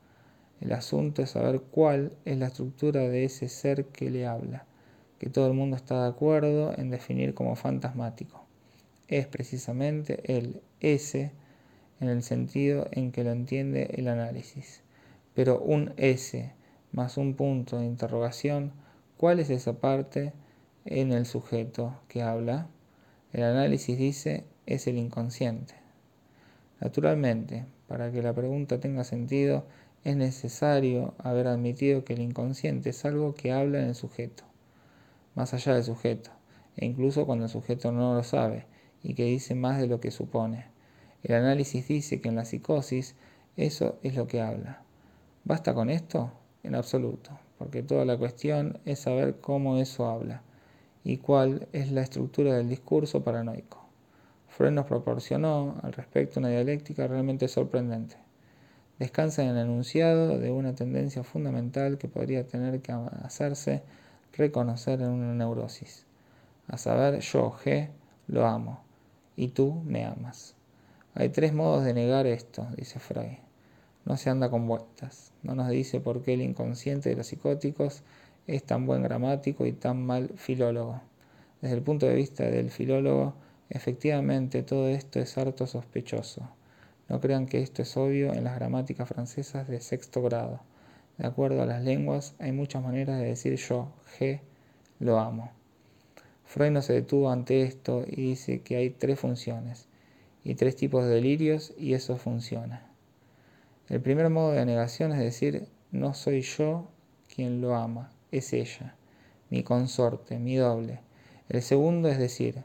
El 0.61 0.71
asunto 0.73 1.21
es 1.21 1.31
saber 1.31 1.61
cuál 1.61 2.13
es 2.25 2.37
la 2.37 2.47
estructura 2.47 3.01
de 3.01 3.25
ese 3.25 3.49
ser 3.49 3.85
que 3.85 4.09
le 4.09 4.25
habla, 4.25 4.65
que 5.19 5.29
todo 5.29 5.47
el 5.47 5.53
mundo 5.53 5.75
está 5.75 6.03
de 6.03 6.09
acuerdo 6.09 6.77
en 6.77 6.89
definir 6.89 7.33
como 7.33 7.55
fantasmático 7.55 8.47
es 9.07 9.25
precisamente 9.27 10.37
el 10.37 10.61
S 10.79 11.31
en 11.99 12.09
el 12.09 12.23
sentido 12.23 12.87
en 12.91 13.11
que 13.11 13.23
lo 13.23 13.31
entiende 13.31 13.89
el 13.95 14.07
análisis. 14.07 14.81
Pero 15.33 15.59
un 15.59 15.93
S 15.97 16.53
más 16.91 17.17
un 17.17 17.35
punto 17.35 17.79
de 17.79 17.85
interrogación, 17.85 18.71
¿cuál 19.17 19.39
es 19.39 19.49
esa 19.49 19.73
parte 19.73 20.33
en 20.85 21.11
el 21.11 21.25
sujeto 21.25 21.99
que 22.07 22.21
habla? 22.21 22.67
El 23.33 23.43
análisis 23.43 23.97
dice 23.97 24.45
es 24.65 24.87
el 24.87 24.97
inconsciente. 24.97 25.75
Naturalmente, 26.79 27.65
para 27.87 28.11
que 28.11 28.21
la 28.21 28.33
pregunta 28.33 28.79
tenga 28.79 29.03
sentido, 29.03 29.65
es 30.07 30.15
necesario 30.15 31.15
haber 31.17 31.47
admitido 31.47 32.05
que 32.05 32.13
el 32.13 32.21
inconsciente 32.21 32.91
es 32.91 33.03
algo 33.03 33.35
que 33.35 33.51
habla 33.51 33.79
en 33.79 33.89
el 33.89 33.95
sujeto, 33.95 34.45
más 35.35 35.53
allá 35.53 35.73
del 35.73 35.83
sujeto, 35.83 36.29
e 36.77 36.85
incluso 36.85 37.25
cuando 37.25 37.43
el 37.43 37.51
sujeto 37.51 37.91
no 37.91 38.15
lo 38.15 38.23
sabe, 38.23 38.67
y 39.03 39.15
que 39.15 39.25
dice 39.25 39.53
más 39.53 39.81
de 39.81 39.87
lo 39.87 39.99
que 39.99 40.11
supone. 40.11 40.67
El 41.23 41.35
análisis 41.35 41.89
dice 41.89 42.21
que 42.21 42.29
en 42.29 42.37
la 42.37 42.45
psicosis 42.45 43.15
eso 43.57 43.99
es 44.01 44.15
lo 44.15 44.27
que 44.27 44.39
habla. 44.39 44.81
¿Basta 45.43 45.73
con 45.73 45.89
esto? 45.89 46.31
En 46.63 46.75
absoluto, 46.75 47.31
porque 47.57 47.83
toda 47.83 48.05
la 48.05 48.17
cuestión 48.17 48.79
es 48.85 48.99
saber 48.99 49.41
cómo 49.41 49.75
eso 49.75 50.07
habla 50.07 50.41
y 51.03 51.17
cuál 51.17 51.67
es 51.73 51.91
la 51.91 52.01
estructura 52.01 52.55
del 52.55 52.69
discurso 52.69 53.25
paranoico. 53.25 53.85
Freud 54.47 54.71
nos 54.71 54.85
proporcionó 54.85 55.75
al 55.83 55.91
respecto 55.91 56.39
una 56.39 56.47
dialéctica 56.47 57.07
realmente 57.07 57.49
sorprendente. 57.49 58.26
Descansa 58.99 59.43
en 59.43 59.49
el 59.49 59.57
enunciado 59.57 60.39
de 60.39 60.49
una 60.49 60.73
tendencia 60.73 61.23
fundamental 61.23 61.99
que 61.99 62.07
podría 62.07 62.47
tener 62.47 62.81
que 62.81 62.91
hacerse 62.91 63.83
reconocer 64.33 65.01
en 65.01 65.09
una 65.09 65.35
neurosis. 65.35 66.05
A 66.67 66.77
saber, 66.77 67.19
yo, 67.19 67.51
G, 67.63 67.89
lo 68.27 68.47
amo 68.47 68.81
y 69.35 69.49
tú 69.49 69.81
me 69.85 70.03
amas. 70.03 70.55
Hay 71.13 71.29
tres 71.29 71.53
modos 71.53 71.85
de 71.85 71.93
negar 71.93 72.25
esto, 72.25 72.67
dice 72.75 72.99
Freud. 72.99 73.37
No 74.05 74.17
se 74.17 74.31
anda 74.31 74.49
con 74.49 74.67
vueltas. 74.67 75.31
No 75.43 75.53
nos 75.53 75.69
dice 75.69 75.99
por 75.99 76.23
qué 76.23 76.33
el 76.33 76.41
inconsciente 76.41 77.09
de 77.09 77.17
los 77.17 77.27
psicóticos 77.27 78.01
es 78.47 78.63
tan 78.63 78.85
buen 78.87 79.03
gramático 79.03 79.65
y 79.65 79.73
tan 79.73 80.05
mal 80.05 80.31
filólogo. 80.37 81.01
Desde 81.61 81.75
el 81.75 81.83
punto 81.83 82.07
de 82.07 82.15
vista 82.15 82.45
del 82.45 82.71
filólogo, 82.71 83.35
efectivamente 83.69 84.63
todo 84.63 84.87
esto 84.87 85.19
es 85.19 85.37
harto 85.37 85.67
sospechoso. 85.67 86.49
No 87.09 87.21
crean 87.21 87.45
que 87.45 87.61
esto 87.61 87.81
es 87.81 87.95
obvio 87.97 88.33
en 88.33 88.43
las 88.43 88.55
gramáticas 88.55 89.07
francesas 89.07 89.67
de 89.67 89.79
sexto 89.81 90.21
grado. 90.21 90.61
De 91.17 91.25
acuerdo 91.25 91.61
a 91.61 91.65
las 91.65 91.83
lenguas, 91.83 92.35
hay 92.39 92.51
muchas 92.51 92.83
maneras 92.83 93.19
de 93.19 93.25
decir 93.25 93.55
yo, 93.55 93.93
G, 94.19 94.41
lo 94.99 95.19
amo. 95.19 95.51
Freud 96.45 96.71
no 96.71 96.81
se 96.81 96.93
detuvo 96.93 97.29
ante 97.29 97.63
esto 97.63 98.03
y 98.07 98.29
dice 98.29 98.61
que 98.61 98.77
hay 98.77 98.89
tres 98.89 99.19
funciones 99.19 99.87
y 100.43 100.55
tres 100.55 100.75
tipos 100.75 101.03
de 101.03 101.15
delirios 101.15 101.73
y 101.77 101.93
eso 101.93 102.17
funciona. 102.17 102.89
El 103.89 104.01
primer 104.01 104.29
modo 104.29 104.51
de 104.51 104.65
negación 104.65 105.11
es 105.11 105.19
decir, 105.19 105.67
no 105.91 106.13
soy 106.13 106.41
yo 106.41 106.87
quien 107.33 107.61
lo 107.61 107.75
ama, 107.75 108.11
es 108.31 108.53
ella, 108.53 108.95
mi 109.49 109.63
consorte, 109.63 110.39
mi 110.39 110.55
doble. 110.55 111.01
El 111.49 111.61
segundo 111.61 112.09
es 112.09 112.17
decir, 112.17 112.63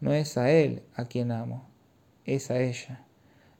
no 0.00 0.12
es 0.12 0.36
a 0.36 0.50
él 0.50 0.82
a 0.94 1.04
quien 1.04 1.30
amo, 1.30 1.68
es 2.24 2.50
a 2.50 2.60
ella. 2.60 3.04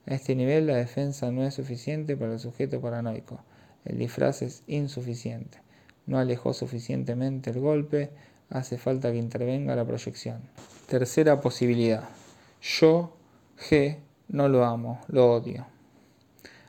A 0.05 0.13
este 0.13 0.35
nivel 0.35 0.67
la 0.67 0.75
defensa 0.75 1.31
no 1.31 1.43
es 1.43 1.53
suficiente 1.53 2.17
para 2.17 2.33
el 2.33 2.39
sujeto 2.39 2.81
paranoico. 2.81 3.39
El 3.85 3.97
disfraz 3.97 4.41
es 4.41 4.63
insuficiente. 4.67 5.59
No 6.05 6.19
alejó 6.19 6.53
suficientemente 6.53 7.51
el 7.51 7.59
golpe, 7.59 8.11
hace 8.49 8.77
falta 8.77 9.11
que 9.11 9.17
intervenga 9.17 9.75
la 9.75 9.85
proyección. 9.85 10.41
Tercera 10.87 11.39
posibilidad. 11.39 12.09
Yo, 12.61 13.15
G, 13.57 13.97
no 14.27 14.49
lo 14.49 14.65
amo, 14.65 14.99
lo 15.07 15.33
odio. 15.33 15.65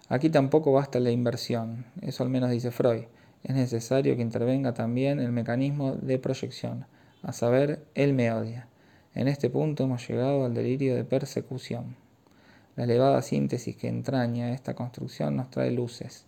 Aquí 0.09 0.31
tampoco 0.31 0.73
basta 0.73 1.01
la 1.01 1.11
inversión, 1.11 1.87
eso 2.03 2.23
al 2.23 2.29
menos 2.29 2.51
dice 2.51 2.71
Freud. 2.71 3.05
Es 3.43 3.55
necesario 3.55 4.17
que 4.17 4.23
intervenga 4.23 4.73
también 4.75 5.19
el 5.19 5.33
mecanismo 5.33 5.97
de 5.97 6.19
proyección, 6.19 6.87
a 7.23 7.33
saber, 7.33 7.85
él 7.95 8.13
me 8.15 8.33
odia. 8.33 8.69
En 9.15 9.29
este 9.29 9.51
punto 9.51 9.85
hemos 9.85 10.07
llegado 10.07 10.45
al 10.45 10.55
delirio 10.55 10.95
de 10.95 11.05
persecución. 11.05 11.97
La 12.77 12.85
elevada 12.85 13.23
síntesis 13.23 13.77
que 13.77 13.89
entraña 13.89 14.53
esta 14.53 14.75
construcción 14.75 15.37
nos 15.37 15.51
trae 15.51 15.71
luces, 15.71 16.27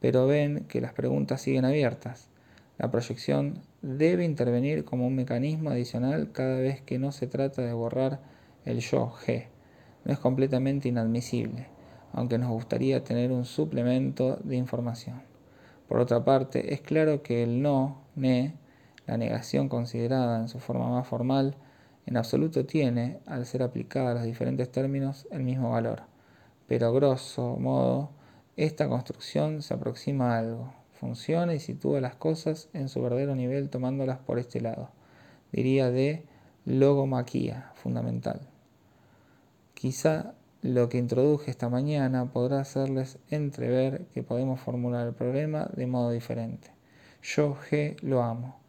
pero 0.00 0.26
ven 0.26 0.64
que 0.68 0.80
las 0.80 0.94
preguntas 0.94 1.42
siguen 1.42 1.66
abiertas. 1.66 2.28
La 2.78 2.90
proyección 2.90 3.60
debe 3.82 4.24
intervenir 4.24 4.84
como 4.84 5.06
un 5.06 5.14
mecanismo 5.14 5.70
adicional 5.70 6.32
cada 6.32 6.56
vez 6.56 6.80
que 6.80 6.98
no 6.98 7.12
se 7.12 7.26
trata 7.26 7.62
de 7.62 7.74
borrar 7.74 8.20
el 8.64 8.80
yo 8.80 9.12
G. 9.12 9.48
No 10.04 10.12
es 10.12 10.18
completamente 10.18 10.88
inadmisible, 10.88 11.66
aunque 12.12 12.38
nos 12.38 12.50
gustaría 12.50 13.04
tener 13.04 13.30
un 13.30 13.44
suplemento 13.44 14.36
de 14.42 14.56
información. 14.56 15.22
Por 15.88 16.00
otra 16.00 16.24
parte, 16.24 16.72
es 16.72 16.80
claro 16.80 17.22
que 17.22 17.42
el 17.42 17.60
no, 17.60 18.02
ne, 18.16 18.54
la 19.06 19.18
negación 19.18 19.68
considerada 19.68 20.40
en 20.40 20.48
su 20.48 20.58
forma 20.58 20.88
más 20.88 21.06
formal, 21.06 21.54
en 22.06 22.16
absoluto 22.16 22.66
tiene, 22.66 23.20
al 23.26 23.46
ser 23.46 23.62
aplicada 23.62 24.10
a 24.10 24.14
los 24.14 24.24
diferentes 24.24 24.70
términos, 24.70 25.26
el 25.30 25.42
mismo 25.42 25.70
valor. 25.70 26.02
Pero 26.66 26.92
grosso 26.92 27.56
modo, 27.56 28.10
esta 28.56 28.88
construcción 28.88 29.62
se 29.62 29.74
aproxima 29.74 30.34
a 30.34 30.38
algo, 30.38 30.72
funciona 30.92 31.54
y 31.54 31.60
sitúa 31.60 32.00
las 32.00 32.16
cosas 32.16 32.68
en 32.72 32.88
su 32.88 33.02
verdadero 33.02 33.34
nivel 33.34 33.70
tomándolas 33.70 34.18
por 34.18 34.38
este 34.38 34.60
lado. 34.60 34.90
Diría 35.52 35.90
de 35.90 36.24
logomaquía 36.64 37.72
fundamental. 37.74 38.40
Quizá 39.74 40.34
Lo 40.62 40.88
que 40.88 40.98
introduje 40.98 41.50
esta 41.50 41.68
mañana 41.68 42.26
podrá 42.26 42.60
hacerles 42.60 43.18
entrever 43.30 44.06
que 44.14 44.22
podemos 44.22 44.60
formular 44.60 45.08
el 45.08 45.12
problema 45.12 45.68
de 45.74 45.88
modo 45.88 46.12
diferente. 46.12 46.70
Yo 47.20 47.56
G 47.56 48.00
lo 48.00 48.22
amo. 48.22 48.60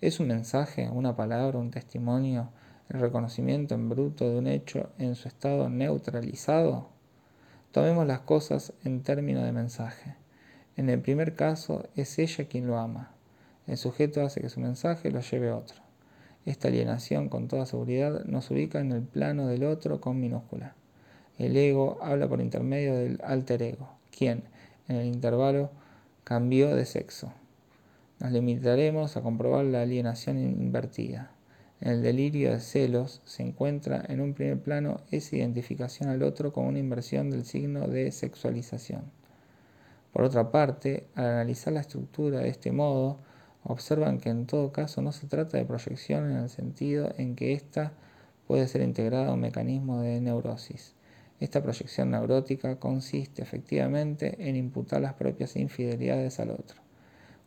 ¿Es 0.00 0.20
un 0.20 0.28
mensaje, 0.28 0.88
una 0.88 1.16
palabra, 1.16 1.58
un 1.58 1.72
testimonio, 1.72 2.50
el 2.90 3.00
reconocimiento 3.00 3.74
en 3.74 3.88
bruto 3.88 4.28
de 4.28 4.38
un 4.38 4.46
hecho 4.46 4.90
en 4.98 5.14
su 5.14 5.28
estado 5.28 5.68
neutralizado? 5.68 6.88
Tomemos 7.72 8.06
las 8.06 8.20
cosas 8.20 8.72
en 8.84 9.02
términos 9.02 9.44
de 9.44 9.52
mensaje. 9.52 10.16
En 10.76 10.90
el 10.90 11.00
primer 11.00 11.36
caso 11.36 11.88
es 11.94 12.18
ella 12.18 12.46
quien 12.46 12.66
lo 12.66 12.78
ama. 12.78 13.12
El 13.66 13.76
sujeto 13.76 14.22
hace 14.22 14.40
que 14.40 14.48
su 14.48 14.60
mensaje 14.60 15.10
lo 15.10 15.20
lleve 15.20 15.52
otro. 15.52 15.76
Esta 16.46 16.68
alienación 16.68 17.28
con 17.28 17.46
toda 17.46 17.66
seguridad 17.66 18.24
nos 18.24 18.50
ubica 18.50 18.80
en 18.80 18.90
el 18.90 19.02
plano 19.02 19.46
del 19.46 19.64
otro 19.64 20.00
con 20.00 20.18
minúscula. 20.18 20.74
El 21.38 21.56
ego 21.56 21.98
habla 22.02 22.28
por 22.28 22.40
intermedio 22.40 22.94
del 22.94 23.20
alter 23.22 23.62
ego, 23.62 23.88
quien, 24.10 24.42
en 24.88 24.96
el 24.96 25.06
intervalo, 25.06 25.70
cambió 26.24 26.74
de 26.74 26.86
sexo. 26.86 27.32
Nos 28.18 28.32
limitaremos 28.32 29.16
a 29.16 29.22
comprobar 29.22 29.64
la 29.64 29.82
alienación 29.82 30.38
invertida. 30.38 31.30
En 31.80 31.92
el 31.92 32.02
delirio 32.02 32.50
de 32.50 32.60
celos 32.60 33.22
se 33.24 33.42
encuentra 33.42 34.04
en 34.08 34.20
un 34.20 34.34
primer 34.34 34.60
plano 34.60 35.00
esa 35.10 35.36
identificación 35.36 36.10
al 36.10 36.22
otro 36.22 36.52
con 36.52 36.66
una 36.66 36.78
inversión 36.78 37.30
del 37.30 37.46
signo 37.46 37.88
de 37.88 38.12
sexualización. 38.12 39.04
Por 40.12 40.24
otra 40.24 40.50
parte, 40.50 41.06
al 41.14 41.26
analizar 41.26 41.72
la 41.72 41.80
estructura 41.80 42.40
de 42.40 42.48
este 42.48 42.70
modo, 42.70 43.20
observan 43.64 44.18
que 44.18 44.28
en 44.28 44.46
todo 44.46 44.72
caso 44.72 45.00
no 45.00 45.12
se 45.12 45.26
trata 45.26 45.56
de 45.56 45.64
proyección 45.64 46.30
en 46.30 46.38
el 46.38 46.50
sentido 46.50 47.14
en 47.16 47.34
que 47.34 47.54
ésta 47.54 47.92
puede 48.46 48.68
ser 48.68 48.82
integrada 48.82 49.28
a 49.28 49.32
un 49.32 49.40
mecanismo 49.40 50.02
de 50.02 50.20
neurosis. 50.20 50.94
Esta 51.38 51.62
proyección 51.62 52.10
neurótica 52.10 52.78
consiste 52.78 53.42
efectivamente 53.42 54.36
en 54.48 54.56
imputar 54.56 55.00
las 55.00 55.14
propias 55.14 55.56
infidelidades 55.56 56.40
al 56.40 56.50
otro. 56.50 56.82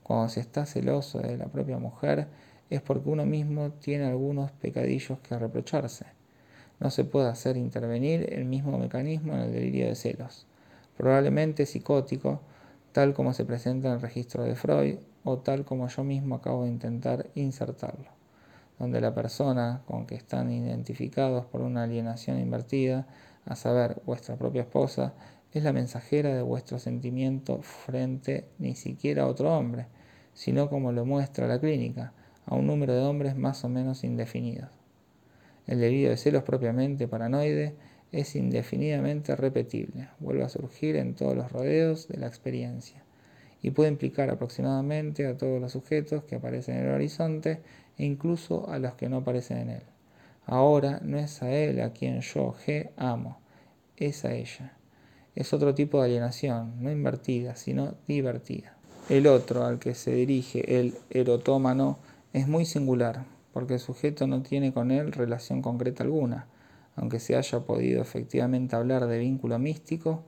Cuando 0.01 0.29
se 0.29 0.39
está 0.39 0.65
celoso 0.65 1.19
de 1.19 1.37
la 1.37 1.45
propia 1.45 1.77
mujer 1.77 2.27
es 2.75 2.81
porque 2.81 3.09
uno 3.09 3.25
mismo 3.25 3.71
tiene 3.73 4.05
algunos 4.05 4.51
pecadillos 4.51 5.19
que 5.19 5.37
reprocharse. 5.37 6.05
No 6.79 6.89
se 6.89 7.03
puede 7.03 7.29
hacer 7.29 7.55
intervenir 7.55 8.33
el 8.33 8.45
mismo 8.45 8.79
mecanismo 8.79 9.33
en 9.33 9.41
el 9.41 9.53
delirio 9.53 9.87
de 9.87 9.95
celos, 9.95 10.47
probablemente 10.97 11.67
psicótico, 11.67 12.41
tal 12.91 13.13
como 13.13 13.33
se 13.33 13.45
presenta 13.45 13.89
en 13.89 13.95
el 13.95 14.01
registro 14.01 14.43
de 14.43 14.55
Freud 14.55 14.95
o 15.23 15.37
tal 15.37 15.65
como 15.65 15.87
yo 15.87 16.03
mismo 16.03 16.35
acabo 16.35 16.63
de 16.63 16.69
intentar 16.69 17.27
insertarlo, 17.35 18.09
donde 18.79 19.01
la 19.01 19.13
persona 19.13 19.83
con 19.85 20.07
que 20.07 20.15
están 20.15 20.51
identificados 20.51 21.45
por 21.45 21.61
una 21.61 21.83
alienación 21.83 22.39
invertida, 22.39 23.05
a 23.45 23.55
saber, 23.55 24.01
vuestra 24.05 24.35
propia 24.35 24.61
esposa, 24.61 25.13
es 25.51 25.63
la 25.63 25.73
mensajera 25.73 26.33
de 26.33 26.41
vuestro 26.41 26.79
sentimiento 26.79 27.61
frente 27.61 28.47
ni 28.57 28.73
siquiera 28.75 29.23
a 29.23 29.27
otro 29.27 29.55
hombre, 29.55 29.85
sino 30.33 30.69
como 30.69 30.91
lo 30.91 31.05
muestra 31.05 31.47
la 31.47 31.59
clínica, 31.59 32.13
a 32.45 32.55
un 32.55 32.67
número 32.67 32.93
de 32.93 33.01
hombres 33.01 33.35
más 33.35 33.63
o 33.63 33.69
menos 33.69 34.03
indefinidos. 34.03 34.69
El 35.67 35.79
delirio 35.79 36.09
de 36.09 36.17
celos 36.17 36.43
propiamente 36.43 37.07
paranoide 37.07 37.75
es 38.11 38.35
indefinidamente 38.35 39.35
repetible, 39.35 40.09
vuelve 40.19 40.43
a 40.43 40.49
surgir 40.49 40.95
en 40.97 41.15
todos 41.15 41.35
los 41.35 41.51
rodeos 41.51 42.07
de 42.07 42.17
la 42.17 42.27
experiencia 42.27 43.03
y 43.61 43.71
puede 43.71 43.89
implicar 43.89 44.29
aproximadamente 44.29 45.25
a 45.25 45.37
todos 45.37 45.59
los 45.59 45.71
sujetos 45.71 46.25
que 46.25 46.35
aparecen 46.35 46.77
en 46.77 46.85
el 46.85 46.91
horizonte 46.91 47.61
e 47.97 48.05
incluso 48.05 48.69
a 48.69 48.77
los 48.77 48.93
que 48.95 49.07
no 49.07 49.17
aparecen 49.17 49.57
en 49.57 49.69
él. 49.69 49.83
Ahora 50.45 50.99
no 51.01 51.17
es 51.17 51.41
a 51.41 51.49
él 51.49 51.79
a 51.81 51.93
quien 51.93 52.19
yo, 52.19 52.53
G, 52.65 52.89
amo, 52.97 53.39
es 53.95 54.25
a 54.25 54.33
ella. 54.33 54.77
Es 55.35 55.53
otro 55.53 55.73
tipo 55.73 55.99
de 55.99 56.05
alienación, 56.05 56.83
no 56.83 56.91
invertida, 56.91 57.55
sino 57.55 57.95
divertida. 58.05 58.75
El 59.09 59.27
otro 59.27 59.65
al 59.65 59.79
que 59.79 59.95
se 59.95 60.13
dirige 60.13 60.79
el 60.79 60.95
erotómano 61.09 61.99
es 62.33 62.47
muy 62.47 62.65
singular, 62.65 63.25
porque 63.53 63.75
el 63.75 63.79
sujeto 63.79 64.25
no 64.25 64.41
tiene 64.41 64.73
con 64.73 64.89
él 64.89 65.11
relación 65.11 65.61
concreta 65.61 66.03
alguna, 66.03 66.47
aunque 66.95 67.19
se 67.19 67.35
haya 67.35 67.59
podido 67.61 68.01
efectivamente 68.01 68.75
hablar 68.75 69.05
de 69.05 69.19
vínculo 69.19 69.59
místico 69.59 70.23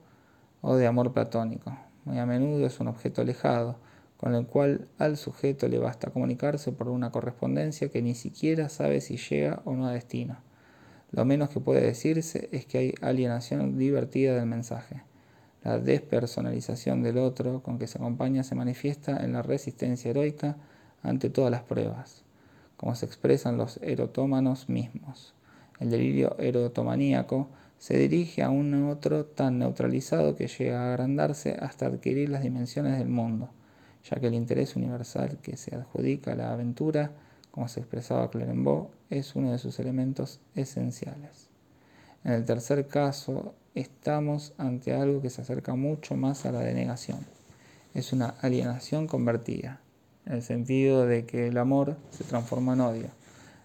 o 0.60 0.76
de 0.76 0.86
amor 0.86 1.12
platónico. 1.12 1.76
Muy 2.04 2.18
a 2.18 2.26
menudo 2.26 2.64
es 2.64 2.78
un 2.78 2.86
objeto 2.86 3.22
alejado, 3.22 3.76
con 4.16 4.34
el 4.36 4.46
cual 4.46 4.86
al 4.98 5.16
sujeto 5.16 5.68
le 5.68 5.78
basta 5.78 6.10
comunicarse 6.10 6.70
por 6.70 6.88
una 6.88 7.10
correspondencia 7.10 7.88
que 7.88 8.02
ni 8.02 8.14
siquiera 8.14 8.68
sabe 8.68 9.00
si 9.00 9.16
llega 9.16 9.60
o 9.64 9.74
no 9.74 9.86
a 9.86 9.92
destino. 9.92 10.38
Lo 11.10 11.24
menos 11.24 11.50
que 11.50 11.60
puede 11.60 11.80
decirse 11.80 12.48
es 12.52 12.66
que 12.66 12.78
hay 12.78 12.94
alienación 13.00 13.78
divertida 13.78 14.36
del 14.36 14.46
mensaje. 14.46 15.02
La 15.64 15.80
despersonalización 15.80 17.02
del 17.02 17.18
otro 17.18 17.62
con 17.64 17.80
que 17.80 17.88
se 17.88 17.98
acompaña 17.98 18.44
se 18.44 18.54
manifiesta 18.54 19.24
en 19.24 19.32
la 19.32 19.42
resistencia 19.42 20.10
heroica 20.10 20.56
ante 21.02 21.30
todas 21.30 21.50
las 21.50 21.62
pruebas, 21.62 22.22
como 22.76 22.94
se 22.94 23.06
expresan 23.06 23.56
los 23.56 23.78
erotómanos 23.82 24.68
mismos. 24.68 25.34
El 25.78 25.90
delirio 25.90 26.36
erotomaníaco 26.38 27.48
se 27.78 27.98
dirige 27.98 28.42
a 28.42 28.50
un 28.50 28.88
otro 28.90 29.26
tan 29.26 29.58
neutralizado 29.58 30.34
que 30.34 30.48
llega 30.48 30.80
a 30.80 30.88
agrandarse 30.90 31.56
hasta 31.60 31.86
adquirir 31.86 32.30
las 32.30 32.42
dimensiones 32.42 32.98
del 32.98 33.08
mundo, 33.08 33.50
ya 34.08 34.18
que 34.18 34.28
el 34.28 34.34
interés 34.34 34.76
universal 34.76 35.38
que 35.42 35.56
se 35.56 35.74
adjudica 35.74 36.32
a 36.32 36.36
la 36.36 36.52
aventura, 36.52 37.12
como 37.50 37.68
se 37.68 37.80
expresaba 37.80 38.30
Clerenbeau, 38.30 38.90
es 39.10 39.34
uno 39.34 39.52
de 39.52 39.58
sus 39.58 39.78
elementos 39.78 40.40
esenciales. 40.54 41.48
En 42.24 42.32
el 42.32 42.44
tercer 42.44 42.86
caso, 42.88 43.54
estamos 43.74 44.52
ante 44.58 44.94
algo 44.94 45.22
que 45.22 45.30
se 45.30 45.42
acerca 45.42 45.74
mucho 45.74 46.16
más 46.16 46.46
a 46.46 46.52
la 46.52 46.60
denegación. 46.60 47.20
Es 47.94 48.12
una 48.12 48.34
alienación 48.40 49.06
convertida, 49.06 49.80
en 50.26 50.34
el 50.34 50.42
sentido 50.42 51.06
de 51.06 51.24
que 51.24 51.48
el 51.48 51.56
amor 51.56 51.96
se 52.10 52.24
transforma 52.24 52.74
en 52.74 52.80
odio. 52.80 53.08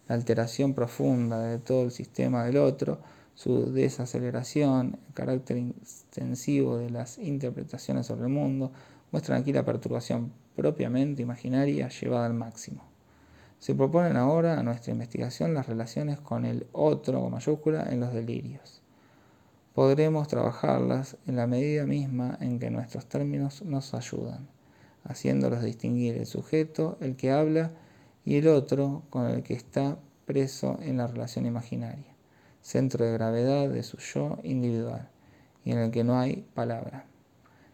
La 0.08 0.16
alteración 0.16 0.74
profunda 0.74 1.42
de 1.42 1.58
todo 1.58 1.84
el 1.84 1.92
sistema 1.92 2.46
del 2.46 2.58
otro, 2.58 3.00
su 3.34 3.72
desaceleración, 3.72 5.00
el 5.08 5.14
carácter 5.14 5.58
extensivo 5.58 6.78
de 6.78 6.92
las 6.92 7.18
interpretaciones 7.18 8.06
sobre 8.06 8.24
el 8.24 8.30
mundo, 8.30 8.72
muestran 9.12 9.42
aquí 9.42 9.52
la 9.52 9.66
perturbación 9.66 10.32
propiamente 10.56 11.24
imaginaria 11.24 11.90
llevada 11.90 12.28
al 12.28 12.34
máximo. 12.34 12.84
Se 13.60 13.76
proponen 13.76 14.18
ahora 14.18 14.60
a 14.60 14.64
nuestra 14.64 14.92
investigación 14.92 15.54
las 15.54 15.68
relaciones 15.68 16.20
con 16.20 16.46
el 16.46 16.68
otro 16.72 17.22
con 17.22 17.32
mayúscula 17.32 17.88
en 17.90 18.00
los 18.00 18.14
delirios. 18.14 18.82
Podremos 19.74 20.28
trabajarlas 20.28 21.18
en 21.26 21.38
la 21.38 21.48
medida 21.48 21.86
misma 21.86 22.38
en 22.42 22.60
que 22.60 22.70
nuestros 22.70 23.06
términos 23.08 23.62
nos 23.64 23.94
ayudan 23.94 24.48
haciéndolos 25.04 25.64
distinguir 25.64 26.18
el 26.18 26.26
sujeto, 26.26 26.98
el 27.02 27.16
que 27.16 27.32
habla, 27.32 27.72
y 28.24 28.36
el 28.36 28.48
otro 28.48 29.04
con 29.10 29.28
el 29.28 29.44
que 29.44 29.54
está 29.54 29.98
preso 30.26 30.78
en 30.82 30.98
la 30.98 31.08
relación 31.08 31.46
imaginaria, 31.46 32.16
centro 32.62 33.06
de 33.06 33.14
gravedad 33.14 33.70
de 33.70 33.84
su 33.84 33.98
yo 33.98 34.38
individual, 34.44 35.10
y 35.66 35.72
en 35.72 35.80
el 35.80 35.92
que 35.92 36.04
no 36.04 36.20
hay 36.20 36.46
palabra. 36.54 37.06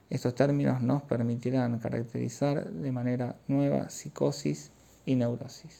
Estos 0.09 0.35
términos 0.35 0.81
nos 0.81 1.03
permitirán 1.03 1.79
caracterizar 1.79 2.69
de 2.69 2.91
manera 2.93 3.35
nueva 3.47 3.89
psicosis 3.89 4.71
y 5.05 5.15
neurosis. 5.15 5.75